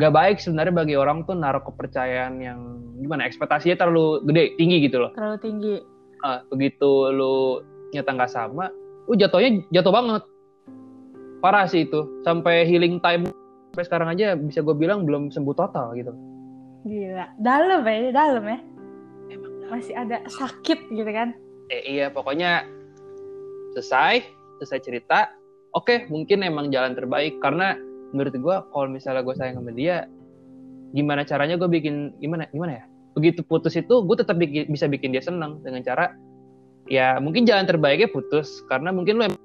gak 0.00 0.14
baik 0.16 0.36
sebenarnya 0.40 0.72
bagi 0.72 0.96
orang 0.96 1.28
tuh 1.28 1.36
naruh 1.36 1.60
kepercayaan 1.60 2.40
yang 2.40 2.58
gimana 2.96 3.28
ekspektasinya 3.28 3.76
terlalu 3.76 4.24
gede 4.24 4.56
tinggi 4.56 4.76
gitu 4.88 4.96
loh. 5.04 5.10
Terlalu 5.12 5.38
tinggi. 5.44 5.74
Uh, 6.20 6.40
begitu 6.52 6.90
lu 7.16 7.64
nyata 7.96 8.12
nggak 8.12 8.28
sama 8.28 8.68
lu 9.10 9.18
jatuhnya 9.18 9.66
jatuh 9.74 9.90
banget. 9.90 10.22
Parah 11.42 11.66
sih 11.66 11.88
itu. 11.88 12.06
Sampai 12.22 12.62
healing 12.68 13.02
time 13.02 13.26
sampai 13.74 13.84
sekarang 13.86 14.08
aja 14.14 14.38
bisa 14.38 14.62
gue 14.62 14.76
bilang 14.78 15.02
belum 15.02 15.34
sembuh 15.34 15.56
total 15.58 15.98
gitu. 15.98 16.14
Gila. 16.86 17.26
Dalam 17.42 17.82
ya 17.82 18.14
dalam 18.14 18.44
ya. 18.46 18.58
Emang 19.34 19.54
masih 19.66 19.94
ada 19.98 20.22
sakit 20.30 20.94
gitu 20.94 21.10
kan. 21.10 21.34
Eh, 21.74 21.98
iya 21.98 22.06
pokoknya 22.14 22.62
selesai 23.74 24.22
selesai 24.62 24.80
cerita. 24.86 25.34
Oke 25.74 26.06
mungkin 26.06 26.46
emang 26.46 26.70
jalan 26.70 26.94
terbaik 26.94 27.42
karena 27.42 27.74
menurut 28.10 28.34
gue 28.34 28.56
kalau 28.74 28.86
misalnya 28.90 29.22
gue 29.22 29.34
sayang 29.38 29.56
sama 29.62 29.72
dia 29.74 30.06
gimana 30.90 31.22
caranya 31.22 31.54
gue 31.54 31.70
bikin 31.70 32.14
gimana 32.18 32.50
gimana 32.50 32.82
ya? 32.82 32.84
Begitu 33.14 33.42
putus 33.46 33.74
itu 33.78 34.02
gue 34.02 34.16
tetap 34.18 34.38
bikin, 34.38 34.70
bisa 34.70 34.86
bikin 34.90 35.14
dia 35.14 35.22
senang 35.22 35.62
dengan 35.62 35.82
cara 35.86 36.14
ya 36.90 37.18
mungkin 37.22 37.46
jalan 37.46 37.66
terbaiknya 37.66 38.10
putus 38.10 38.62
karena 38.66 38.90
mungkin 38.90 39.22
lo 39.22 39.22
yang 39.30 39.36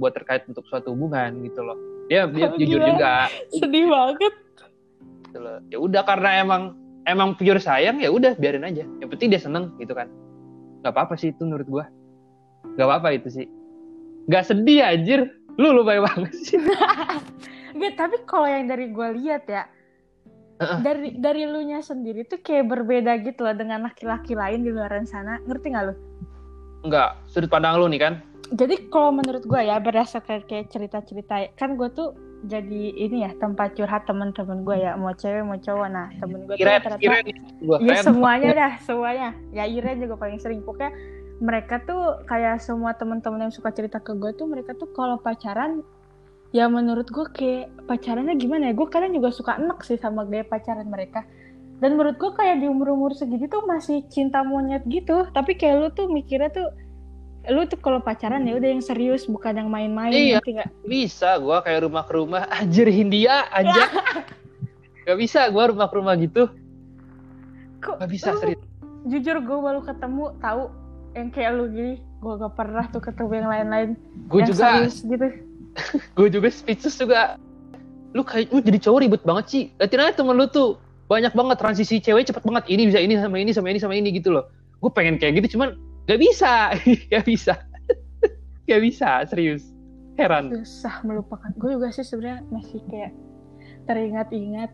buat 0.00 0.16
terkait 0.16 0.48
untuk 0.48 0.64
suatu 0.68 0.96
hubungan 0.96 1.44
gitu 1.44 1.60
loh. 1.60 1.76
Dia 2.08 2.24
dia 2.32 2.48
oh, 2.48 2.56
jujur 2.56 2.80
gila. 2.80 2.88
juga. 2.96 3.12
Sedih 3.52 3.84
banget. 3.92 4.34
Gitu 5.28 5.38
loh. 5.38 5.58
Ya 5.68 5.78
udah 5.82 6.02
karena 6.08 6.40
emang 6.40 6.62
emang 7.04 7.36
pure 7.36 7.60
sayang 7.60 8.00
ya 8.00 8.08
udah 8.08 8.32
biarin 8.40 8.64
aja. 8.64 8.88
Yang 9.04 9.08
penting 9.16 9.28
dia 9.36 9.42
seneng 9.42 9.76
gitu 9.76 9.92
kan. 9.92 10.08
Nggak 10.80 10.92
apa 10.96 11.00
apa 11.12 11.14
sih 11.20 11.34
itu 11.34 11.44
menurut 11.44 11.68
gue 11.68 11.84
nggak 12.76 12.86
apa 12.88 12.94
apa 13.04 13.08
itu 13.12 13.28
sih. 13.28 13.46
Nggak 14.32 14.44
sedih 14.48 14.80
anjir. 14.80 15.20
Lu 15.56 15.72
lu 15.72 15.88
baik 15.88 16.04
banget 16.04 16.32
sih 16.36 16.60
Gak, 17.76 17.92
tapi 17.96 18.16
kalau 18.24 18.48
yang 18.48 18.64
dari 18.66 18.90
gue 18.90 19.08
lihat 19.20 19.44
ya, 19.48 19.68
uh-uh. 20.60 20.80
dari 20.80 21.16
dari 21.16 21.44
lu 21.44 21.60
nya 21.64 21.84
sendiri 21.84 22.24
tuh 22.24 22.40
kayak 22.40 22.72
berbeda 22.72 23.20
gitu 23.20 23.44
loh 23.44 23.56
dengan 23.56 23.84
laki-laki 23.86 24.32
lain 24.32 24.64
di 24.64 24.70
luar 24.72 24.92
sana. 25.04 25.40
Ngerti 25.44 25.66
gak 25.72 25.84
lu? 25.92 25.94
Enggak, 26.84 27.20
sudut 27.28 27.50
pandang 27.50 27.76
lu 27.76 27.88
nih 27.90 28.00
kan. 28.00 28.14
Jadi 28.54 28.88
kalau 28.88 29.10
menurut 29.10 29.42
gue 29.42 29.60
ya 29.60 29.82
berdasarkan 29.82 30.46
kayak 30.46 30.70
cerita-cerita 30.70 31.50
kan 31.58 31.74
gue 31.74 31.90
tuh 31.90 32.14
jadi 32.46 32.94
ini 32.94 33.26
ya 33.26 33.34
tempat 33.42 33.74
curhat 33.74 34.06
temen-temen 34.06 34.62
gue 34.62 34.76
ya 34.78 34.94
mau 34.94 35.10
cewek 35.10 35.42
mau 35.42 35.58
cowok 35.58 35.88
nah 35.88 36.06
temen 36.20 36.46
gue 36.46 36.54
ternyata 36.54 37.00
ya 37.82 37.94
semuanya 38.04 38.50
dah 38.52 38.72
semuanya 38.84 39.30
ya 39.50 39.64
Iren 39.66 39.98
juga 39.98 40.14
paling 40.20 40.38
sering 40.38 40.60
pokoknya 40.62 40.92
mereka 41.40 41.80
tuh 41.84 42.20
kayak 42.28 42.60
semua 42.60 42.96
temen-temen 42.96 43.48
yang 43.48 43.52
suka 43.52 43.72
cerita 43.72 44.00
ke 44.00 44.12
gue 44.16 44.32
tuh 44.36 44.48
mereka 44.48 44.72
tuh 44.76 44.88
kalau 44.92 45.16
pacaran 45.20 45.80
ya 46.56 46.72
menurut 46.72 47.12
gue 47.12 47.26
kayak 47.36 47.68
pacarannya 47.84 48.40
gimana 48.40 48.72
ya? 48.72 48.74
Gue 48.74 48.88
kadang 48.88 49.12
juga 49.12 49.28
suka 49.28 49.60
enak 49.60 49.84
sih 49.84 50.00
sama 50.00 50.24
gaya 50.24 50.48
pacaran 50.48 50.88
mereka. 50.88 51.28
Dan 51.76 52.00
menurut 52.00 52.16
gue 52.16 52.32
kayak 52.32 52.64
di 52.64 52.66
umur 52.72 52.96
umur 52.96 53.12
segitu 53.12 53.52
tuh 53.52 53.68
masih 53.68 54.00
cinta 54.08 54.40
monyet 54.40 54.80
gitu. 54.88 55.28
Tapi 55.36 55.60
kayak 55.60 55.76
lu 55.76 55.88
tuh 55.92 56.08
mikirnya 56.08 56.48
tuh 56.48 56.72
lu 57.46 57.68
tuh 57.68 57.78
kalau 57.78 58.00
pacaran 58.00 58.42
ya 58.48 58.56
udah 58.58 58.70
yang 58.72 58.82
serius 58.82 59.28
bukan 59.30 59.54
yang 59.54 59.70
main-main 59.70 60.10
iya, 60.10 60.42
gak? 60.42 60.66
bisa 60.82 61.38
gue 61.38 61.56
kayak 61.62 61.84
rumah 61.84 62.02
ke 62.08 62.12
rumah. 62.16 62.42
Anjir 62.58 62.88
Hindia 62.88 63.46
aja 63.52 63.86
gak 65.06 65.18
bisa 65.20 65.46
gue 65.52 65.64
rumah 65.76 65.86
ke 65.92 65.94
rumah 65.94 66.16
gitu. 66.16 66.48
Kok, 67.84 68.02
gak 68.02 68.10
bisa 68.10 68.34
serius. 68.40 68.58
jujur 69.06 69.44
gue 69.44 69.58
baru 69.60 69.84
ketemu 69.84 70.34
tahu 70.40 70.72
yang 71.14 71.28
kayak 71.30 71.50
lu 71.54 71.68
gini. 71.68 71.94
Gue 72.18 72.34
gak 72.40 72.56
pernah 72.56 72.88
tuh 72.88 73.04
ketemu 73.04 73.32
yang 73.44 73.48
lain-lain. 73.52 73.90
Gue 74.26 74.40
juga. 74.42 74.82
serius 74.82 75.04
gitu 75.04 75.45
gue 76.16 76.28
juga 76.28 76.48
speechless 76.48 76.96
juga. 76.96 77.40
Lu 78.16 78.24
kayak 78.24 78.52
lu 78.52 78.60
jadi 78.64 78.78
cowok 78.80 78.98
ribet 79.04 79.22
banget 79.24 79.44
sih. 79.48 79.62
Liatin 79.76 80.00
aja 80.02 80.12
temen 80.16 80.36
lu 80.36 80.46
tuh. 80.48 80.80
Banyak 81.06 81.38
banget 81.38 81.56
transisi 81.62 82.02
cewek 82.02 82.26
cepet 82.26 82.42
banget. 82.42 82.66
Ini 82.66 82.82
bisa 82.90 82.98
ini 82.98 83.14
sama 83.14 83.36
ini 83.38 83.52
sama 83.54 83.68
ini 83.70 83.78
sama 83.78 83.94
ini 83.94 84.10
gitu 84.16 84.34
loh. 84.34 84.50
Gue 84.82 84.90
pengen 84.90 85.20
kayak 85.20 85.42
gitu 85.42 85.58
cuman 85.58 85.78
gak 86.10 86.18
bisa. 86.18 86.74
Gak 87.12 87.24
bisa. 87.24 87.54
Gak 88.68 88.80
bisa 88.82 89.22
serius. 89.30 89.62
Heran. 90.16 90.50
Susah 90.64 91.04
melupakan. 91.04 91.52
Gue 91.60 91.76
juga 91.76 91.92
sih 91.92 92.02
sebenarnya 92.02 92.42
masih 92.48 92.80
kayak 92.88 93.12
teringat-ingat. 93.86 94.72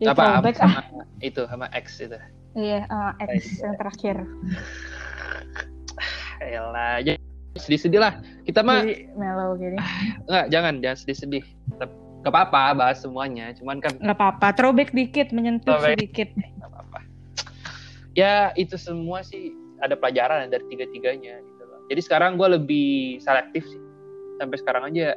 Ya, 0.00 0.16
apa, 0.16 0.40
sama 0.56 0.80
ah. 0.80 1.04
itu 1.20 1.44
sama 1.44 1.68
X 1.76 2.00
itu? 2.00 2.16
Iya 2.56 2.88
uh, 2.88 3.12
X 3.20 3.60
yang 3.60 3.76
terakhir. 3.76 4.16
Elah, 6.40 7.04
jadi 7.04 7.20
sedih-sedih 7.58 8.00
lah. 8.02 8.22
Kita 8.46 8.62
mah 8.62 8.86
jadi 8.86 9.10
mellow 9.18 9.58
gini 9.58 9.76
enggak, 10.28 10.46
jangan, 10.52 10.74
jangan 10.84 10.96
sedih-sedih. 11.02 11.44
Tetap 11.74 11.90
Gak 12.20 12.36
apa-apa 12.36 12.76
bahas 12.76 13.00
semuanya, 13.00 13.48
cuman 13.56 13.80
kan 13.80 13.96
nggak 13.96 14.12
apa-apa 14.12 14.52
throwback 14.52 14.92
dikit 14.92 15.32
menyentuh 15.32 15.72
Throwback. 15.72 15.96
sedikit 15.96 16.28
nggak 16.36 16.68
apa-apa. 16.68 16.98
Ya 18.12 18.52
itu 18.60 18.76
semua 18.76 19.24
sih 19.24 19.56
ada 19.80 19.96
pelajaran 19.96 20.52
dari 20.52 20.60
tiga-tiganya 20.68 21.40
gitu 21.40 21.62
loh. 21.64 21.80
Jadi 21.88 22.00
sekarang 22.04 22.36
gue 22.36 22.60
lebih 22.60 23.24
selektif 23.24 23.64
sih. 23.64 23.80
Sampai 24.36 24.60
sekarang 24.60 24.92
aja 24.92 25.16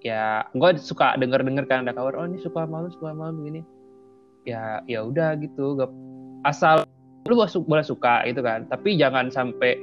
ya 0.00 0.46
gue 0.54 0.70
suka 0.80 1.18
denger-denger 1.18 1.66
kan 1.68 1.84
ada 1.84 1.92
kabar 1.92 2.16
oh 2.16 2.26
ini 2.30 2.40
suka 2.40 2.64
malu 2.64 2.88
suka 2.88 3.12
malu 3.12 3.36
begini 3.36 3.60
ya 4.48 4.80
ya 4.88 5.04
udah 5.04 5.36
gitu 5.36 5.76
gak, 5.76 5.92
asal 6.48 6.88
lu 7.28 7.36
boleh 7.36 7.84
suka 7.84 8.24
gitu 8.24 8.40
kan 8.40 8.64
tapi 8.72 8.96
jangan 8.96 9.28
sampai 9.28 9.76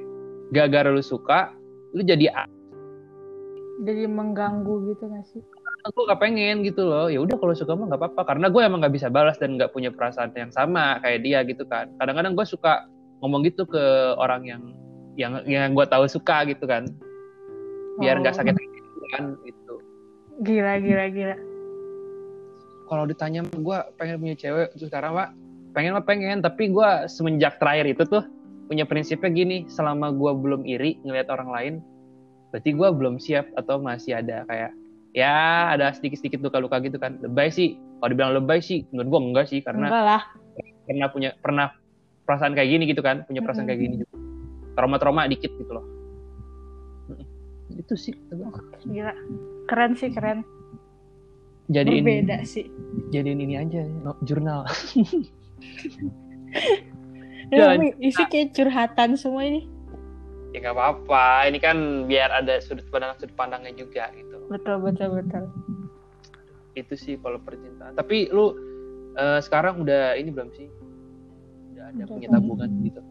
gara-gara 0.54 0.90
lu 0.92 1.04
suka 1.04 1.52
lu 1.96 2.04
jadi 2.04 2.32
jadi 3.78 4.10
mengganggu 4.10 4.90
gitu 4.94 5.06
gak 5.06 5.26
sih? 5.30 5.42
Aku 5.86 6.10
gak 6.10 6.18
pengen 6.18 6.66
gitu 6.66 6.90
loh. 6.90 7.08
Ya 7.14 7.22
udah 7.22 7.38
kalau 7.38 7.54
suka 7.54 7.78
mah 7.78 7.94
nggak 7.94 8.02
apa-apa. 8.02 8.22
Karena 8.34 8.50
gue 8.50 8.62
emang 8.66 8.82
nggak 8.82 8.96
bisa 8.98 9.08
balas 9.14 9.38
dan 9.38 9.56
nggak 9.56 9.70
punya 9.70 9.94
perasaan 9.94 10.34
yang 10.34 10.50
sama 10.50 10.98
kayak 11.06 11.22
dia 11.22 11.40
gitu 11.46 11.62
kan. 11.70 11.94
Kadang-kadang 12.02 12.34
gue 12.34 12.46
suka 12.48 12.90
ngomong 13.22 13.46
gitu 13.46 13.70
ke 13.70 14.18
orang 14.18 14.50
yang 14.50 14.62
yang 15.14 15.46
yang 15.46 15.78
gue 15.78 15.86
tahu 15.86 16.10
suka 16.10 16.50
gitu 16.50 16.66
kan. 16.66 16.90
Biar 18.02 18.18
nggak 18.18 18.34
Oh. 18.34 18.40
sakit 18.42 18.54
hati 18.58 19.08
kan 19.14 19.24
gitu. 19.46 19.76
Gila 20.42 20.74
gila 20.82 21.06
gila. 21.14 21.38
Kalau 22.88 23.04
ditanya 23.06 23.42
gue 23.46 23.78
pengen 24.02 24.18
punya 24.18 24.36
cewek 24.36 24.74
terus 24.74 24.90
sekarang 24.90 25.14
pak 25.14 25.30
pengen 25.78 25.94
mah 25.94 26.06
pengen 26.06 26.42
tapi 26.42 26.74
gue 26.74 26.90
semenjak 27.06 27.62
terakhir 27.62 27.94
itu 27.94 28.04
tuh 28.10 28.26
punya 28.68 28.84
prinsipnya 28.84 29.32
gini 29.32 29.58
selama 29.72 30.12
gue 30.12 30.32
belum 30.36 30.68
iri 30.68 31.00
ngelihat 31.08 31.32
orang 31.32 31.50
lain 31.50 31.74
berarti 32.52 32.72
gue 32.72 32.90
belum 32.92 33.16
siap 33.20 33.48
atau 33.60 33.80
masih 33.80 34.20
ada 34.20 34.48
kayak 34.48 34.72
ya 35.18 35.72
ada 35.74 35.92
sedikit-sedikit 35.92 36.40
luka-luka 36.46 36.78
gitu 36.86 37.02
kan. 37.02 37.18
Lebay 37.26 37.50
sih. 37.50 37.80
Kalau 37.98 38.10
dibilang 38.14 38.38
lebay 38.38 38.62
sih 38.62 38.86
menurut 38.94 39.10
gue 39.10 39.20
enggak 39.34 39.46
sih 39.50 39.60
karena 39.66 39.90
enggak 39.90 40.06
lah. 40.06 40.22
pernah 40.86 41.08
punya 41.10 41.30
pernah 41.42 41.68
perasaan 42.30 42.54
kayak 42.54 42.70
gini 42.70 42.84
gitu 42.86 43.02
kan 43.02 43.26
punya 43.26 43.42
perasaan 43.42 43.66
kayak 43.66 43.82
gini 43.82 43.96
juga. 44.06 44.16
Trauma-trauma 44.78 45.26
dikit 45.26 45.50
gitu 45.58 45.72
loh. 45.74 45.86
Itu 47.74 47.98
sih 47.98 48.14
gua. 48.30 48.54
gila. 48.86 49.14
Keren 49.68 49.98
sih 49.98 50.14
keren. 50.14 50.46
Jadiin 51.68 52.06
berbeda 52.06 52.48
sih. 52.48 52.64
jadiin 53.12 53.44
ini 53.44 53.60
aja 53.60 53.84
no, 53.84 54.16
jurnal 54.24 54.64
Ya, 57.48 57.72
Ya, 57.74 57.80
isi 57.98 58.24
kayak 58.28 58.52
curhatan 58.52 59.16
semua 59.16 59.48
ini. 59.48 59.64
Ya 60.52 60.64
nggak 60.64 60.76
apa-apa. 60.76 61.48
Ini 61.48 61.60
kan 61.60 61.78
biar 62.06 62.32
ada 62.34 62.60
sudut 62.60 62.84
pandang 62.88 63.16
sudut 63.16 63.36
pandangnya 63.36 63.72
juga 63.72 64.12
gitu. 64.12 64.36
Betul 64.48 64.84
betul 64.84 65.10
betul. 65.16 65.44
Itu 66.74 66.94
sih 66.96 67.16
kalau 67.18 67.40
percintaan. 67.40 67.96
Tapi 67.96 68.32
lu 68.32 68.52
eh, 69.16 69.40
sekarang 69.40 69.84
udah 69.84 70.16
ini 70.16 70.30
belum 70.32 70.50
sih? 70.52 70.68
Udah 71.72 71.84
ada 71.88 72.04
Udah 72.04 72.08
punya 72.10 72.28
tabungan 72.32 72.70
gitu. 72.84 73.02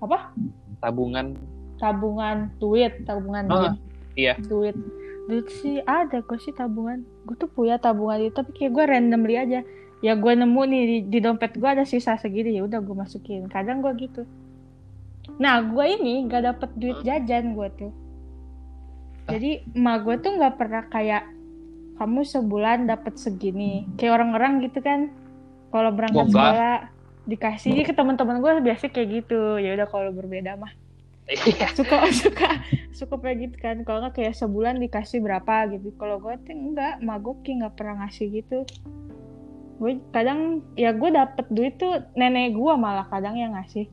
Apa? 0.00 0.18
Tabungan. 0.80 1.26
Tabungan 1.76 2.36
duit 2.56 2.92
tabungan 3.04 3.44
Oh, 3.48 3.56
duit. 3.60 3.72
iya. 4.14 4.34
duit. 4.40 4.76
Duit 5.24 5.48
sih 5.60 5.80
ada 5.84 6.20
gue 6.20 6.38
sih 6.38 6.52
tabungan. 6.52 7.04
Gue 7.24 7.36
tuh 7.36 7.48
punya 7.48 7.76
tabungan 7.76 8.20
itu 8.22 8.32
tapi 8.32 8.52
kayak 8.54 8.72
gue 8.72 8.84
randomly 8.86 9.36
aja 9.36 9.60
ya 10.04 10.12
gue 10.20 10.32
nemu 10.36 10.62
nih 10.68 10.82
di, 10.84 10.96
di 11.08 11.18
dompet 11.24 11.56
gue 11.56 11.64
ada 11.64 11.88
sisa 11.88 12.20
segini 12.20 12.60
ya 12.60 12.68
udah 12.68 12.84
gue 12.84 12.92
masukin. 12.92 13.48
Kadang 13.48 13.80
gue 13.80 13.92
gitu. 13.96 14.28
Nah 15.40 15.64
gue 15.64 15.84
ini 15.96 16.28
gak 16.28 16.44
dapet 16.44 16.70
duit 16.76 17.00
jajan 17.00 17.56
gue 17.56 17.68
tuh. 17.72 17.92
Jadi 19.24 19.64
emak 19.72 20.04
gue 20.04 20.16
tuh 20.20 20.36
nggak 20.36 20.60
pernah 20.60 20.84
kayak 20.92 21.24
kamu 21.96 22.20
sebulan 22.28 22.84
dapet 22.84 23.16
segini. 23.16 23.88
Kayak 23.96 24.20
orang-orang 24.20 24.60
gitu 24.68 24.84
kan. 24.84 25.08
Kalau 25.72 25.90
berangkat 25.96 26.28
sekolah 26.28 26.76
dikasih. 27.24 27.72
Ke 27.88 27.96
teman-teman 27.96 28.44
gue 28.44 28.52
biasa 28.60 28.92
kayak 28.92 29.24
gitu. 29.24 29.56
Ya 29.56 29.72
udah 29.72 29.88
kalau 29.88 30.12
berbeda 30.12 30.60
mah. 30.60 30.76
Iya. 31.24 31.72
suka 31.72 32.04
suka 32.20 32.60
suka 32.92 33.16
kayak 33.16 33.48
gitu 33.48 33.56
kan. 33.56 33.80
Kalau 33.88 34.04
nggak 34.04 34.20
kayak 34.20 34.36
sebulan 34.36 34.76
dikasih 34.84 35.24
berapa 35.24 35.72
gitu. 35.72 35.96
Kalau 35.96 36.20
gue 36.20 36.36
tuh 36.44 36.52
enggak 36.52 37.00
magoki 37.00 37.56
nggak 37.56 37.72
pernah 37.80 38.04
ngasih 38.04 38.44
gitu 38.44 38.68
gue 39.74 39.98
kadang 40.14 40.62
ya 40.78 40.94
gue 40.94 41.10
dapet 41.10 41.46
duit 41.50 41.74
tuh 41.76 41.98
nenek 42.14 42.54
gue 42.54 42.72
malah 42.78 43.06
kadang 43.10 43.34
yang 43.34 43.58
ngasih. 43.58 43.90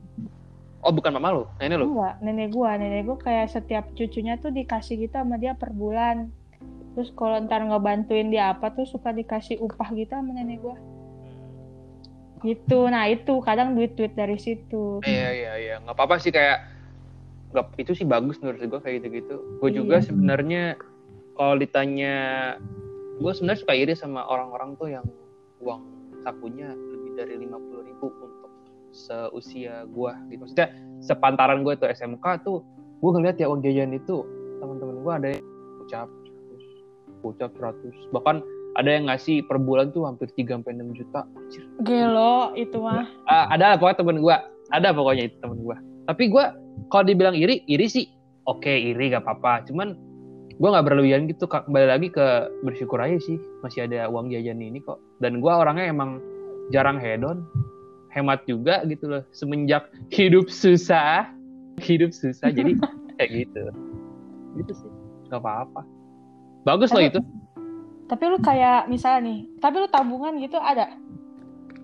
Oh 0.82 0.90
bukan 0.90 1.14
mama 1.14 1.46
nah, 1.46 1.62
ini 1.62 1.74
lu? 1.78 1.94
Enggak 1.94 2.14
nenek 2.22 2.48
gue 2.54 2.70
nenek 2.78 3.02
gue 3.06 3.18
kayak 3.22 3.48
setiap 3.50 3.84
cucunya 3.94 4.38
tuh 4.38 4.50
dikasih 4.54 4.98
gitu 4.98 5.14
sama 5.14 5.38
dia 5.38 5.54
per 5.58 5.74
bulan. 5.74 6.30
Terus 6.94 7.10
kalau 7.16 7.40
ntar 7.46 7.64
ngebantuin 7.66 8.30
dia 8.30 8.54
apa 8.54 8.70
tuh 8.74 8.86
suka 8.86 9.10
dikasih 9.10 9.58
upah 9.58 9.90
gitu 9.94 10.12
sama 10.14 10.34
nenek 10.34 10.62
gue 10.62 10.76
gitu. 12.42 12.90
Nah 12.90 13.06
itu 13.06 13.38
kadang 13.42 13.78
duit 13.78 13.94
duit 13.94 14.12
dari 14.18 14.36
situ. 14.36 14.98
Iya 15.06 15.28
iya 15.30 15.52
iya. 15.58 15.74
Nggak 15.82 15.94
apa-apa 15.94 16.18
sih 16.18 16.34
kayak 16.34 16.66
nggak 17.54 17.66
itu 17.78 17.92
sih 18.02 18.06
bagus 18.06 18.42
menurut 18.42 18.60
gue 18.60 18.80
kayak 18.82 18.94
gitu-gitu. 19.02 19.36
Gue 19.62 19.70
juga 19.70 20.02
Iya. 20.02 20.06
sebenarnya 20.10 20.62
kalau 21.38 21.54
ditanya 21.56 22.16
gue 23.22 23.32
sebenarnya 23.32 23.60
suka 23.62 23.74
iri 23.78 23.94
sama 23.94 24.26
orang-orang 24.26 24.74
tuh 24.74 24.90
yang 24.90 25.06
uang 25.62 25.80
sakunya 26.22 26.74
lebih 26.74 27.10
dari 27.18 27.34
lima 27.38 27.58
puluh 27.58 27.82
ribu 27.86 28.10
untuk 28.20 28.50
seusia 28.92 29.88
gue 29.88 30.12
gitu. 30.28 30.40
Maksudnya 30.44 30.68
sepantaran 31.00 31.64
gue 31.64 31.74
tuh 31.78 31.88
SMK 31.88 32.44
tuh 32.44 32.60
gue 33.02 33.10
ngeliat 33.10 33.40
ya 33.40 33.48
uang 33.48 33.64
jajan 33.64 33.96
itu 33.96 34.22
teman-teman 34.60 34.96
gue 35.02 35.12
ada 35.12 35.28
yang 35.34 35.44
ucap 35.82 36.08
ucap 37.22 37.50
100 37.54 38.14
bahkan 38.14 38.42
ada 38.78 38.88
yang 38.88 39.06
ngasih 39.10 39.44
per 39.46 39.60
bulan 39.60 39.90
tuh 39.90 40.06
hampir 40.06 40.30
3 40.32 40.62
sampai 40.62 40.72
6 40.74 40.98
juta. 40.98 41.20
Anjir. 41.34 41.64
gelo 41.82 42.54
itu 42.54 42.78
mah. 42.78 43.06
Ah, 43.26 43.50
ada 43.50 43.74
lah 43.74 43.76
pokoknya 43.78 43.98
temen 44.02 44.18
gue 44.22 44.36
ada 44.72 44.88
pokoknya 44.94 45.24
itu 45.30 45.36
temen 45.42 45.58
gue 45.60 45.76
tapi 46.06 46.28
gue 46.28 46.44
kalau 46.90 47.04
dibilang 47.06 47.36
iri 47.36 47.62
iri 47.70 47.86
sih. 47.86 48.06
Oke 48.50 48.74
iri 48.74 49.14
gak 49.14 49.22
apa-apa. 49.22 49.70
Cuman 49.70 49.94
gue 50.52 50.68
nggak 50.68 50.84
berlebihan 50.84 51.24
gitu 51.26 51.44
kembali 51.44 51.86
lagi 51.88 52.08
ke 52.08 52.26
bersyukur 52.62 53.00
aja 53.00 53.16
sih 53.18 53.36
masih 53.60 53.86
ada 53.86 54.08
uang 54.08 54.28
jajan 54.28 54.60
ini 54.60 54.80
kok. 54.80 55.00
Dan 55.18 55.40
gue 55.40 55.52
orangnya 55.52 55.88
emang 55.88 56.20
jarang 56.70 56.98
hedon. 56.98 57.44
Hemat 58.12 58.44
juga 58.44 58.84
gitu 58.84 59.08
loh 59.08 59.24
semenjak 59.32 59.88
hidup 60.12 60.52
susah 60.52 61.32
hidup 61.80 62.12
susah 62.12 62.52
jadi 62.52 62.76
kayak 63.16 63.30
gitu. 63.48 63.62
Gitu 64.60 64.72
sih 64.76 64.90
gak 65.32 65.40
apa-apa. 65.40 65.80
Bagus 66.62 66.92
loh 66.92 67.00
Tapi- 67.00 67.10
itu. 67.16 67.20
tapi 68.02 68.28
lu 68.28 68.36
kayak 68.44 68.92
misalnya 68.92 69.20
nih 69.24 69.38
tapi 69.56 69.80
lu 69.80 69.88
tabungan 69.88 70.36
gitu 70.36 70.60
ada? 70.60 70.92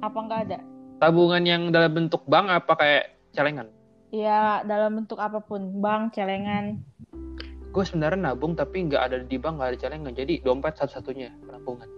Apa 0.05 0.19
nggak 0.21 0.41
ada? 0.53 0.59
Tabungan 1.01 1.41
yang 1.49 1.73
dalam 1.73 1.89
bentuk 1.97 2.21
bank 2.29 2.53
apa 2.53 2.77
kayak 2.77 3.05
celengan? 3.33 3.73
Ya 4.13 4.61
dalam 4.69 5.01
bentuk 5.01 5.17
apa 5.17 5.41
pun. 5.41 5.81
Bank 5.81 6.13
celengan 6.13 6.85
gue 7.69 7.85
sebenarnya 7.85 8.33
nabung 8.33 8.57
tapi 8.57 8.89
nggak 8.89 9.03
ada 9.13 9.17
di 9.23 9.37
bank 9.37 9.61
nggak 9.61 9.69
ada 9.75 9.79
celengan 9.79 10.13
jadi. 10.17 10.35
Dompet 10.43 10.75
satu-satunya 10.81 11.31
penampungan. 11.47 11.89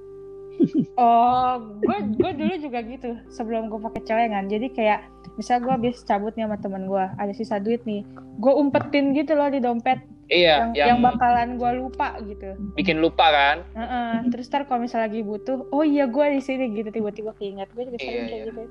Oh 1.01 1.57
gue 1.81 1.99
gue 2.21 2.31
dulu 2.37 2.55
juga 2.61 2.85
gitu 2.85 3.17
sebelum 3.33 3.73
gue 3.73 3.81
pakai 3.81 4.03
celengan. 4.05 4.45
Jadi 4.51 4.69
kayak 4.77 5.01
misal 5.41 5.63
gue 5.65 5.73
habis 5.73 6.05
cabut 6.05 6.37
nih 6.37 6.45
sama 6.45 6.61
teman 6.61 6.85
gue 6.85 7.05
ada 7.17 7.33
sisa 7.33 7.57
duit 7.57 7.81
nih 7.89 8.05
gue 8.41 8.53
umpetin 8.53 9.17
gitu 9.17 9.33
loh 9.33 9.49
di 9.49 9.63
dompet. 9.63 10.01
Iya 10.31 10.71
yang, 10.79 10.95
yang 10.95 10.99
bakalan 11.03 11.59
gue 11.59 11.71
lupa 11.81 12.15
gitu. 12.23 12.55
bikin 12.79 13.03
lupa 13.03 13.33
kan? 13.35 13.57
Heeh. 13.75 14.31
terus 14.31 14.47
ntar 14.47 14.63
kalau 14.69 14.87
misalnya 14.87 15.11
lagi 15.11 15.27
butuh 15.27 15.67
oh 15.75 15.83
iya 15.83 16.07
gue 16.07 16.27
di 16.39 16.41
sini 16.45 16.71
gitu 16.77 16.93
tiba-tiba 16.93 17.33
keinget. 17.41 17.73
Gue 17.73 17.89
juga 17.89 17.99
sering 17.99 18.13
Iya, 18.15 18.27
kayak 18.29 18.37
iya. 18.37 18.49
gitu. 18.53 18.63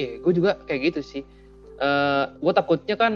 Iya 0.00 0.10
gue 0.20 0.32
juga 0.34 0.50
kayak 0.66 0.80
gitu 0.90 1.00
sih. 1.06 1.22
Eh 1.80 2.24
gue 2.42 2.52
takutnya 2.52 2.96
kan 2.98 3.12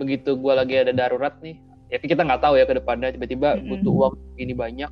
begitu 0.00 0.34
gue 0.40 0.52
lagi 0.56 0.80
ada 0.80 0.96
darurat 0.96 1.36
nih 1.44 1.60
ya 1.90 1.98
kita 1.98 2.22
nggak 2.22 2.40
tahu 2.40 2.54
ya 2.56 2.64
ke 2.64 2.78
depannya. 2.78 3.10
Tiba-tiba 3.12 3.58
Mm-mm. 3.58 3.68
butuh 3.68 3.92
uang 3.92 4.14
ini 4.38 4.54
banyak. 4.54 4.90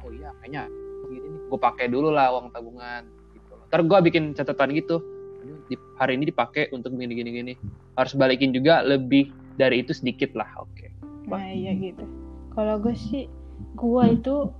Oh 0.00 0.10
iya 0.10 0.32
kayaknya 0.40 0.66
gini 1.06 1.26
nih. 1.28 1.40
Gue 1.52 1.60
pakai 1.60 1.86
dulu 1.92 2.08
lah 2.10 2.32
uang 2.34 2.50
tabungan 2.50 3.04
gitu 3.36 3.54
ntar 3.68 3.80
gue 3.84 3.98
bikin 4.10 4.34
catatan 4.34 4.72
gitu. 4.74 4.98
Hari 6.00 6.18
ini 6.18 6.32
dipakai 6.32 6.72
untuk 6.74 6.98
gini 6.98 7.14
gini 7.14 7.30
gini 7.30 7.52
harus 7.94 8.16
balikin 8.18 8.50
juga 8.50 8.82
lebih 8.82 9.30
dari 9.60 9.84
itu 9.84 9.92
sedikit 9.94 10.32
lah 10.34 10.48
oke. 10.58 10.86
Nah 11.30 11.46
iya 11.52 11.76
gitu. 11.76 12.02
Kalau 12.50 12.82
gue 12.82 12.96
sih, 12.98 13.30
gue 13.78 14.04
itu 14.10 14.50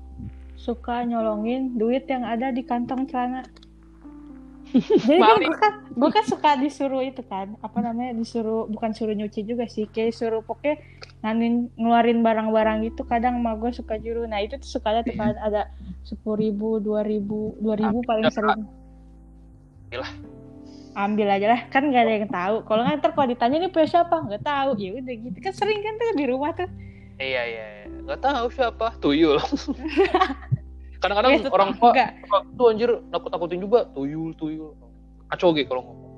suka 0.54 1.02
nyolongin 1.02 1.74
duit 1.74 2.06
yang 2.06 2.22
ada 2.22 2.54
di 2.54 2.62
kantong 2.62 3.10
celana. 3.10 3.42
Jadi 5.08 5.18
kan 5.18 5.36
gue 5.40 5.56
kan, 5.58 5.72
gue 5.90 6.10
kan 6.10 6.24
suka 6.26 6.50
disuruh 6.58 7.02
itu 7.02 7.22
kan, 7.26 7.58
apa 7.60 7.78
namanya 7.82 8.14
disuruh 8.14 8.70
bukan 8.70 8.94
suruh 8.94 9.14
nyuci 9.14 9.42
juga 9.42 9.66
sih, 9.66 9.90
kayak 9.90 10.14
suruh 10.14 10.40
pokoknya 10.46 10.78
nganin 11.26 11.68
ngeluarin 11.74 12.22
barang-barang 12.22 12.86
gitu. 12.86 13.02
Kadang 13.04 13.42
mah 13.42 13.58
gue 13.58 13.70
suka 13.74 13.98
juru. 13.98 14.24
Nah 14.30 14.40
itu 14.42 14.56
tuh 14.62 14.80
suka 14.80 14.94
ada 14.94 15.00
tuh 15.02 15.14
kan 15.18 15.34
ada 15.42 15.70
sepuluh 16.06 16.38
ribu, 16.38 16.78
dua 16.78 17.02
ribu, 17.02 17.58
dua 17.58 17.74
ribu 17.74 18.02
paling 18.06 18.30
sering. 18.30 18.66
Ambil 19.90 20.00
lah. 20.02 20.12
Ambil 20.90 21.28
aja 21.30 21.46
lah, 21.54 21.60
kan 21.70 21.86
gak 21.94 22.02
ada 22.02 22.12
yang 22.18 22.30
tahu. 22.30 22.66
Kalau 22.66 22.82
nggak 22.82 22.98
ntar 22.98 23.10
kalau 23.14 23.30
ditanya 23.30 23.56
ini 23.62 23.68
punya 23.70 23.86
siapa, 23.86 24.26
nggak 24.26 24.42
tahu. 24.42 24.70
Ya 24.78 24.90
udah 24.98 25.14
gitu 25.14 25.38
kan 25.38 25.54
sering 25.54 25.80
kan 25.82 25.94
tuh 25.98 26.18
di 26.18 26.24
rumah 26.26 26.50
tuh. 26.54 26.66
Iya 27.20 27.42
iya, 27.46 27.64
iya. 27.84 27.86
nggak 28.06 28.20
tahu 28.22 28.46
siapa 28.50 28.96
tuyul. 28.98 29.38
Kadang-kadang 31.00 31.32
Ya, 31.40 31.48
orang 31.48 31.70
tua 31.80 31.92
tuh 32.54 32.66
anjir 32.68 32.90
nakut 33.08 33.32
nakutin 33.32 33.60
juga 33.64 33.88
tuyul 33.96 34.36
tuyul. 34.36 34.76
Kacau 35.32 35.56
gitu 35.56 35.72
kalau 35.72 35.82
ngomong. 35.88 36.12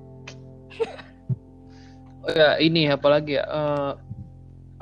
oh 2.26 2.33
ya 2.39 2.59
ini 2.59 2.91
apalagi 2.91 3.39
ya? 3.39 3.45
Eh, 3.47 3.93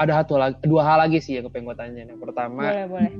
ada 0.01 0.25
satu 0.25 0.41
lagi, 0.41 0.57
dua 0.65 0.81
hal 0.89 0.99
lagi 1.05 1.21
sih 1.21 1.37
yang 1.37 1.53
pengen 1.53 1.69
gue 1.69 1.77
tanya. 1.77 2.03
Yang 2.09 2.21
pertama 2.25 2.65
Boleh 2.65 2.87
boleh. 2.89 3.13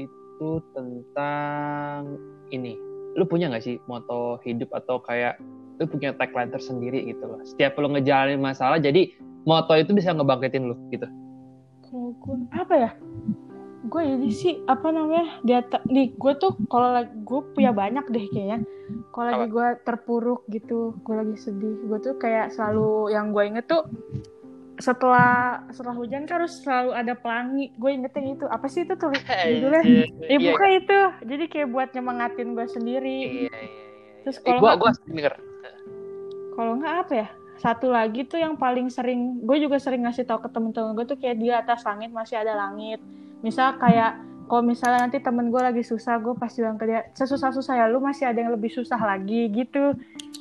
itu 0.00 0.50
tentang 0.72 2.16
ini. 2.48 2.72
Lu 3.20 3.28
punya 3.28 3.52
nggak 3.52 3.64
sih 3.66 3.76
moto 3.84 4.40
hidup 4.46 4.72
atau 4.72 5.02
kayak 5.04 5.36
lu 5.76 5.84
punya 5.84 6.16
tagline 6.16 6.48
tersendiri 6.48 7.04
gitu 7.04 7.28
loh. 7.28 7.44
Setiap 7.44 7.76
lu 7.76 7.92
ngejalanin 7.92 8.40
masalah, 8.40 8.80
jadi 8.80 9.12
moto 9.44 9.76
itu 9.76 9.92
bisa 9.92 10.16
ngebangkitin 10.16 10.72
lu 10.72 10.76
gitu. 10.88 11.04
Kalau 11.84 12.16
gue 12.24 12.36
apa 12.56 12.74
ya? 12.74 12.90
Gue 13.86 14.02
ini 14.02 14.34
sih 14.34 14.58
apa 14.66 14.90
namanya 14.90 15.38
di 15.46 15.54
atas 15.54 15.78
di 15.86 16.10
gue 16.10 16.32
tuh 16.34 16.58
kalau 16.66 16.90
lagi 16.90 17.14
gue 17.14 17.40
punya 17.54 17.70
banyak 17.70 18.04
deh 18.10 18.26
kayaknya. 18.28 18.58
Kalau 19.14 19.26
lagi 19.30 19.46
gue 19.48 19.68
terpuruk 19.84 20.42
gitu, 20.48 20.96
gue 21.04 21.14
lagi 21.14 21.36
sedih, 21.38 21.76
gue 21.86 21.98
tuh 22.00 22.14
kayak 22.16 22.50
selalu 22.50 23.12
yang 23.12 23.30
gue 23.30 23.44
inget 23.46 23.68
tuh 23.68 23.86
setelah 24.78 25.62
setelah 25.74 25.94
hujan 25.94 26.22
kan 26.24 26.42
harus 26.42 26.58
selalu 26.62 26.90
ada 26.94 27.14
pelangi. 27.14 27.70
Gue 27.78 27.94
ingetnya 27.94 28.34
itu 28.34 28.46
apa 28.46 28.66
sih 28.66 28.82
itu 28.82 28.94
tuh 28.94 29.14
judulnya? 29.14 29.82
Ya 29.82 30.06
Iya, 30.34 30.38
bukan 30.50 30.70
itu. 30.74 30.98
Jadi 31.28 31.44
kayak 31.46 31.68
buat 31.70 31.88
nyemangatin 31.94 32.54
gue 32.54 32.66
sendiri. 32.66 33.18
Iya, 33.22 33.30
iya, 33.30 33.50
iya. 33.52 33.70
Terus 34.22 34.36
Eh, 34.42 34.58
kalau 34.58 34.74
gua 34.76 34.90
sering 34.92 35.14
denger. 35.14 35.34
kalau 36.52 36.72
nggak 36.74 36.96
apa 37.06 37.12
ya 37.14 37.28
satu 37.54 37.86
lagi 37.86 38.22
tuh 38.22 38.38
yang 38.38 38.54
paling 38.54 38.86
sering 38.86 39.42
gue 39.42 39.56
juga 39.58 39.78
sering 39.78 40.02
ngasih 40.02 40.26
tahu 40.26 40.42
ke 40.42 40.50
temen-temen 40.50 40.94
gue 40.94 41.06
tuh 41.06 41.18
kayak 41.18 41.38
di 41.38 41.50
atas 41.50 41.82
langit 41.82 42.10
masih 42.10 42.38
ada 42.38 42.54
langit 42.54 42.98
misal 43.40 43.76
kayak 43.76 44.18
kalau 44.48 44.64
misalnya 44.64 45.04
nanti 45.04 45.20
temen 45.20 45.52
gue 45.52 45.60
lagi 45.60 45.82
susah 45.82 46.16
gue 46.18 46.32
pasti 46.34 46.64
bilang 46.64 46.74
ke 46.74 46.88
dia 46.88 47.04
sesusah 47.12 47.52
susah 47.52 47.74
ya 47.76 47.86
lu 47.86 48.00
masih 48.00 48.26
ada 48.26 48.40
yang 48.40 48.50
lebih 48.50 48.68
susah 48.68 48.96
lagi 48.96 49.52
gitu 49.52 49.92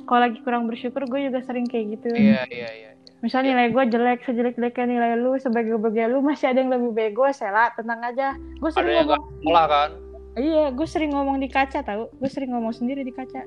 kalau 0.08 0.24
lagi 0.24 0.40
kurang 0.42 0.66
bersyukur 0.66 1.04
gue 1.04 1.28
juga 1.28 1.44
sering 1.44 1.68
kayak 1.68 2.00
gitu 2.00 2.16
Iya, 2.16 2.48
iya, 2.48 2.70
iya. 2.72 2.90
misal 3.20 3.44
nilai 3.44 3.68
gue 3.68 3.84
jelek 3.86 4.24
sejelek-jeleknya 4.24 4.86
nilai 4.88 5.12
lu 5.16 5.36
sebagai-bagai 5.36 6.08
lu 6.08 6.24
masih 6.24 6.50
ada 6.50 6.60
yang 6.60 6.72
lebih 6.72 6.92
bego 6.92 7.28
sela 7.30 7.70
tenang 7.76 8.00
aja 8.02 8.34
gue 8.34 8.66
Ada 8.66 8.78
sering 8.78 8.96
yang 8.96 9.08
ngomong 9.12 9.34
sekolah 9.38 9.66
kan? 9.68 9.90
iya 10.38 10.66
gue 10.72 10.88
sering 10.88 11.12
ngomong 11.12 11.38
di 11.38 11.50
kaca 11.52 11.80
tau 11.82 12.08
gue 12.08 12.30
sering 12.32 12.50
ngomong 12.50 12.72
sendiri 12.72 13.04
di 13.04 13.12
kaca 13.12 13.44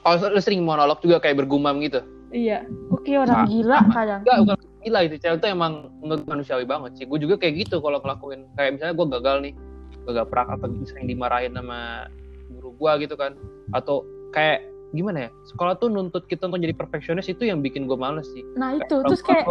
Oh, 0.00 0.16
lu 0.16 0.40
sering 0.40 0.64
monolog 0.64 0.96
juga 1.04 1.20
kayak 1.20 1.44
bergumam 1.44 1.76
gitu? 1.84 2.00
Iya 2.30 2.58
kayak 3.02 3.20
orang 3.26 3.38
Sa- 3.42 3.48
gila 3.48 3.78
kadang 3.90 4.20
Enggak, 4.22 4.36
bukan 4.40 4.58
gila 4.80 4.98
itu. 5.04 5.16
Cewek 5.18 5.38
tuh 5.38 5.48
emang 5.48 5.72
nggak 6.00 6.18
manusiawi 6.24 6.64
banget 6.64 6.90
sih. 6.96 7.04
Gue 7.04 7.18
juga 7.18 7.34
kayak 7.36 7.54
gitu 7.60 7.76
kalau 7.78 7.98
ngelakuin. 7.98 8.48
Kayak 8.54 8.70
misalnya 8.74 8.94
gue 8.94 9.06
gagal 9.12 9.36
nih. 9.44 9.54
Gagal 10.00 10.24
prak 10.26 10.48
atau 10.48 10.66
sering 10.84 11.06
dimarahin 11.06 11.52
sama 11.52 12.08
guru 12.48 12.70
gue 12.72 12.92
gitu 13.04 13.14
kan. 13.14 13.36
Atau 13.70 14.02
kayak 14.30 14.64
gimana 14.90 15.26
ya? 15.26 15.30
Sekolah 15.46 15.76
tuh 15.76 15.86
nuntut 15.86 16.24
kita 16.24 16.46
untuk 16.46 16.58
jadi 16.58 16.72
perfeksionis 16.72 17.28
itu 17.28 17.44
yang 17.44 17.60
bikin 17.60 17.84
gue 17.84 17.94
males 17.94 18.26
sih. 18.30 18.42
nah 18.56 18.72
itu 18.72 18.94
terus 19.04 19.20
kayak 19.20 19.44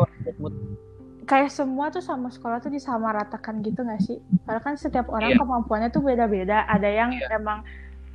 kayak 1.23 1.53
semua 1.53 1.93
tuh 1.93 2.01
sama 2.01 2.27
sekolah 2.27 2.57
tuh 2.57 2.73
disamaratakan 2.73 3.61
gitu 3.61 3.86
gak 3.86 4.01
sih? 4.01 4.17
Padahal 4.43 4.63
kan 4.63 4.75
setiap 4.75 5.05
orang 5.07 5.36
Iya. 5.36 5.39
kemampuannya 5.39 5.89
tuh 5.89 6.01
beda-beda. 6.01 6.65
Ada 6.65 6.89
yang 6.89 7.13
Iya. 7.13 7.38
emang 7.38 7.61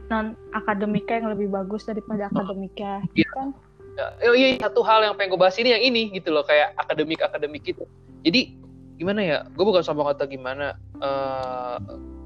non 0.04 0.36
akademika 0.50 1.16
yang 1.16 1.30
lebih 1.30 1.48
bagus 1.48 1.86
daripada 1.86 2.26
akademika. 2.26 3.00
Iya. 3.14 3.30
Kan? 3.30 3.48
Ya, 3.94 4.30
oh 4.30 4.34
iya 4.34 4.58
satu 4.58 4.82
hal 4.82 5.06
yang 5.06 5.14
pengen 5.14 5.34
gue 5.34 5.40
bahas 5.40 5.54
ini 5.58 5.70
yang 5.70 5.82
ini 5.82 6.02
gitu 6.10 6.34
loh 6.34 6.42
kayak 6.42 6.74
akademik 6.78 7.22
akademik 7.22 7.62
gitu. 7.62 7.86
Jadi 8.26 8.58
gimana 8.98 9.20
ya? 9.22 9.38
Gue 9.54 9.64
bukan 9.66 9.86
sombong 9.86 10.10
atau 10.10 10.26
gimana. 10.26 10.74
eh 10.98 11.78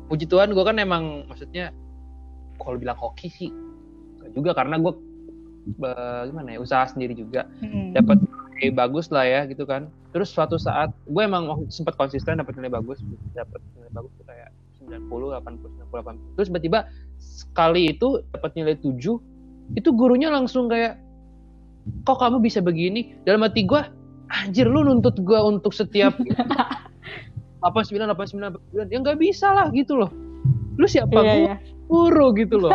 puji 0.09 0.25
Tuhan 0.25 0.57
gue 0.57 0.65
kan 0.65 0.81
emang 0.81 1.29
maksudnya 1.29 1.69
kalau 2.57 2.81
bilang 2.81 2.97
hoki 2.97 3.29
sih 3.29 3.53
juga 4.33 4.57
karena 4.57 4.81
gue 4.81 4.93
gimana 6.33 6.57
ya 6.57 6.59
usaha 6.65 6.89
sendiri 6.89 7.13
juga 7.13 7.45
Mm-mm. 7.61 7.93
dapat 7.93 8.17
nilai 8.57 8.73
bagus 8.73 9.13
lah 9.13 9.29
ya 9.29 9.45
gitu 9.45 9.69
kan. 9.69 9.93
Terus 10.17 10.33
suatu 10.33 10.57
saat 10.57 10.89
gue 11.05 11.23
emang 11.23 11.69
sempat 11.69 12.01
konsisten 12.01 12.41
dapat 12.41 12.57
nilai 12.57 12.73
bagus, 12.73 13.05
dapat 13.37 13.61
nilai 13.77 13.93
bagus 13.93 14.13
tuh 14.17 14.25
kayak 14.25 14.49
90, 14.81 15.05
80, 15.37 15.93
90, 15.93 15.93
80. 15.93 16.37
Terus 16.41 16.47
tiba-tiba 16.49 16.79
sekali 17.21 17.83
itu 17.93 18.25
dapat 18.33 18.51
nilai 18.57 18.75
7, 18.81 19.77
itu 19.77 19.89
gurunya 19.93 20.33
langsung 20.33 20.73
kayak 20.73 20.97
kok 22.05 22.19
kamu 22.19 22.41
bisa 22.41 22.59
begini? 22.59 23.17
Dalam 23.23 23.45
hati 23.45 23.65
gue, 23.65 23.81
anjir 24.31 24.69
lu 24.69 24.85
nuntut 24.85 25.17
gue 25.21 25.39
untuk 25.39 25.73
setiap 25.73 26.17
89, 27.65 28.07
89, 28.15 28.55
89. 28.79 28.93
Ya 28.93 28.99
nggak 29.03 29.19
bisa 29.19 29.51
lah 29.51 29.67
gitu 29.75 29.99
loh. 29.99 30.11
Lu 30.79 30.87
siapa 30.87 31.11
Iya, 31.11 31.23
guru? 31.27 31.43
iya. 31.43 31.57
guru 31.89 32.27
gitu 32.39 32.57
loh. 32.61 32.73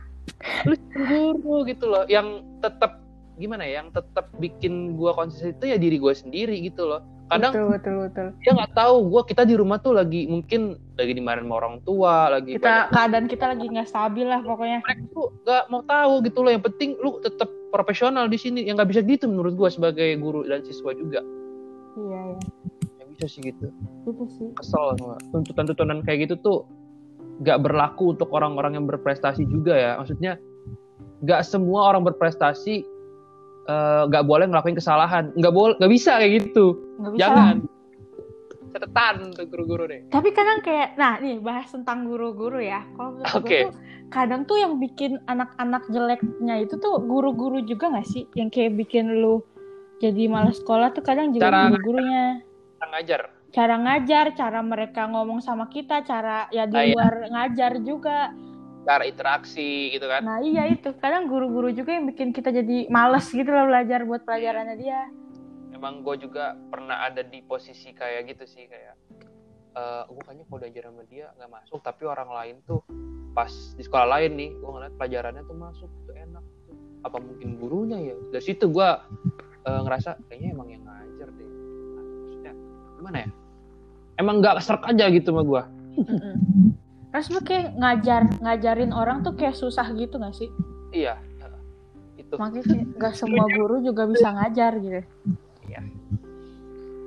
lu 0.68 0.74
guru 0.92 1.56
gitu 1.64 1.86
loh. 1.86 2.02
Yang 2.10 2.42
tetap 2.58 2.98
gimana 3.38 3.62
ya? 3.62 3.84
Yang 3.84 4.02
tetap 4.02 4.26
bikin 4.36 4.98
gua 4.98 5.14
konsisten 5.14 5.54
itu 5.54 5.64
ya 5.70 5.76
diri 5.78 5.96
gua 6.02 6.14
sendiri 6.16 6.58
gitu 6.60 6.88
loh. 6.88 7.00
Kadang 7.28 7.52
Betul, 7.52 7.66
betul, 7.76 7.94
betul. 8.08 8.26
dia 8.40 8.52
nggak 8.56 8.72
tahu 8.72 8.94
gua 9.12 9.20
kita 9.20 9.44
di 9.44 9.52
rumah 9.52 9.76
tuh 9.76 9.92
lagi 9.92 10.24
mungkin 10.24 10.80
lagi 10.96 11.12
dimarahin 11.12 11.44
sama 11.44 11.54
orang 11.60 11.76
tua, 11.84 12.32
lagi 12.32 12.56
Kita 12.56 12.64
banyak 12.64 12.88
keadaan 12.88 13.26
kita 13.28 13.44
lagi 13.52 13.64
nggak 13.68 13.88
stabil 13.88 14.24
lah 14.24 14.40
pokoknya. 14.40 14.80
mereka 14.80 15.04
tuh 15.12 15.28
nggak 15.44 15.64
mau 15.68 15.82
tahu 15.84 16.12
gitu 16.24 16.38
loh. 16.40 16.50
Yang 16.56 16.64
penting 16.72 16.90
lu 17.04 17.20
tetap 17.20 17.52
profesional 17.68 18.32
di 18.32 18.40
sini. 18.40 18.64
Yang 18.64 18.80
nggak 18.80 18.90
bisa 18.96 19.00
gitu 19.04 19.24
menurut 19.28 19.52
gua 19.60 19.68
sebagai 19.68 20.08
guru 20.16 20.48
dan 20.48 20.64
siswa 20.64 20.90
juga. 20.96 21.20
Iya, 22.00 22.20
iya. 22.32 22.40
Yang 22.96 23.08
bisa 23.12 23.26
sih 23.28 23.40
gitu. 23.44 23.66
Itu 24.08 24.24
sih. 24.32 24.48
Kesel 24.56 24.96
sama 24.96 25.20
tuntutan-tuntutan 25.28 26.00
kayak 26.08 26.18
gitu 26.32 26.34
tuh 26.40 26.58
nggak 27.44 27.60
berlaku 27.60 28.16
untuk 28.16 28.32
orang-orang 28.32 28.80
yang 28.80 28.88
berprestasi 28.88 29.44
juga 29.52 29.76
ya. 29.76 30.00
Maksudnya 30.00 30.40
nggak 31.20 31.44
semua 31.44 31.92
orang 31.92 32.08
berprestasi 32.08 32.88
eh, 33.68 34.02
nggak 34.08 34.24
boleh 34.24 34.46
ngelakuin 34.48 34.74
kesalahan. 34.74 35.30
Nggak 35.36 35.52
boleh, 35.52 35.74
nggak 35.76 35.92
bisa 35.92 36.16
kayak 36.16 36.32
gitu. 36.42 36.66
Nggak 36.98 37.12
bisa. 37.14 37.22
Jangan. 37.22 37.56
Catatan 38.68 39.14
untuk 39.32 39.46
guru-guru 39.48 39.84
deh. 39.88 40.00
Tapi 40.12 40.28
kadang 40.30 40.60
kayak, 40.60 40.92
nah 40.96 41.16
nih 41.16 41.40
bahas 41.40 41.72
tentang 41.72 42.04
guru-guru 42.04 42.60
ya. 42.60 42.84
Kalau 42.94 43.16
menurut 43.16 43.32
tuh 43.44 43.72
kadang 44.08 44.42
tuh 44.44 44.56
yang 44.60 44.76
bikin 44.76 45.16
anak-anak 45.24 45.88
jeleknya 45.88 46.64
itu 46.64 46.76
tuh 46.76 47.00
guru-guru 47.00 47.64
juga 47.64 47.88
gak 47.92 48.08
sih? 48.08 48.28
Yang 48.36 48.48
kayak 48.52 48.72
bikin 48.76 49.20
lu 49.20 49.40
jadi 49.98 50.30
malas 50.30 50.60
sekolah 50.60 50.92
tuh 50.92 51.02
kadang 51.02 51.32
juga 51.32 51.48
Cara- 51.48 51.72
guru-gurunya. 51.72 52.44
Kita 52.44 52.86
ngajar. 52.92 53.20
Cara 53.48 53.74
ngajar, 53.80 54.26
cara 54.36 54.60
mereka 54.60 55.08
ngomong 55.08 55.40
sama 55.40 55.72
kita, 55.72 56.04
cara 56.04 56.46
ya 56.52 56.68
di 56.68 56.76
Ah, 56.76 56.84
iya. 56.84 56.92
luar 56.92 57.12
ngajar 57.32 57.72
juga. 57.80 58.18
Cara 58.86 59.04
interaksi 59.06 59.94
gitu 59.94 60.06
kan. 60.06 60.22
Nah 60.22 60.38
iya 60.42 60.68
itu, 60.70 60.94
kadang 60.98 61.26
guru-guru 61.26 61.72
juga 61.74 61.96
yang 61.96 62.08
bikin 62.10 62.30
kita 62.34 62.52
jadi 62.52 62.90
males 62.92 63.28
gitu 63.30 63.48
loh 63.48 63.68
belajar 63.68 64.04
buat 64.06 64.22
pelajarannya 64.24 64.76
dia. 64.78 65.10
Emang 65.74 66.02
gue 66.02 66.18
juga 66.18 66.58
pernah 66.72 67.06
ada 67.06 67.22
di 67.22 67.42
posisi 67.44 67.94
kayak 67.94 68.34
gitu 68.34 68.44
sih 68.46 68.66
kayak 68.66 68.96
eh 69.78 70.02
gue 70.10 70.22
kayaknya 70.26 70.44
kalau 70.50 70.60
diajar 70.64 70.84
sama 70.90 71.02
dia 71.06 71.26
nggak 71.38 71.50
masuk 71.54 71.78
tapi 71.86 72.02
orang 72.08 72.30
lain 72.34 72.56
tuh 72.66 72.82
pas 73.30 73.50
di 73.78 73.82
sekolah 73.86 74.08
lain 74.10 74.32
nih 74.34 74.50
gue 74.58 74.70
ngeliat 74.74 74.94
pelajarannya 74.98 75.42
tuh 75.46 75.56
masuk 75.56 75.90
tuh 76.08 76.14
enak 76.18 76.44
tuh. 76.66 76.76
apa 77.06 77.18
mungkin 77.22 77.48
gurunya 77.62 77.98
ya 78.10 78.14
dari 78.34 78.42
situ 78.42 78.66
gue 78.66 78.88
eh, 79.68 79.80
ngerasa 79.86 80.18
kayaknya 80.26 80.48
emang 80.58 80.68
yang 80.74 80.82
ngajar 80.82 81.28
deh 81.30 81.50
maksudnya 82.26 82.52
gimana 82.98 83.16
ya 83.22 83.28
emang 84.18 84.34
nggak 84.42 84.58
serak 84.58 84.82
aja 84.90 85.04
gitu 85.14 85.30
sama 85.30 85.42
gue 85.46 85.62
Lu 87.08 87.40
kayak 87.40 87.74
ngajar, 87.80 88.22
ngajarin 88.44 88.92
orang 88.92 89.24
tuh 89.24 89.32
kayak 89.32 89.56
susah 89.56 89.88
gitu 89.96 90.20
gak 90.20 90.36
sih? 90.36 90.48
iya 90.92 91.16
itu 92.28 92.34
Makanya 92.36 92.64
kayak 92.68 92.86
gak 93.00 93.14
semua 93.16 93.44
guru 93.48 93.80
juga 93.80 94.04
bisa 94.04 94.28
ngajar 94.28 94.72
gitu. 94.84 95.00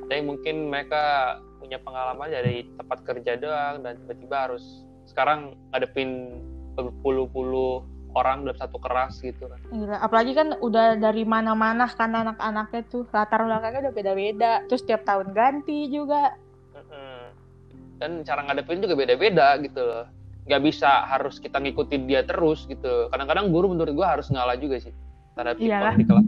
ada 0.01 0.19
yang 0.19 0.27
mungkin 0.27 0.67
mereka 0.67 1.37
punya 1.61 1.79
pengalaman 1.79 2.27
dari 2.27 2.67
tempat 2.75 2.99
kerja 3.07 3.39
doang 3.39 3.79
dan 3.79 3.95
tiba-tiba 4.03 4.37
harus 4.49 4.83
sekarang 5.07 5.55
ngadepin 5.71 6.35
berpuluh-puluh 6.75 7.79
orang 8.11 8.43
dalam 8.43 8.59
satu 8.59 8.75
keras 8.75 9.23
gitu 9.23 9.47
kan 9.47 9.55
Gila. 9.71 10.03
Apalagi 10.03 10.35
kan 10.35 10.59
udah 10.59 10.99
dari 10.99 11.23
mana-mana 11.23 11.87
kan 11.87 12.11
anak-anaknya 12.11 12.81
tuh 12.91 13.07
latar 13.15 13.47
belakangnya 13.47 13.87
udah 13.87 13.93
beda-beda. 13.95 14.51
Terus 14.67 14.83
tiap 14.83 15.07
tahun 15.07 15.31
ganti 15.31 15.87
juga. 15.87 16.35
Dan 18.01 18.25
cara 18.25 18.41
ngadepin 18.49 18.81
juga 18.81 18.97
beda-beda 18.97 19.61
gitu 19.61 19.77
loh. 19.77 20.05
Nggak 20.49 20.61
bisa 20.65 21.05
harus 21.05 21.37
kita 21.37 21.61
ngikutin 21.61 22.09
dia 22.09 22.25
terus 22.25 22.65
gitu. 22.65 23.13
Kadang-kadang 23.13 23.53
guru 23.53 23.69
menurut 23.77 23.93
gue 23.93 24.07
harus 24.07 24.25
ngalah 24.33 24.57
juga 24.57 24.81
sih. 24.81 24.93
Terhadap 25.37 25.61
Iyalah. 25.61 25.93
di 25.93 26.05
kelas. 26.09 26.27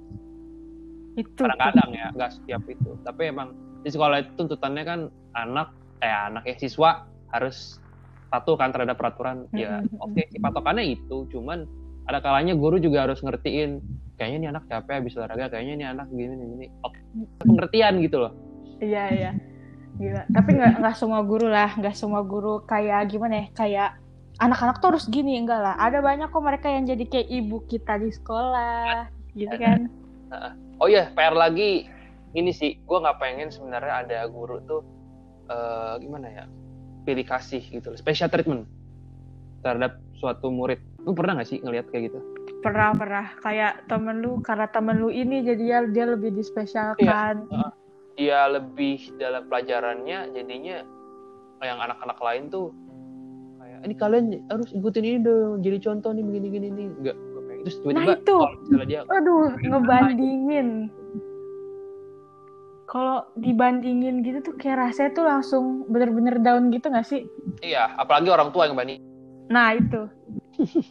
Itu 1.18 1.42
kadang-kadang 1.42 1.90
ya 1.98 2.08
nggak 2.14 2.32
setiap 2.38 2.62
itu. 2.70 2.94
Tapi 3.02 3.34
emang 3.34 3.58
di 3.82 3.90
sekolah 3.90 4.22
itu 4.22 4.32
tuntutannya 4.38 4.84
kan 4.86 5.00
anak 5.34 5.74
eh 6.06 6.14
anak 6.14 6.46
ya 6.46 6.56
siswa 6.62 7.10
harus 7.34 7.82
patuh 8.30 8.54
kan 8.54 8.70
terhadap 8.70 9.02
peraturan. 9.02 9.50
Ya 9.58 9.82
oke 9.98 10.30
sih 10.30 10.38
patokannya 10.38 10.94
itu. 10.94 11.26
Cuman 11.34 11.66
ada 12.06 12.22
kalanya 12.22 12.54
guru 12.54 12.78
juga 12.78 13.10
harus 13.10 13.26
ngertiin 13.26 13.82
kayaknya 14.22 14.38
ini 14.38 14.48
anak 14.54 14.64
capek 14.70 15.02
habis 15.02 15.18
olahraga 15.18 15.58
kayaknya 15.58 15.74
ini 15.74 15.86
anak 15.90 16.08
gini 16.14 16.34
gini, 16.38 16.46
gini. 16.54 16.68
Oke, 16.86 17.00
pengertian 17.42 17.98
gitu 18.06 18.18
loh. 18.22 18.34
Iya 18.78 19.04
iya. 19.10 19.32
Gila. 19.98 20.24
Tapi 20.30 20.50
nggak 20.58 20.74
nggak 20.82 20.96
semua 20.98 21.22
guru 21.22 21.48
lah, 21.50 21.70
nggak 21.78 21.96
semua 21.96 22.22
guru 22.26 22.66
kayak 22.66 23.14
gimana 23.14 23.34
ya? 23.34 23.46
Kayak 23.54 23.90
anak-anak 24.42 24.82
tuh 24.82 24.98
harus 24.98 25.06
gini 25.10 25.38
enggak 25.38 25.62
lah. 25.62 25.76
Ada 25.78 26.02
banyak 26.02 26.34
kok 26.34 26.44
mereka 26.44 26.68
yang 26.70 26.90
jadi 26.90 27.06
kayak 27.06 27.28
ibu 27.30 27.62
kita 27.70 28.02
di 28.02 28.10
sekolah, 28.10 29.08
gitu 29.38 29.56
kan? 29.58 29.90
oh 30.82 30.88
iya 30.90 31.10
PR 31.14 31.36
lagi 31.36 31.88
ini 32.34 32.52
sih 32.52 32.82
gue 32.82 32.98
nggak 32.98 33.20
pengen 33.22 33.54
sebenarnya 33.54 33.94
ada 34.06 34.20
guru 34.30 34.60
tuh 34.66 34.82
eh, 35.48 35.94
gimana 36.02 36.28
ya 36.30 36.46
pilih 37.04 37.26
kasih 37.28 37.62
gitu 37.62 37.94
special 38.00 38.32
treatment 38.32 38.66
terhadap 39.62 40.00
suatu 40.18 40.50
murid 40.50 40.80
lu 41.04 41.12
pernah 41.16 41.40
nggak 41.40 41.50
sih 41.50 41.60
ngelihat 41.62 41.88
kayak 41.92 42.12
gitu 42.12 42.20
Pernah 42.64 42.96
pernah 42.96 43.28
kayak 43.44 43.92
temen 43.92 44.24
lu 44.24 44.40
karena 44.40 44.72
temen 44.72 44.96
lu 44.96 45.12
ini 45.12 45.44
jadi 45.44 45.60
dia, 45.60 45.80
dia 45.84 46.06
lebih 46.08 46.32
dispesialkan. 46.32 47.44
Dia 48.14 48.46
lebih 48.48 48.98
dalam 49.16 49.46
pelajarannya 49.46 50.32
jadinya 50.32 50.86
yang 51.60 51.80
anak-anak 51.80 52.20
lain 52.20 52.44
tuh 52.48 52.70
kayak 53.58 53.80
ini 53.84 53.96
kalian 53.96 54.26
harus 54.48 54.70
ikutin 54.70 55.04
ini 55.04 55.18
dong 55.20 55.60
jadi 55.60 55.78
contoh 55.80 56.12
nih 56.12 56.22
begini 56.22 56.48
gini 56.50 56.68
nih 56.70 56.88
enggak 56.94 57.16
pengen 57.16 57.62
terus 57.64 57.76
tiba-tiba 57.80 58.04
Nah, 58.04 58.16
itu. 58.16 58.38
kalau 58.68 58.86
dia 58.86 59.00
Aduh, 59.08 59.44
ngebandingin. 59.70 60.70
Kalau 62.84 63.26
dibandingin 63.34 64.22
gitu 64.22 64.44
tuh 64.44 64.54
kayak 64.54 64.78
rasanya 64.84 65.12
tuh 65.14 65.26
langsung 65.26 65.64
bener-bener 65.88 66.38
down 66.38 66.70
gitu 66.70 66.88
gak 66.88 67.04
sih? 67.04 67.26
iya 67.60 67.90
apalagi 67.96 68.28
orang 68.28 68.52
tua 68.52 68.68
yang 68.68 68.76
banding 68.76 69.02
Nah 69.48 69.74
itu. 69.74 70.02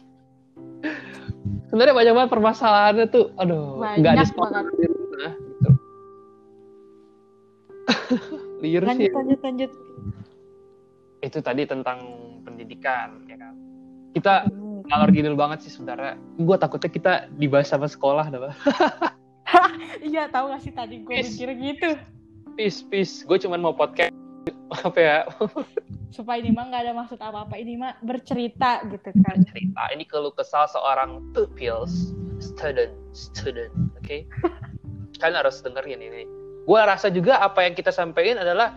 sebenarnya 1.67 1.95
banyak 1.95 2.13
banget 2.13 2.29
permasalahannya 2.29 3.05
tuh 3.07 3.25
aduh 3.35 3.79
Banyak 3.79 4.01
nggak 4.03 4.13
di 4.19 4.87
liar 8.61 8.83
sih. 8.95 9.09
Lanjut, 9.09 9.11
lanjut, 9.13 9.39
lanjut. 9.41 9.71
itu 11.19 11.39
tadi 11.39 11.63
tentang 11.63 11.99
pendidikan 12.43 13.23
ya 13.25 13.39
kan? 13.39 13.53
Kita 14.11 14.33
Hmm. 14.83 14.83
ngalor 14.83 15.09
gidul 15.09 15.39
banget 15.39 15.63
sih 15.63 15.71
sebenarnya 15.71 16.19
gue 16.35 16.57
takutnya 16.59 16.91
kita 16.91 17.13
dibahas 17.33 17.71
sama 17.71 17.87
sekolah 17.87 18.27
dah 18.27 18.51
Iya, 20.03 20.27
tahu 20.27 20.51
gak 20.51 20.59
sih 20.59 20.75
tadi 20.75 20.99
gue 20.99 21.15
mikir 21.15 21.49
gitu. 21.55 21.89
peace 22.59 22.83
peace. 22.83 23.23
Gue 23.23 23.39
cuman 23.39 23.63
mau 23.63 23.71
podcast. 23.71 24.11
Apa 24.83 24.99
ya? 24.99 25.17
Supaya 26.11 26.43
ini 26.43 26.51
mah 26.51 26.67
nggak 26.67 26.83
ada 26.83 26.93
maksud 26.93 27.15
apa-apa. 27.17 27.55
Ini 27.55 27.79
mah 27.79 27.95
bercerita 28.03 28.83
gitu 28.91 29.09
kan. 29.23 29.39
Cerita 29.47 29.87
ini 29.95 30.03
keluh 30.03 30.35
kesal 30.35 30.67
seorang 30.67 31.23
pupils 31.31 32.11
student 32.43 32.91
student 33.15 33.71
oke? 33.95 34.17
Kalian 35.23 35.39
harus 35.39 35.63
dengerin 35.63 36.03
ini 36.03 36.27
gue 36.63 36.79
rasa 36.79 37.11
juga 37.11 37.43
apa 37.43 37.67
yang 37.67 37.75
kita 37.75 37.91
sampaikan 37.91 38.39
adalah 38.39 38.75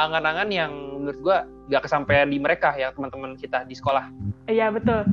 angan-angan 0.00 0.48
yang 0.48 0.72
menurut 0.72 1.18
gue 1.20 1.38
gak 1.72 1.84
kesampaian 1.88 2.28
di 2.28 2.40
mereka 2.40 2.72
ya 2.76 2.92
teman-teman 2.92 3.36
kita 3.36 3.64
di 3.68 3.76
sekolah. 3.76 4.08
Iya 4.48 4.72
betul. 4.72 5.04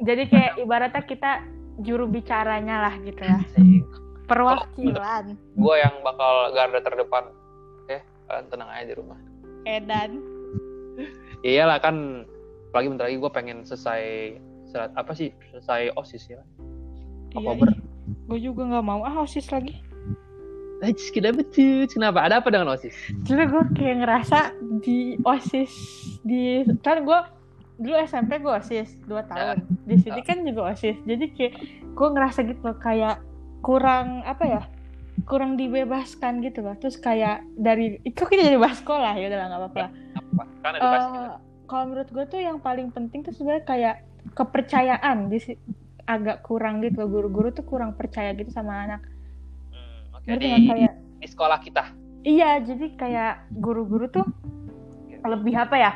Jadi 0.00 0.22
kayak 0.32 0.52
ibaratnya 0.58 1.02
kita 1.04 1.32
juru 1.82 2.08
bicaranya 2.10 2.88
lah 2.88 2.94
gitu 3.02 3.22
ya. 3.22 3.38
Perwakilan. 4.26 5.34
Gue 5.58 5.74
yang 5.78 5.94
bakal 6.02 6.54
garda 6.54 6.80
terdepan. 6.82 7.30
Oke 7.86 7.98
kalian 8.30 8.46
tenang 8.50 8.70
aja 8.70 8.84
di 8.86 8.94
rumah. 8.94 9.18
Edan. 9.66 10.10
Ya 11.46 11.62
iyalah 11.62 11.78
kan 11.82 12.26
apalagi 12.70 12.88
bentar 12.94 13.06
lagi 13.10 13.18
gue 13.18 13.30
pengen 13.30 13.58
selesai 13.62 14.02
apa 14.74 15.12
sih? 15.14 15.34
Selesai 15.54 15.94
osis 15.94 16.30
ya. 16.30 16.42
Oktober. 17.34 17.70
gue 18.10 18.38
juga 18.42 18.62
nggak 18.66 18.84
mau. 18.86 19.02
Ah 19.06 19.22
osis 19.22 19.50
lagi 19.54 19.89
Ais, 20.80 21.12
kenapa 21.12 21.44
tuh? 21.44 21.84
Kenapa? 21.92 22.24
Ada 22.24 22.40
apa 22.40 22.48
dengan 22.48 22.72
OSIS? 22.72 22.96
jadi 23.28 23.44
gue 23.52 23.62
kayak 23.76 23.96
ngerasa 24.00 24.38
di 24.80 25.20
osis 25.22 25.72
di 26.24 26.64
kan 26.80 27.04
gue 27.04 27.20
dulu 27.80 27.96
SMP 28.04 28.44
gue 28.44 28.52
osis 28.52 28.92
2 29.08 29.30
tahun 29.32 29.64
di 29.88 29.96
sini 29.96 30.20
kan 30.20 30.44
juga 30.44 30.76
osis 30.76 31.00
jadi 31.08 31.32
kayak 31.32 31.52
gue 31.96 32.08
ngerasa 32.12 32.44
gitu 32.44 32.60
loh 32.60 32.76
kayak 32.76 33.24
kurang 33.64 34.20
apa 34.28 34.44
ya 34.44 34.62
kurang 35.24 35.56
dibebaskan 35.56 36.44
gitu 36.44 36.60
loh 36.60 36.76
terus 36.76 37.00
kayak 37.00 37.40
dari 37.56 37.96
itu 38.04 38.20
kita 38.20 38.52
jadi 38.52 38.60
bahas 38.60 38.84
sekolah 38.84 39.16
ya 39.16 39.32
udah 39.32 39.38
lah 39.40 39.46
nggak 39.48 39.60
apa-apa 39.64 39.80
Apa? 39.80 40.42
Kan. 40.60 40.72
Eh, 40.76 41.30
kalau 41.64 41.84
menurut 41.88 42.08
gue 42.12 42.24
tuh 42.28 42.40
yang 42.40 42.60
paling 42.60 42.92
penting 42.92 43.24
tuh 43.24 43.32
sebenarnya 43.32 43.64
kayak 43.64 43.96
kepercayaan 44.36 45.32
di 45.32 45.40
agak 46.04 46.44
kurang 46.44 46.84
gitu 46.84 47.00
loh 47.00 47.08
guru-guru 47.08 47.48
tuh 47.48 47.64
kurang 47.64 47.96
percaya 47.96 48.36
gitu 48.36 48.52
sama 48.52 48.84
anak 48.84 49.00
Oke, 50.24 50.28
ngerti 50.36 50.46
di, 50.46 50.68
kayak 50.68 50.92
di 51.20 51.26
sekolah 51.28 51.58
kita. 51.60 51.84
iya 52.20 52.60
jadi 52.60 52.86
kayak 52.96 53.34
guru-guru 53.56 54.06
tuh 54.08 54.26
lebih 55.20 55.56
apa 55.56 55.76
ya 55.76 55.92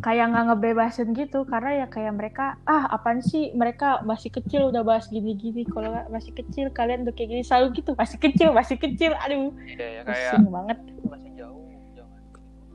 kayak 0.00 0.28
nggak 0.32 0.44
ngebebasin 0.52 1.16
gitu. 1.16 1.44
Karena 1.48 1.84
ya 1.84 1.86
kayak 1.88 2.12
mereka 2.14 2.60
ah 2.68 2.84
apaan 2.92 3.24
sih? 3.24 3.52
Mereka 3.56 4.04
masih 4.04 4.28
kecil 4.28 4.68
udah 4.68 4.84
bahas 4.84 5.08
gini-gini. 5.08 5.64
Kalau 5.64 5.88
masih 6.12 6.36
kecil 6.36 6.68
kalian 6.70 7.08
udah 7.08 7.14
kayak 7.16 7.32
gini. 7.32 7.42
Selalu 7.42 7.80
gitu 7.80 7.96
masih 7.96 8.18
kecil 8.20 8.48
masih 8.52 8.76
kecil. 8.76 9.12
Aduh 9.16 9.52
Iya 9.64 9.86
ya 9.88 10.00
kayak 10.04 10.32
banget. 10.46 10.78
masih 11.08 11.30
jauh, 11.34 11.64
jangan 11.96 12.20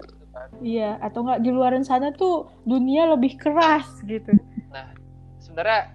gitu 0.01 0.25
kan. 0.33 0.47
iya 0.65 0.89
atau 0.99 1.19
nggak 1.21 1.39
di 1.45 1.49
luaran 1.53 1.85
sana 1.85 2.09
tuh 2.11 2.49
dunia 2.65 3.05
lebih 3.13 3.37
keras 3.37 3.85
gitu. 4.03 4.33
Sebenarnya 5.39 5.93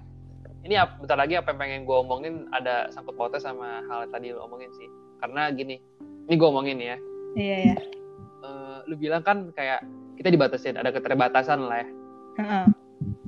ini 0.66 0.74
bentar 0.98 1.14
lagi 1.14 1.38
apa 1.38 1.54
yang 1.54 1.58
pengen 1.62 1.80
gue 1.86 1.96
omongin 1.96 2.34
ada 2.50 2.90
sangkut 2.90 3.14
pautnya 3.14 3.38
sama 3.38 3.86
hal 3.86 4.04
yang 4.06 4.12
tadi 4.12 4.34
lo 4.34 4.44
omongin 4.50 4.68
sih. 4.74 4.90
Karena 5.22 5.48
gini, 5.54 5.78
ini 6.26 6.34
gue 6.34 6.48
omongin 6.50 6.78
ya. 6.82 6.98
iya 7.38 7.56
ya 7.72 7.76
Eh, 8.46 8.78
lu 8.86 8.94
bilang 8.94 9.22
kan 9.26 9.50
kayak 9.54 9.82
kita 10.18 10.30
dibatasin, 10.30 10.78
ada 10.78 10.94
keterbatasan 10.94 11.66
lah 11.66 11.82
ya. 11.82 11.88
Heeh. 12.36 12.66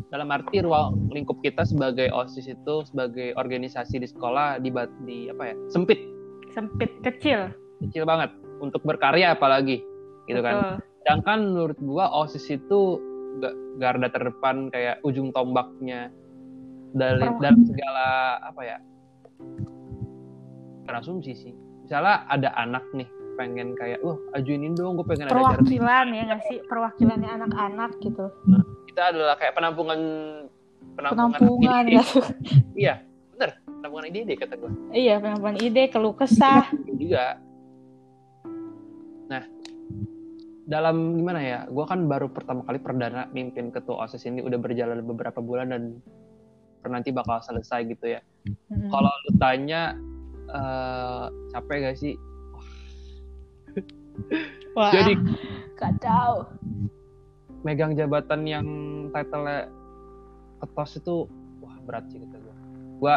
dalam 0.09 0.33
arti 0.33 0.65
ruang 0.65 1.13
lingkup 1.13 1.37
kita 1.45 1.61
sebagai 1.61 2.09
osis 2.09 2.49
itu 2.49 2.75
sebagai 2.89 3.37
organisasi 3.37 4.01
di 4.01 4.09
sekolah 4.09 4.57
di, 4.57 4.73
di 5.05 5.29
apa 5.29 5.53
ya 5.53 5.55
sempit 5.69 6.01
sempit 6.49 6.89
kecil 7.05 7.53
kecil 7.85 8.09
banget 8.09 8.33
untuk 8.65 8.81
berkarya 8.89 9.37
apalagi 9.37 9.85
gitu 10.25 10.41
kan 10.41 10.81
sedangkan 11.05 11.53
menurut 11.53 11.77
gua 11.85 12.09
osis 12.25 12.49
itu 12.49 12.97
ga- 13.45 13.53
garda 13.77 14.09
terdepan 14.09 14.73
kayak 14.73 14.97
ujung 15.05 15.29
tombaknya 15.37 16.09
dari 16.93 17.25
Per- 17.25 17.67
segala 17.69 18.07
apa 18.43 18.63
ya 18.65 18.79
asumsi 20.99 21.33
sih. 21.33 21.55
Misalnya 21.87 22.27
ada 22.29 22.51
anak 22.59 22.85
nih 22.93 23.09
pengen 23.39 23.79
kayak 23.79 24.03
wah 24.03 24.19
ajuin 24.35 24.67
ini 24.67 24.75
dong 24.75 24.99
gue 24.99 25.07
pengen 25.07 25.31
ada 25.31 25.39
acara 25.39 25.63
perwakilan 25.63 26.07
ya 26.11 26.23
nggak 26.27 26.43
sih? 26.51 26.59
Perwakilannya 26.67 27.31
anak-anak 27.39 27.91
gitu. 28.03 28.27
Kita 28.91 29.03
adalah 29.15 29.35
kayak 29.39 29.55
penampungan 29.55 30.01
penampungan, 30.99 31.39
penampungan 31.39 31.85
ide. 31.87 31.95
ya. 31.95 32.05
Iya 32.83 32.95
bener. 33.33 33.51
Penampungan 33.65 34.07
ide 34.11 34.21
deh 34.27 34.37
kata 34.37 34.55
gue 34.59 34.71
iya 34.93 35.15
penampungan 35.23 35.57
ide 35.63 35.83
keluh 35.89 36.15
kesah. 36.19 36.67
Juga. 37.01 37.39
Nah, 39.29 39.45
dalam 40.67 41.15
gimana 41.15 41.41
ya? 41.41 41.59
Gue 41.71 41.85
kan 41.87 42.11
baru 42.11 42.27
pertama 42.29 42.67
kali 42.67 42.83
perdana 42.83 43.31
mimpin 43.31 43.71
ketua 43.71 44.05
osis 44.05 44.27
ini 44.27 44.43
udah 44.43 44.59
berjalan 44.59 45.01
beberapa 45.07 45.39
bulan 45.39 45.71
dan 45.71 45.83
nanti 46.91 47.15
bakal 47.15 47.39
selesai 47.45 47.87
gitu 47.87 48.19
ya. 48.19 48.21
Mm-mm. 48.49 48.89
Kalau 48.89 49.13
lu 49.29 49.31
tanya 49.39 49.95
eh 50.49 51.27
capek 51.53 51.77
gak 51.93 51.99
sih? 52.01 52.15
Wah, 54.75 54.91
Jadi 54.91 55.15
kacau 55.79 56.49
megang 57.63 57.95
jabatan 57.95 58.47
yang 58.47 58.67
title 59.15 59.47
ketos 60.59 60.99
itu 60.99 61.17
wah 61.63 61.77
berat 61.87 62.07
sih 62.11 62.19
kata 62.19 62.37
gue. 62.39 62.57
Gue 62.99 63.15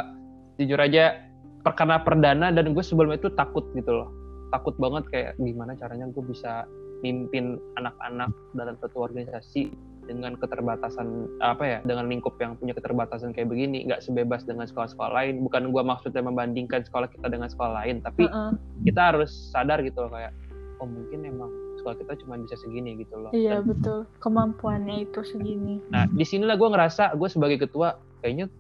jujur 0.62 0.78
aja 0.78 1.18
perkara 1.62 2.02
perdana 2.02 2.50
dan 2.54 2.74
gue 2.74 2.84
sebelum 2.84 3.14
itu 3.14 3.30
takut 3.34 3.66
gitu 3.74 3.90
loh. 3.90 4.10
Takut 4.52 4.76
banget 4.78 5.04
kayak 5.10 5.32
gimana 5.40 5.74
caranya 5.80 6.10
gue 6.12 6.24
bisa 6.26 6.68
mimpin 7.02 7.58
anak-anak 7.82 8.30
dalam 8.54 8.78
satu 8.78 9.02
organisasi 9.02 9.74
dengan 10.12 10.36
keterbatasan 10.36 11.40
apa 11.40 11.64
ya 11.64 11.80
dengan 11.88 12.12
lingkup 12.12 12.36
yang 12.44 12.60
punya 12.60 12.76
keterbatasan 12.76 13.32
kayak 13.32 13.48
begini 13.48 13.88
nggak 13.88 14.04
sebebas 14.04 14.44
dengan 14.44 14.68
sekolah-sekolah 14.68 15.12
lain 15.16 15.48
bukan 15.48 15.72
gue 15.72 15.84
maksudnya 15.84 16.20
membandingkan 16.20 16.84
sekolah 16.84 17.08
kita 17.08 17.32
dengan 17.32 17.48
sekolah 17.48 17.84
lain 17.84 18.04
tapi 18.04 18.28
Heeh. 18.28 18.52
kita 18.84 19.16
harus 19.16 19.32
sadar 19.32 19.80
gitu 19.82 20.04
loh 20.04 20.12
kayak 20.12 20.36
oh 20.84 20.88
mungkin 20.88 21.24
emang 21.24 21.52
sekolah 21.80 21.96
kita 21.96 22.14
cuma 22.20 22.36
bisa 22.44 22.60
segini 22.60 23.00
gitu 23.00 23.16
loh 23.16 23.32
iya 23.32 23.64
Dan- 23.64 23.72
betul 23.72 24.00
kemampuannya 24.20 25.08
itu 25.08 25.24
segini 25.24 25.80
Nah, 25.90 26.06
di 26.12 26.28
sinilah 26.28 26.60
gue 26.60 26.70
ngerasa 26.70 27.16
gue 27.16 27.30
sebagai 27.32 27.64
ketua 27.64 27.96
kayaknya 28.20 28.52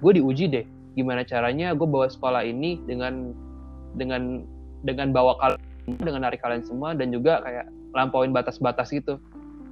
gue 0.00 0.12
diuji 0.16 0.48
deh 0.48 0.64
gimana 0.96 1.20
caranya 1.22 1.76
gue 1.76 1.84
bawa 1.84 2.08
sekolah 2.08 2.42
ini 2.48 2.80
dengan 2.88 3.36
dengan 3.94 4.42
dengan 4.82 5.12
bawa 5.12 5.36
kalian 5.36 5.60
dengan 6.00 6.20
narik 6.28 6.40
kalian 6.44 6.64
semua 6.64 6.92
dan 6.92 7.12
juga 7.12 7.40
kayak 7.44 7.66
lampauin 7.96 8.32
batas-batas 8.36 8.92
gitu. 8.92 9.16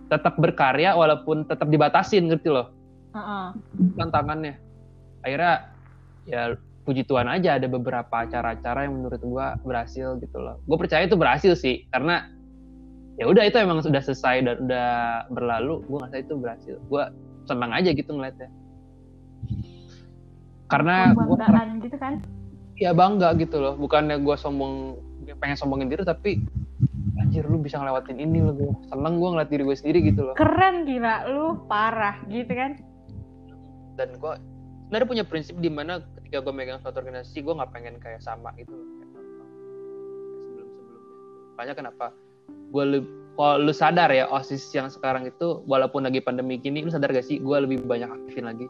Tetap 0.07 0.39
berkarya 0.39 0.95
walaupun 0.95 1.47
tetap 1.51 1.67
dibatasin 1.67 2.31
ngerti 2.31 2.51
loh 2.53 2.77
tantangannya. 3.97 4.61
Akhirnya 5.25 5.73
ya 6.29 6.55
puji 6.87 7.03
Tuhan 7.09 7.27
aja 7.27 7.59
ada 7.59 7.67
beberapa 7.67 8.23
acara-acara 8.23 8.87
yang 8.87 9.03
menurut 9.03 9.19
gue 9.19 9.47
berhasil 9.67 10.21
gitu 10.23 10.39
loh. 10.39 10.63
Gue 10.71 10.79
percaya 10.79 11.03
itu 11.03 11.19
berhasil 11.19 11.53
sih 11.59 11.89
karena 11.91 12.31
ya 13.19 13.27
udah 13.27 13.43
itu 13.49 13.57
emang 13.59 13.83
sudah 13.83 13.99
selesai 13.99 14.47
dan 14.47 14.57
udah 14.69 14.91
berlalu. 15.33 15.83
Gue 15.91 15.99
ngerasa 15.99 16.19
itu 16.23 16.35
berhasil. 16.39 16.77
Gue 16.87 17.03
senang 17.49 17.73
aja 17.75 17.91
gitu 17.91 18.11
ngeliatnya. 18.15 18.51
Karena 20.71 21.15
gue 21.15 21.27
gitu 21.83 21.97
kan 21.99 22.23
ya 22.77 22.95
bangga 22.95 23.35
gitu 23.41 23.59
loh. 23.59 23.75
Bukannya 23.75 24.23
gue 24.23 24.37
sombong 24.39 25.01
pengen 25.43 25.59
sombongin 25.59 25.91
diri 25.91 26.07
tapi 26.07 26.39
anjir 27.37 27.53
lu 27.53 27.61
bisa 27.61 27.77
ngelewatin 27.77 28.17
ini 28.17 28.41
loh 28.41 28.57
gue 28.57 28.73
seneng 28.89 29.21
gue 29.21 29.29
ngeliat 29.29 29.51
diri 29.53 29.63
gue 29.69 29.77
sendiri 29.77 29.99
gitu 30.09 30.21
loh. 30.25 30.35
Keren 30.41 30.89
gila. 30.89 31.29
Lu 31.29 31.69
parah 31.69 32.17
gitu 32.33 32.49
kan? 32.49 32.81
Dan 34.01 34.17
gue 34.17 34.33
sebenarnya 34.89 35.09
punya 35.13 35.25
prinsip 35.29 35.61
di 35.61 35.69
mana 35.69 36.01
ketika 36.17 36.41
gue 36.41 36.55
megang 36.57 36.81
suatu 36.81 37.05
organisasi 37.05 37.45
gue 37.45 37.53
nggak 37.53 37.73
pengen 37.77 38.01
kayak 38.01 38.25
sama 38.25 38.57
gitu 38.57 38.73
kayak 38.73 39.09
sebelum 40.49 40.67
sebelumnya 40.73 41.05
makanya 41.53 41.75
kenapa 41.77 42.07
gue 42.73 42.85
lebih 42.89 43.11
kalau 43.37 43.61
lu 43.61 43.73
sadar 43.77 44.09
ya 44.17 44.25
osis 44.33 44.65
yang 44.73 44.89
sekarang 44.89 45.29
itu 45.29 45.61
walaupun 45.69 46.09
lagi 46.09 46.25
pandemi 46.25 46.57
gini 46.57 46.81
lu 46.81 46.89
sadar 46.89 47.13
gak 47.13 47.29
sih 47.29 47.37
gue 47.37 47.57
lebih 47.61 47.85
banyak 47.85 48.09
aktifin 48.09 48.49
lagi? 48.49 48.65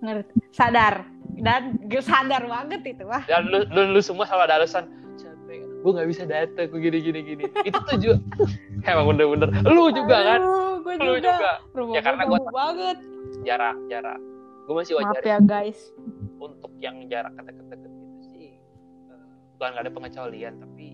Ngerti. 0.00 0.32
Sadar. 0.56 1.04
Dan 1.36 1.76
gue 1.84 2.00
sadar 2.00 2.48
banget 2.48 2.80
itu 2.96 3.04
wah. 3.04 3.20
Dan 3.28 3.52
lu 3.52 3.60
lu, 3.68 3.92
lu 3.92 4.00
semua 4.00 4.24
selalu 4.24 4.48
ada 4.48 4.54
alasan 4.64 4.88
gue 5.80 5.90
nggak 5.96 6.08
bisa 6.12 6.22
datang 6.28 6.66
gue 6.68 6.80
gini 6.80 6.98
gini 7.00 7.20
gini. 7.24 7.44
Itu 7.64 7.78
tuh 7.88 7.96
juga 7.96 8.16
emang 8.90 9.16
bener-bener. 9.16 9.48
Lu 9.64 9.88
juga 9.92 10.16
kan? 10.20 10.40
gue 10.80 10.94
lu 10.96 11.20
juga, 11.20 11.32
juga. 11.36 11.52
Rumah 11.76 11.92
Ya, 11.92 12.00
gue 12.00 12.06
karena 12.06 12.22
jauh 12.28 12.52
banget. 12.52 12.96
Jarak 13.44 13.76
jarak 13.88 14.20
gue 14.70 14.74
masih 14.78 14.94
maaf 15.02 15.18
wajar 15.18 15.24
ya 15.26 15.38
guys. 15.42 15.80
untuk 16.38 16.70
yang 16.78 16.96
jarak 17.10 17.34
deket-deket 17.34 17.90
gitu 17.90 18.18
sih. 18.30 18.50
Eh, 19.10 19.24
bukan 19.58 19.68
nggak 19.74 19.82
ada 19.82 19.92
pengecualian 19.92 20.54
tapi 20.62 20.86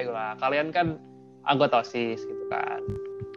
ayolah 0.00 0.40
kalian 0.40 0.72
kan 0.72 0.96
anggota 1.44 1.84
osis 1.84 2.24
gitu 2.24 2.44
kan. 2.48 2.80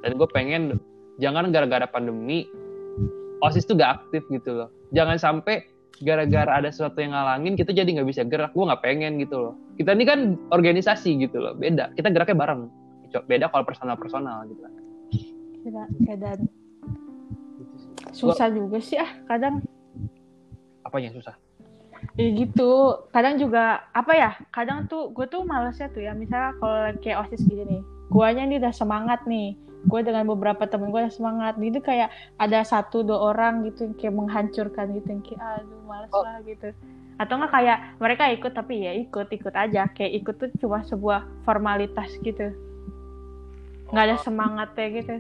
Dan 0.04 0.16
gue 0.16 0.28
pengen 0.32 0.80
jangan 1.20 1.52
gara-gara 1.52 1.84
pandemi 1.84 2.48
osis 3.44 3.68
tuh 3.68 3.76
gak 3.76 4.04
aktif 4.04 4.24
gitu 4.32 4.56
loh. 4.56 4.70
Jangan 4.96 5.20
sampai 5.20 5.68
gara-gara 6.04 6.52
ada 6.60 6.70
sesuatu 6.70 7.00
yang 7.00 7.16
ngalangin 7.16 7.56
kita 7.56 7.72
jadi 7.72 7.88
nggak 7.88 8.10
bisa 8.12 8.22
gerak. 8.28 8.52
Gue 8.52 8.68
nggak 8.68 8.84
pengen 8.84 9.18
gitu 9.18 9.36
loh. 9.40 9.54
Kita 9.80 9.96
ini 9.96 10.06
kan 10.06 10.20
organisasi 10.52 11.18
gitu 11.24 11.40
loh. 11.40 11.56
Beda. 11.56 11.90
Kita 11.96 12.12
geraknya 12.12 12.38
bareng. 12.38 12.62
Beda 13.26 13.50
kalau 13.50 13.64
personal 13.64 13.96
personal 13.96 14.46
gitu 14.52 14.62
kan. 14.62 14.74
Keadaan 16.04 16.46
Gitu 18.04 18.30
susah 18.30 18.48
juga 18.52 18.78
sih 18.84 19.00
ah 19.00 19.12
kadang. 19.26 19.64
Apa 20.84 21.00
yang 21.00 21.16
susah? 21.16 21.34
Ya 22.20 22.28
gitu. 22.36 23.00
Kadang 23.16 23.40
juga 23.40 23.88
apa 23.96 24.12
ya 24.14 24.32
kadang 24.52 24.92
tuh 24.92 25.16
gue 25.16 25.26
tuh 25.32 25.48
malesnya 25.48 25.88
tuh 25.90 26.04
ya. 26.04 26.12
Misalnya 26.12 26.54
kalau 26.60 26.78
lagi 26.92 27.00
kayak 27.00 27.26
osis 27.28 27.48
gini 27.48 27.64
nih. 27.64 27.82
Guanya 28.12 28.44
nih 28.46 28.60
udah 28.60 28.74
semangat 28.76 29.24
nih 29.26 29.58
gue 29.84 30.00
dengan 30.02 30.24
beberapa 30.26 30.64
temen 30.64 30.90
gue 30.90 31.02
udah 31.02 31.12
semangat. 31.12 31.54
Gitu 31.56 31.80
kayak 31.80 32.08
ada 32.36 32.60
satu 32.62 33.02
dua 33.02 33.32
orang 33.32 33.64
gitu 33.64 33.84
yang 33.84 33.96
kayak 33.96 34.16
menghancurkan 34.16 34.86
gitu 34.94 35.08
yang 35.08 35.22
kayak 35.22 35.40
aduh 35.40 35.82
males 35.84 36.10
Oh. 36.10 36.24
lah 36.24 36.40
gitu. 36.42 36.72
Atau 37.16 37.38
enggak 37.38 37.52
kayak 37.52 37.78
mereka 38.00 38.24
ikut 38.32 38.52
tapi 38.52 38.74
ya 38.82 38.92
ikut 38.96 39.28
ikut 39.30 39.54
aja. 39.54 39.86
Kayak 39.88 40.12
ikut 40.18 40.36
tuh 40.38 40.50
cuma 40.58 40.82
sebuah 40.82 41.20
formalitas 41.44 42.10
gitu. 42.20 42.52
Nggak 43.88 44.04
ada 44.04 44.16
Oh, 44.16 44.22
semangatnya 44.22 44.88
gitu. 44.92 45.16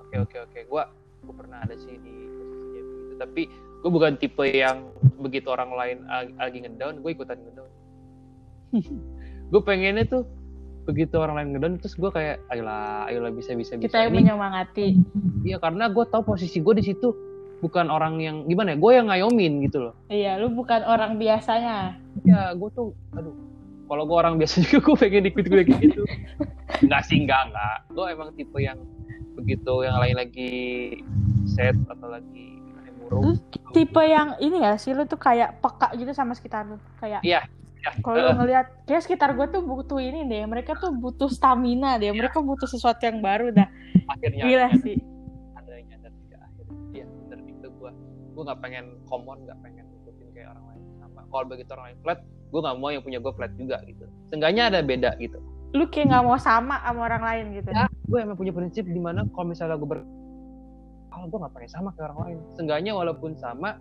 Oke 0.00 0.16
oke 0.18 0.36
oke. 0.40 0.58
Gue 0.66 0.82
gue 1.20 1.34
pernah 1.36 1.62
ada 1.62 1.76
sih 1.76 1.94
di 1.94 2.10
posisi 2.26 2.58
begitu. 2.58 3.14
Tapi 3.16 3.42
gue 3.80 3.90
bukan 3.90 4.12
tipe 4.16 4.44
yang 4.44 4.90
begitu 5.16 5.46
orang 5.46 5.70
lain 5.70 5.98
ag- 6.06 6.34
lagi 6.34 6.58
ngedown. 6.60 6.98
Gue 6.98 7.12
ikutan 7.12 7.38
ngedown. 7.38 7.70
Gue 9.50 9.58
pengennya 9.60 10.06
tuh 10.06 10.22
begitu 10.90 11.14
orang 11.16 11.38
lain 11.38 11.48
ngedown 11.54 11.74
terus 11.78 11.94
gue 11.94 12.10
kayak 12.10 12.42
ayolah 12.50 13.06
ayolah 13.06 13.30
bisa 13.30 13.54
bisa 13.54 13.78
bisa. 13.78 13.86
kita 13.86 14.10
yang 14.10 14.14
menyemangati. 14.14 14.98
Iya 15.46 15.62
karena 15.62 15.86
gue 15.88 16.04
tahu 16.10 16.34
posisi 16.34 16.58
gue 16.58 16.74
di 16.76 16.84
situ 16.84 17.14
bukan 17.62 17.92
orang 17.92 18.18
yang 18.18 18.36
gimana 18.50 18.74
ya 18.74 18.78
gue 18.82 18.92
yang 18.92 19.06
ngayomin 19.06 19.52
gitu 19.70 19.78
loh. 19.90 19.94
Iya 20.10 20.42
lu 20.42 20.50
bukan 20.52 20.82
orang 20.82 21.16
biasanya. 21.16 21.96
Ya 22.26 22.52
gue 22.58 22.70
tuh 22.74 22.92
aduh 23.14 23.34
kalau 23.86 24.02
gue 24.06 24.16
orang 24.18 24.34
biasa 24.38 24.54
juga 24.66 24.78
gue 24.82 24.96
pengen 24.98 25.24
ikut 25.30 25.46
gue 25.46 25.62
kayak 25.62 25.80
gitu. 25.80 26.02
Enggak 26.82 27.02
sih 27.06 27.22
enggak 27.22 27.54
enggak. 27.54 27.76
Gue 27.94 28.06
emang 28.10 28.28
tipe 28.34 28.58
yang 28.58 28.78
begitu 29.38 29.86
yang 29.86 29.96
lain 30.02 30.16
lagi 30.18 30.52
set 31.48 31.78
atau 31.88 32.12
lagi 32.12 32.60
murung 33.00 33.40
tipe 33.72 34.02
yang 34.02 34.36
ini 34.42 34.62
ya 34.62 34.74
sih? 34.76 34.92
Lu 34.94 35.06
tuh 35.06 35.18
kayak 35.18 35.62
peka 35.62 35.94
gitu 35.94 36.10
sama 36.14 36.34
sekitar 36.34 36.66
lu? 36.66 36.76
Kayak 36.98 37.22
Iya, 37.22 37.40
ya, 37.46 37.59
kalau 38.04 38.16
lu 38.20 38.30
ngelihat 38.44 38.66
kayak 38.84 39.02
sekitar 39.04 39.32
gue 39.32 39.46
tuh 39.48 39.62
butuh 39.64 39.98
ini 40.00 40.28
deh 40.28 40.44
mereka 40.44 40.76
tuh 40.76 40.92
butuh 40.92 41.28
stamina 41.32 41.96
deh 41.96 42.12
mereka 42.12 42.40
butuh 42.44 42.68
sesuatu 42.68 43.00
yang 43.00 43.24
baru 43.24 43.52
dah. 43.54 43.68
Akhirnya 44.10 44.44
gila 44.44 44.68
ada, 44.68 44.82
sih. 44.84 44.96
Ada 45.56 45.70
yang 45.80 45.86
nyadar 45.88 46.12
juga 46.16 46.36
akhirnya. 46.44 46.78
Iya 46.92 47.04
bener 47.08 47.38
itu 47.48 47.66
gue 47.68 47.90
gue 48.36 48.42
nggak 48.44 48.60
pengen 48.60 48.84
common 49.08 49.38
nggak 49.48 49.58
pengen 49.64 49.84
ngikutin 49.88 50.28
kayak 50.36 50.48
orang 50.52 50.64
lain 50.72 50.82
sama. 51.00 51.20
Kalau 51.28 51.44
begitu 51.48 51.70
orang 51.72 51.86
lain 51.92 51.98
flat 52.04 52.18
gue 52.50 52.60
nggak 52.60 52.76
mau 52.76 52.88
yang 52.90 53.02
punya 53.04 53.18
gue 53.22 53.32
flat 53.32 53.52
juga 53.56 53.76
gitu. 53.88 54.04
Seenggaknya 54.28 54.62
ada 54.68 54.80
beda 54.84 55.10
gitu. 55.16 55.38
Lu 55.70 55.84
kayak 55.88 56.06
nggak 56.12 56.24
mau 56.26 56.38
sama 56.40 56.82
sama 56.82 57.00
orang 57.06 57.22
lain 57.24 57.44
gitu. 57.56 57.70
Ya. 57.72 57.86
gue 57.88 58.18
emang 58.18 58.34
punya 58.34 58.50
prinsip 58.50 58.84
di 58.90 58.98
mana 58.98 59.22
kalau 59.30 59.54
misalnya 59.54 59.78
gue 59.78 59.86
ber 59.86 60.02
kalau 61.10 61.26
gue 61.30 61.38
nggak 61.38 61.54
pengen 61.54 61.70
sama 61.70 61.88
kayak 61.94 62.12
orang 62.12 62.20
lain. 62.26 62.38
Seenggaknya 62.58 62.92
walaupun 62.92 63.38
sama 63.38 63.78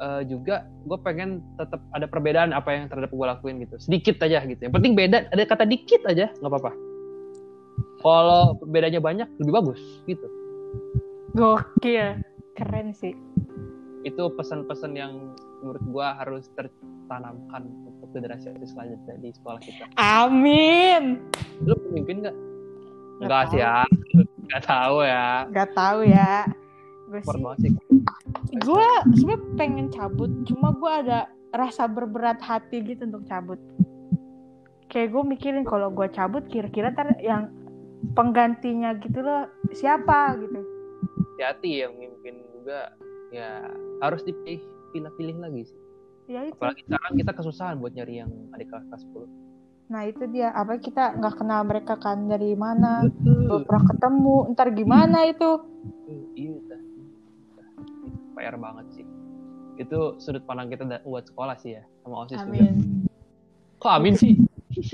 eh, 0.00 0.22
juga 0.26 0.66
gue 0.88 0.98
pengen 1.04 1.44
tetap 1.60 1.80
ada 1.92 2.08
perbedaan 2.08 2.56
apa 2.56 2.72
yang 2.72 2.88
terhadap 2.88 3.12
gue 3.12 3.26
lakuin 3.28 3.60
gitu. 3.60 3.76
Sedikit 3.76 4.16
aja 4.24 4.42
gitu. 4.48 4.60
Yang 4.64 4.74
penting 4.80 4.92
beda 4.96 5.28
ada 5.28 5.42
kata 5.44 5.68
dikit 5.68 6.02
aja 6.08 6.32
nggak 6.40 6.50
apa-apa. 6.50 6.72
Kalau 8.00 8.56
perbedaannya 8.56 9.00
banyak 9.04 9.28
lebih 9.44 9.52
bagus 9.52 9.80
gitu. 10.08 10.26
Gokil. 11.36 12.24
Keren 12.56 12.96
sih. 12.96 13.12
Itu 14.02 14.32
pesan-pesan 14.32 14.96
yang 14.96 15.36
menurut 15.60 15.84
gue 15.84 16.06
harus 16.08 16.48
tertanamkan 16.56 17.68
untuk 17.84 18.08
generasi 18.16 18.48
selanjutnya 18.64 19.14
di 19.20 19.28
sekolah 19.36 19.60
kita. 19.60 19.84
Amin. 20.00 21.20
Lu 21.60 21.76
pemimpin 21.76 22.24
nggak? 22.24 22.36
Nggak 23.20 23.28
Enggak 23.28 23.42
sih 23.52 23.60
ya. 23.60 23.76
Nggak 24.50 24.64
tahu 24.66 24.96
ya. 25.04 25.28
Nggak 25.52 25.70
tahu 25.76 26.00
ya. 26.08 26.32
Gue 27.06 27.20
sih 27.60 27.70
gue 28.50 28.88
sebenarnya 29.14 29.40
pengen 29.56 29.86
cabut 29.92 30.30
cuma 30.48 30.74
gue 30.74 30.92
ada 31.06 31.30
rasa 31.54 31.90
berberat 31.90 32.38
hati 32.42 32.82
gitu 32.82 33.06
untuk 33.06 33.26
cabut. 33.26 33.58
Kayak 34.90 35.14
gue 35.14 35.22
mikirin 35.22 35.64
kalau 35.66 35.90
gue 35.90 36.06
cabut 36.10 36.42
kira-kira 36.50 36.90
ntar 36.90 37.14
yang 37.22 37.50
penggantinya 38.14 38.94
gitu 38.98 39.22
loh 39.22 39.46
siapa 39.70 40.38
gitu. 40.38 40.60
Hati-hati 41.36 41.86
yang 41.86 41.94
mimpin 41.98 42.42
juga. 42.54 42.94
Ya 43.30 43.62
harus 44.02 44.26
dipilih 44.26 44.58
pilih-pilih 44.90 45.36
lagi 45.38 45.62
sih. 45.70 45.80
Ya 46.26 46.46
itu. 46.46 46.54
Apalagi 46.58 46.82
sekarang 46.86 47.12
kita 47.14 47.32
kesusahan 47.34 47.78
buat 47.78 47.94
nyari 47.94 48.26
yang 48.26 48.30
adik 48.54 48.70
kelas 48.70 48.86
kelas 48.90 49.06
10 49.14 49.50
nah 49.90 50.06
itu 50.06 50.22
dia. 50.30 50.54
Apa 50.54 50.78
kita 50.78 51.18
nggak 51.18 51.34
kenal 51.42 51.66
mereka 51.66 51.98
kan 51.98 52.30
dari 52.30 52.54
mana? 52.54 53.02
Betul. 53.02 53.66
Pernah 53.66 53.84
ketemu. 53.90 54.36
Ntar 54.54 54.68
gimana 54.70 55.18
itu? 55.26 55.50
Iya 56.38 56.69
PR 58.40 58.56
banget 58.56 58.86
sih. 58.96 59.06
Itu 59.76 60.16
sudut 60.16 60.44
pandang 60.48 60.72
kita 60.72 61.04
buat 61.04 61.28
sekolah 61.28 61.60
sih 61.60 61.76
ya 61.76 61.84
sama 62.00 62.24
osis 62.24 62.40
juga. 62.40 62.48
Amin. 62.48 62.74
Kok 63.76 63.92
amin 63.92 64.16
sih? 64.16 64.34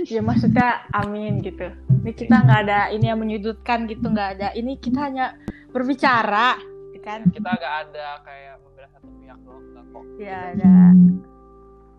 Ya 0.08 0.24
maksudnya 0.24 0.88
amin 0.90 1.44
gitu. 1.44 1.68
Ini 2.02 2.10
kita 2.16 2.42
nggak 2.42 2.60
ada 2.66 2.90
ini 2.90 3.06
yang 3.12 3.20
menyudutkan 3.22 3.86
gitu 3.86 4.08
nggak 4.08 4.40
ada. 4.40 4.48
Ini 4.56 4.82
kita 4.82 4.98
hanya 5.04 5.36
berbicara 5.70 6.56
gitu 6.90 7.04
kan? 7.04 7.28
Kita 7.28 7.50
gak 7.60 7.74
ada 7.86 8.24
kayak 8.24 8.56
membela 8.64 8.88
satu 8.90 9.06
pihak 9.20 9.38
loh 9.44 9.60
enggak 9.62 9.84
kok. 9.92 10.04
Ya 10.16 10.40
Kita 10.56 10.64
ada. 10.64 10.74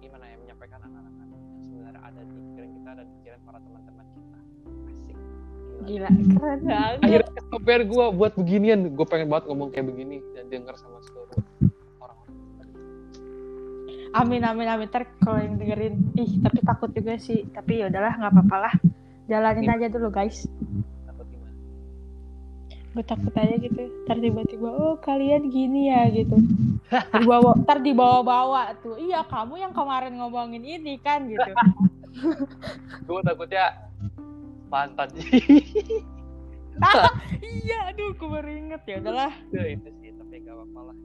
gimana 0.04 0.26
ya 0.26 0.36
menyampaikan 0.41 0.80
anak-anak 0.84 1.26
yang 1.32 1.43
sebenarnya 1.70 2.02
ada 2.02 2.20
di 2.26 2.34
pikiran 2.34 2.70
kita 2.76 2.89
dan 2.98 3.06
pikiran 3.22 3.39
para 3.45 3.60
teman-teman 3.62 4.06
kita. 4.10 4.38
Asik. 4.89 5.18
Gila 5.86 6.10
keren 6.10 6.60
banget. 6.66 6.98
Akhirnya 7.06 7.32
kesampean 7.39 7.82
gue 7.88 8.06
buat 8.18 8.34
beginian. 8.36 8.80
Gue 8.98 9.06
pengen 9.08 9.28
banget 9.32 9.45
ngomong 9.48 9.70
kayak 9.72 9.86
begini 9.93 10.18
dan 10.36 10.50
denger 10.50 10.76
sama 10.76 10.98
orang-orang 10.98 11.16
amin 14.18 14.42
amin 14.42 14.68
amin. 14.68 14.88
Ntar 14.90 15.06
kalau 15.22 15.38
yang 15.38 15.62
dengerin 15.62 15.96
ih 16.18 16.42
tapi 16.42 16.60
takut 16.66 16.90
juga 16.92 17.18
sih. 17.22 17.46
Tapi 17.54 17.86
ya 17.86 17.90
udahlah 17.90 18.18
nggak 18.18 18.34
apa-apa 18.34 18.58
lah. 18.58 18.74
Jalanin 19.30 19.70
aja 19.70 19.88
dulu 19.92 20.10
guys. 20.10 20.50
Takut 21.06 21.26
gimana? 21.30 21.54
Gue 22.96 23.04
takut 23.06 23.34
aja 23.38 23.56
gitu. 23.62 23.82
Ntar 24.08 24.18
tiba-tiba 24.18 24.70
oh 24.74 24.96
kalian 25.04 25.54
gini 25.54 25.94
ya 25.94 26.10
gitu. 26.10 26.38
Dibawa 26.90 27.54
ntar 27.64 27.78
dibawa-bawa 27.84 28.74
tuh. 28.82 28.98
Iya 28.98 29.22
kamu 29.28 29.62
yang 29.62 29.74
kemarin 29.76 30.18
ngomongin 30.18 30.64
ini 30.66 30.98
kan 30.98 31.30
gitu. 31.30 31.52
Gue 33.08 33.22
takutnya 33.22 33.86
pantat 34.68 35.14
iya 37.42 37.90
aduh 37.90 38.14
gue 38.14 38.30
baru 38.30 38.50
inget. 38.54 38.82
Ya 38.86 39.02
udahlah. 39.02 39.34
Itu 39.50 39.90
sih 40.02 40.14
tapi 40.14 40.46
gak 40.46 40.54
apa-apa 40.54 40.94
lah 40.94 40.98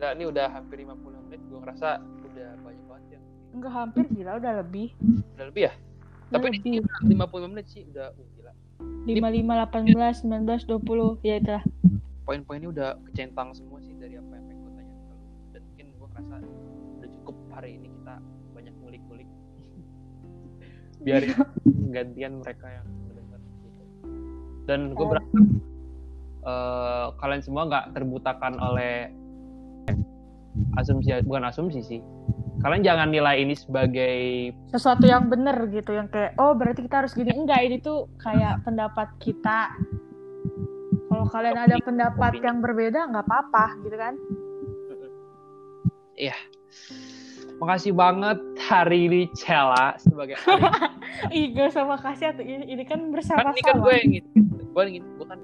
gila 0.00 0.16
ini 0.16 0.24
udah 0.32 0.48
hampir 0.48 0.80
50 0.80 0.96
menit 1.28 1.40
gue 1.44 1.58
ngerasa 1.60 1.88
udah 2.00 2.48
banyak 2.64 2.84
banget 2.88 3.04
ya. 3.12 3.20
Enggak 3.52 3.72
hampir 3.76 4.04
gila 4.08 4.32
udah 4.40 4.52
lebih. 4.64 4.88
Udah 5.36 5.44
lebih 5.52 5.62
ya? 5.68 5.72
Udah 5.76 6.32
tapi 6.32 6.46
lebih. 6.56 6.60
ini 6.64 6.78
55 7.20 7.52
menit 7.52 7.66
sih 7.68 7.82
udah 7.92 8.08
uh, 8.08 8.28
gila. 8.32 8.52
lima 9.04 9.28
lima 9.28 9.52
delapan 9.60 9.84
belas 9.92 10.24
sembilan 10.24 10.42
belas 10.48 10.64
dua 10.64 10.80
puluh 10.80 11.20
ya 11.20 11.36
itulah. 11.36 11.60
Poin-poinnya 12.24 12.72
udah 12.72 12.88
kecentang 13.12 13.52
semua 13.52 13.76
sih 13.84 13.92
dari 14.00 14.16
apa 14.16 14.40
yang 14.40 14.44
pengen 14.48 14.64
gue 14.64 14.72
tanya 14.72 14.88
ke 14.96 15.12
lu. 15.12 15.20
Dan 15.52 15.60
mungkin 15.68 15.86
gue 15.92 16.06
ngerasa 16.08 16.34
udah 16.96 17.08
cukup 17.20 17.36
hari 17.52 17.70
ini 17.76 17.88
kita 17.92 18.14
banyak 18.56 18.74
ngulik-ngulik. 18.80 19.28
Biar 21.04 21.22
gantian 21.92 22.32
mereka 22.40 22.66
yang 22.72 22.86
mendengar 23.04 23.36
gitu. 23.36 23.82
Dan 24.64 24.80
gue 24.96 25.04
Oh. 25.04 25.10
berharap 25.12 25.28
eh, 26.40 27.06
kalian 27.20 27.42
semua 27.44 27.68
nggak 27.68 27.84
terbutakan 27.92 28.56
oleh 28.56 29.12
asumsi 30.78 31.14
bukan 31.24 31.44
asumsi 31.46 31.80
sih. 31.82 32.00
Kalian 32.60 32.84
jangan 32.84 33.08
nilai 33.08 33.40
ini 33.40 33.56
sebagai 33.56 34.52
sesuatu 34.68 35.08
yang 35.08 35.32
bener 35.32 35.56
gitu 35.72 35.96
yang 35.96 36.12
kayak 36.12 36.36
oh 36.36 36.52
berarti 36.52 36.84
kita 36.84 37.04
harus 37.04 37.16
gini. 37.16 37.32
Enggak 37.32 37.64
ini 37.64 37.80
tuh 37.80 38.08
kayak 38.20 38.60
pendapat 38.68 39.08
kita. 39.16 39.72
Kalau 41.08 41.26
kalian 41.32 41.56
ada 41.56 41.76
pendapat 41.80 42.36
Opini. 42.36 42.46
yang 42.46 42.58
berbeda 42.60 43.00
nggak 43.10 43.24
apa-apa 43.26 43.64
gitu 43.82 43.96
kan? 43.96 44.14
Makasih 47.60 47.92
banget 47.92 48.40
hari 48.56 49.04
ini 49.04 49.22
Cella 49.36 49.92
sebagai 50.00 50.40
ahli 50.48 50.64
Ih, 51.28 51.52
gak 51.52 51.76
usah 51.76 51.84
makasih 51.84 52.32
atuh. 52.32 52.44
ini, 52.44 52.64
ini 52.72 52.84
kan 52.88 53.12
kan 53.12 53.12
ini 53.12 53.60
kan 53.60 53.76
bersama-sama. 53.76 53.84
gue 53.84 53.94
yang 54.00 54.10
gitu 54.16 54.28
gue 54.72 54.80
yang 54.80 54.94
gitu 54.96 55.08
gue 55.20 55.26
kan 55.28 55.40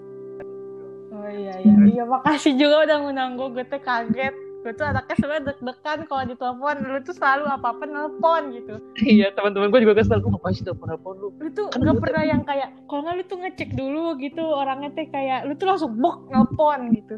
oh 1.26 1.32
iya 1.34 1.54
iya. 1.60 1.74
Iya 1.74 2.04
makasih 2.06 2.54
juga 2.54 2.86
udah 2.86 2.96
ngundang 3.02 3.30
gue 3.34 3.48
gue 3.58 3.64
tuh 3.66 3.82
kaget. 3.82 4.34
Gue 4.62 4.74
tuh 4.74 4.82
anaknya 4.82 5.14
sebenarnya 5.22 5.44
deg-degan 5.54 5.98
kalau 6.10 6.22
ditelepon. 6.26 6.76
Lu 6.86 6.98
tuh 7.02 7.14
selalu 7.14 7.44
apa 7.46 7.66
apa 7.70 7.84
nelpon 7.86 8.42
gitu. 8.54 8.74
Iya 9.02 9.30
teman-teman 9.34 9.70
gue 9.70 9.80
juga 9.86 9.94
kesel. 9.98 10.22
Lu 10.22 10.30
ngapain 10.30 10.54
sih 10.54 10.66
telepon 10.66 10.86
telepon 10.90 11.14
lu? 11.18 11.28
Lu 11.38 11.48
tuh 11.54 11.66
Kan 11.70 11.82
gua 11.82 11.94
pernah 11.98 12.22
yang 12.26 12.42
kayak 12.46 12.74
kalau 12.86 13.00
nggak 13.06 13.16
lu 13.18 13.24
tuh 13.26 13.38
ngecek 13.42 13.70
dulu 13.74 14.04
gitu. 14.22 14.42
Orangnya 14.42 14.90
tuh 14.94 15.06
kayak 15.10 15.46
lu 15.46 15.52
tuh 15.58 15.66
langsung 15.66 15.92
bok 15.98 16.30
nelpon 16.30 16.94
gitu. 16.94 17.14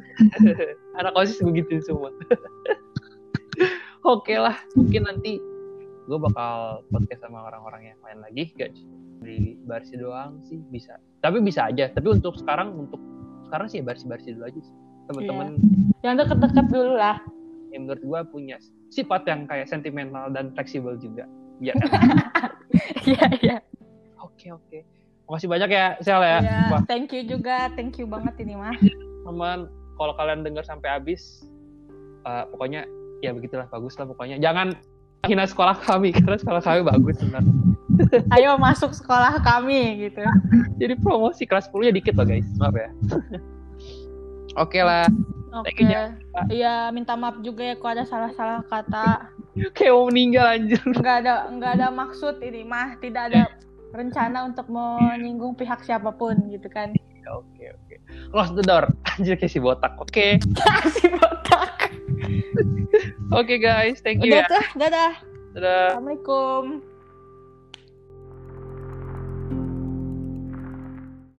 Anak 1.01 1.13
osis 1.17 1.41
gue 1.41 1.53
gituin 1.53 1.85
semua. 1.85 2.13
Oke 4.07 4.39
lah 4.39 4.57
mungkin 4.79 5.05
nanti 5.05 5.37
gue 6.09 6.17
bakal 6.17 6.81
podcast 6.89 7.21
sama 7.21 7.45
orang-orang 7.45 7.93
yang 7.93 7.99
lain 8.01 8.25
lagi 8.25 8.49
gak 8.57 8.73
cuma 8.73 8.97
di 9.21 9.59
barsi 9.67 9.99
doang 9.99 10.41
sih 10.47 10.57
bisa. 10.71 10.97
Tapi 11.21 11.43
bisa 11.43 11.69
aja. 11.69 11.91
Tapi 11.91 12.07
untuk 12.09 12.39
sekarang 12.39 12.73
untuk 12.77 13.03
sekarang 13.49 13.66
sih 13.72 13.80
barsi 13.80 14.05
barsi 14.05 14.36
dulu 14.36 14.44
aja 14.46 14.61
sih. 14.61 14.74
Teman-teman 15.09 15.57
yang 16.05 16.14
deket-deket 16.20 16.66
dulu 16.68 16.94
lah. 17.01 17.16
Yang 17.72 17.80
menurut 17.84 18.03
gue 18.05 18.20
punya 18.32 18.57
sifat 18.92 19.24
yang 19.24 19.49
kayak 19.49 19.66
sentimental 19.68 20.28
dan 20.30 20.53
fleksibel 20.53 20.94
juga. 21.01 21.24
Ya 21.59 21.74
kan 21.74 21.90
iya 23.11 23.24
iya. 23.40 23.57
Oke 24.20 24.53
oke. 24.53 24.84
Makasih 25.28 25.49
banyak 25.49 25.70
ya 25.72 25.86
Sel 26.01 26.22
ya. 26.22 26.38
Iya, 26.40 26.61
Wah, 26.72 26.82
thank 26.84 27.12
you 27.12 27.24
juga. 27.24 27.72
Thank 27.74 27.96
you 28.01 28.07
banget 28.09 28.36
ini 28.44 28.55
mah 28.57 28.76
teman 29.28 29.68
kalau 30.01 30.14
kalian 30.16 30.40
dengar 30.46 30.64
sampai 30.64 30.88
habis 30.88 31.44
eh, 32.24 32.44
pokoknya 32.53 32.84
ya 33.24 33.34
begitulah 33.34 33.66
bagus 33.68 33.96
lah 33.96 34.07
pokoknya. 34.09 34.40
Jangan 34.40 34.76
hina 35.26 35.44
sekolah 35.44 35.76
kami 35.82 36.14
karena 36.14 36.38
sekolah 36.38 36.62
kami 36.62 36.80
bagus 36.86 37.18
sebenarnya 37.18 37.68
ayo 38.36 38.55
masuk 38.59 38.94
sekolah 38.94 39.40
kami 39.42 40.09
gitu. 40.09 40.22
Jadi 40.78 40.94
promosi 41.01 41.44
kelas 41.44 41.70
10 41.70 41.90
nya 41.90 41.92
dikit 41.94 42.14
loh 42.18 42.26
guys. 42.26 42.49
Maaf 42.59 42.74
ya. 42.76 42.90
Oke 44.62 44.80
lah. 44.82 45.07
Oke. 45.64 45.86
Iya 46.53 46.92
minta 46.92 47.16
maaf 47.16 47.40
juga 47.40 47.72
ya 47.72 47.74
kalau 47.78 47.92
ada 47.99 48.05
salah-salah 48.05 48.61
kata. 48.68 49.32
Kayak 49.76 49.92
mau 49.96 50.07
meninggal 50.11 50.46
anjir. 50.46 50.82
Nggak 50.82 51.16
ada 51.24 51.34
nggak 51.51 51.72
ada 51.80 51.86
maksud 51.90 52.40
ini 52.44 52.62
mah. 52.62 52.99
Tidak 53.01 53.22
ada 53.32 53.49
rencana 53.96 54.44
untuk 54.44 54.68
menyinggung 54.68 55.57
pihak 55.57 55.82
siapa 55.82 56.12
pun 56.12 56.36
gitu 56.53 56.68
kan. 56.68 56.92
Oke 57.28 57.72
oke. 57.72 57.94
Close 58.32 58.53
the 58.57 58.64
door. 58.64 58.88
Anjir 59.16 59.36
kayak 59.36 59.53
si 59.53 59.61
botak. 59.61 59.92
Oke. 59.99 60.40
Si 60.94 61.07
botak. 61.09 61.92
Oke 63.34 63.61
guys. 63.61 64.01
Thank 64.01 64.24
you 64.24 64.32
udah 64.32 64.44
ya. 64.44 64.49
tuh 64.49 64.64
dadah. 64.76 65.12
Dadah. 65.57 65.86
Assalamualaikum 65.96 66.88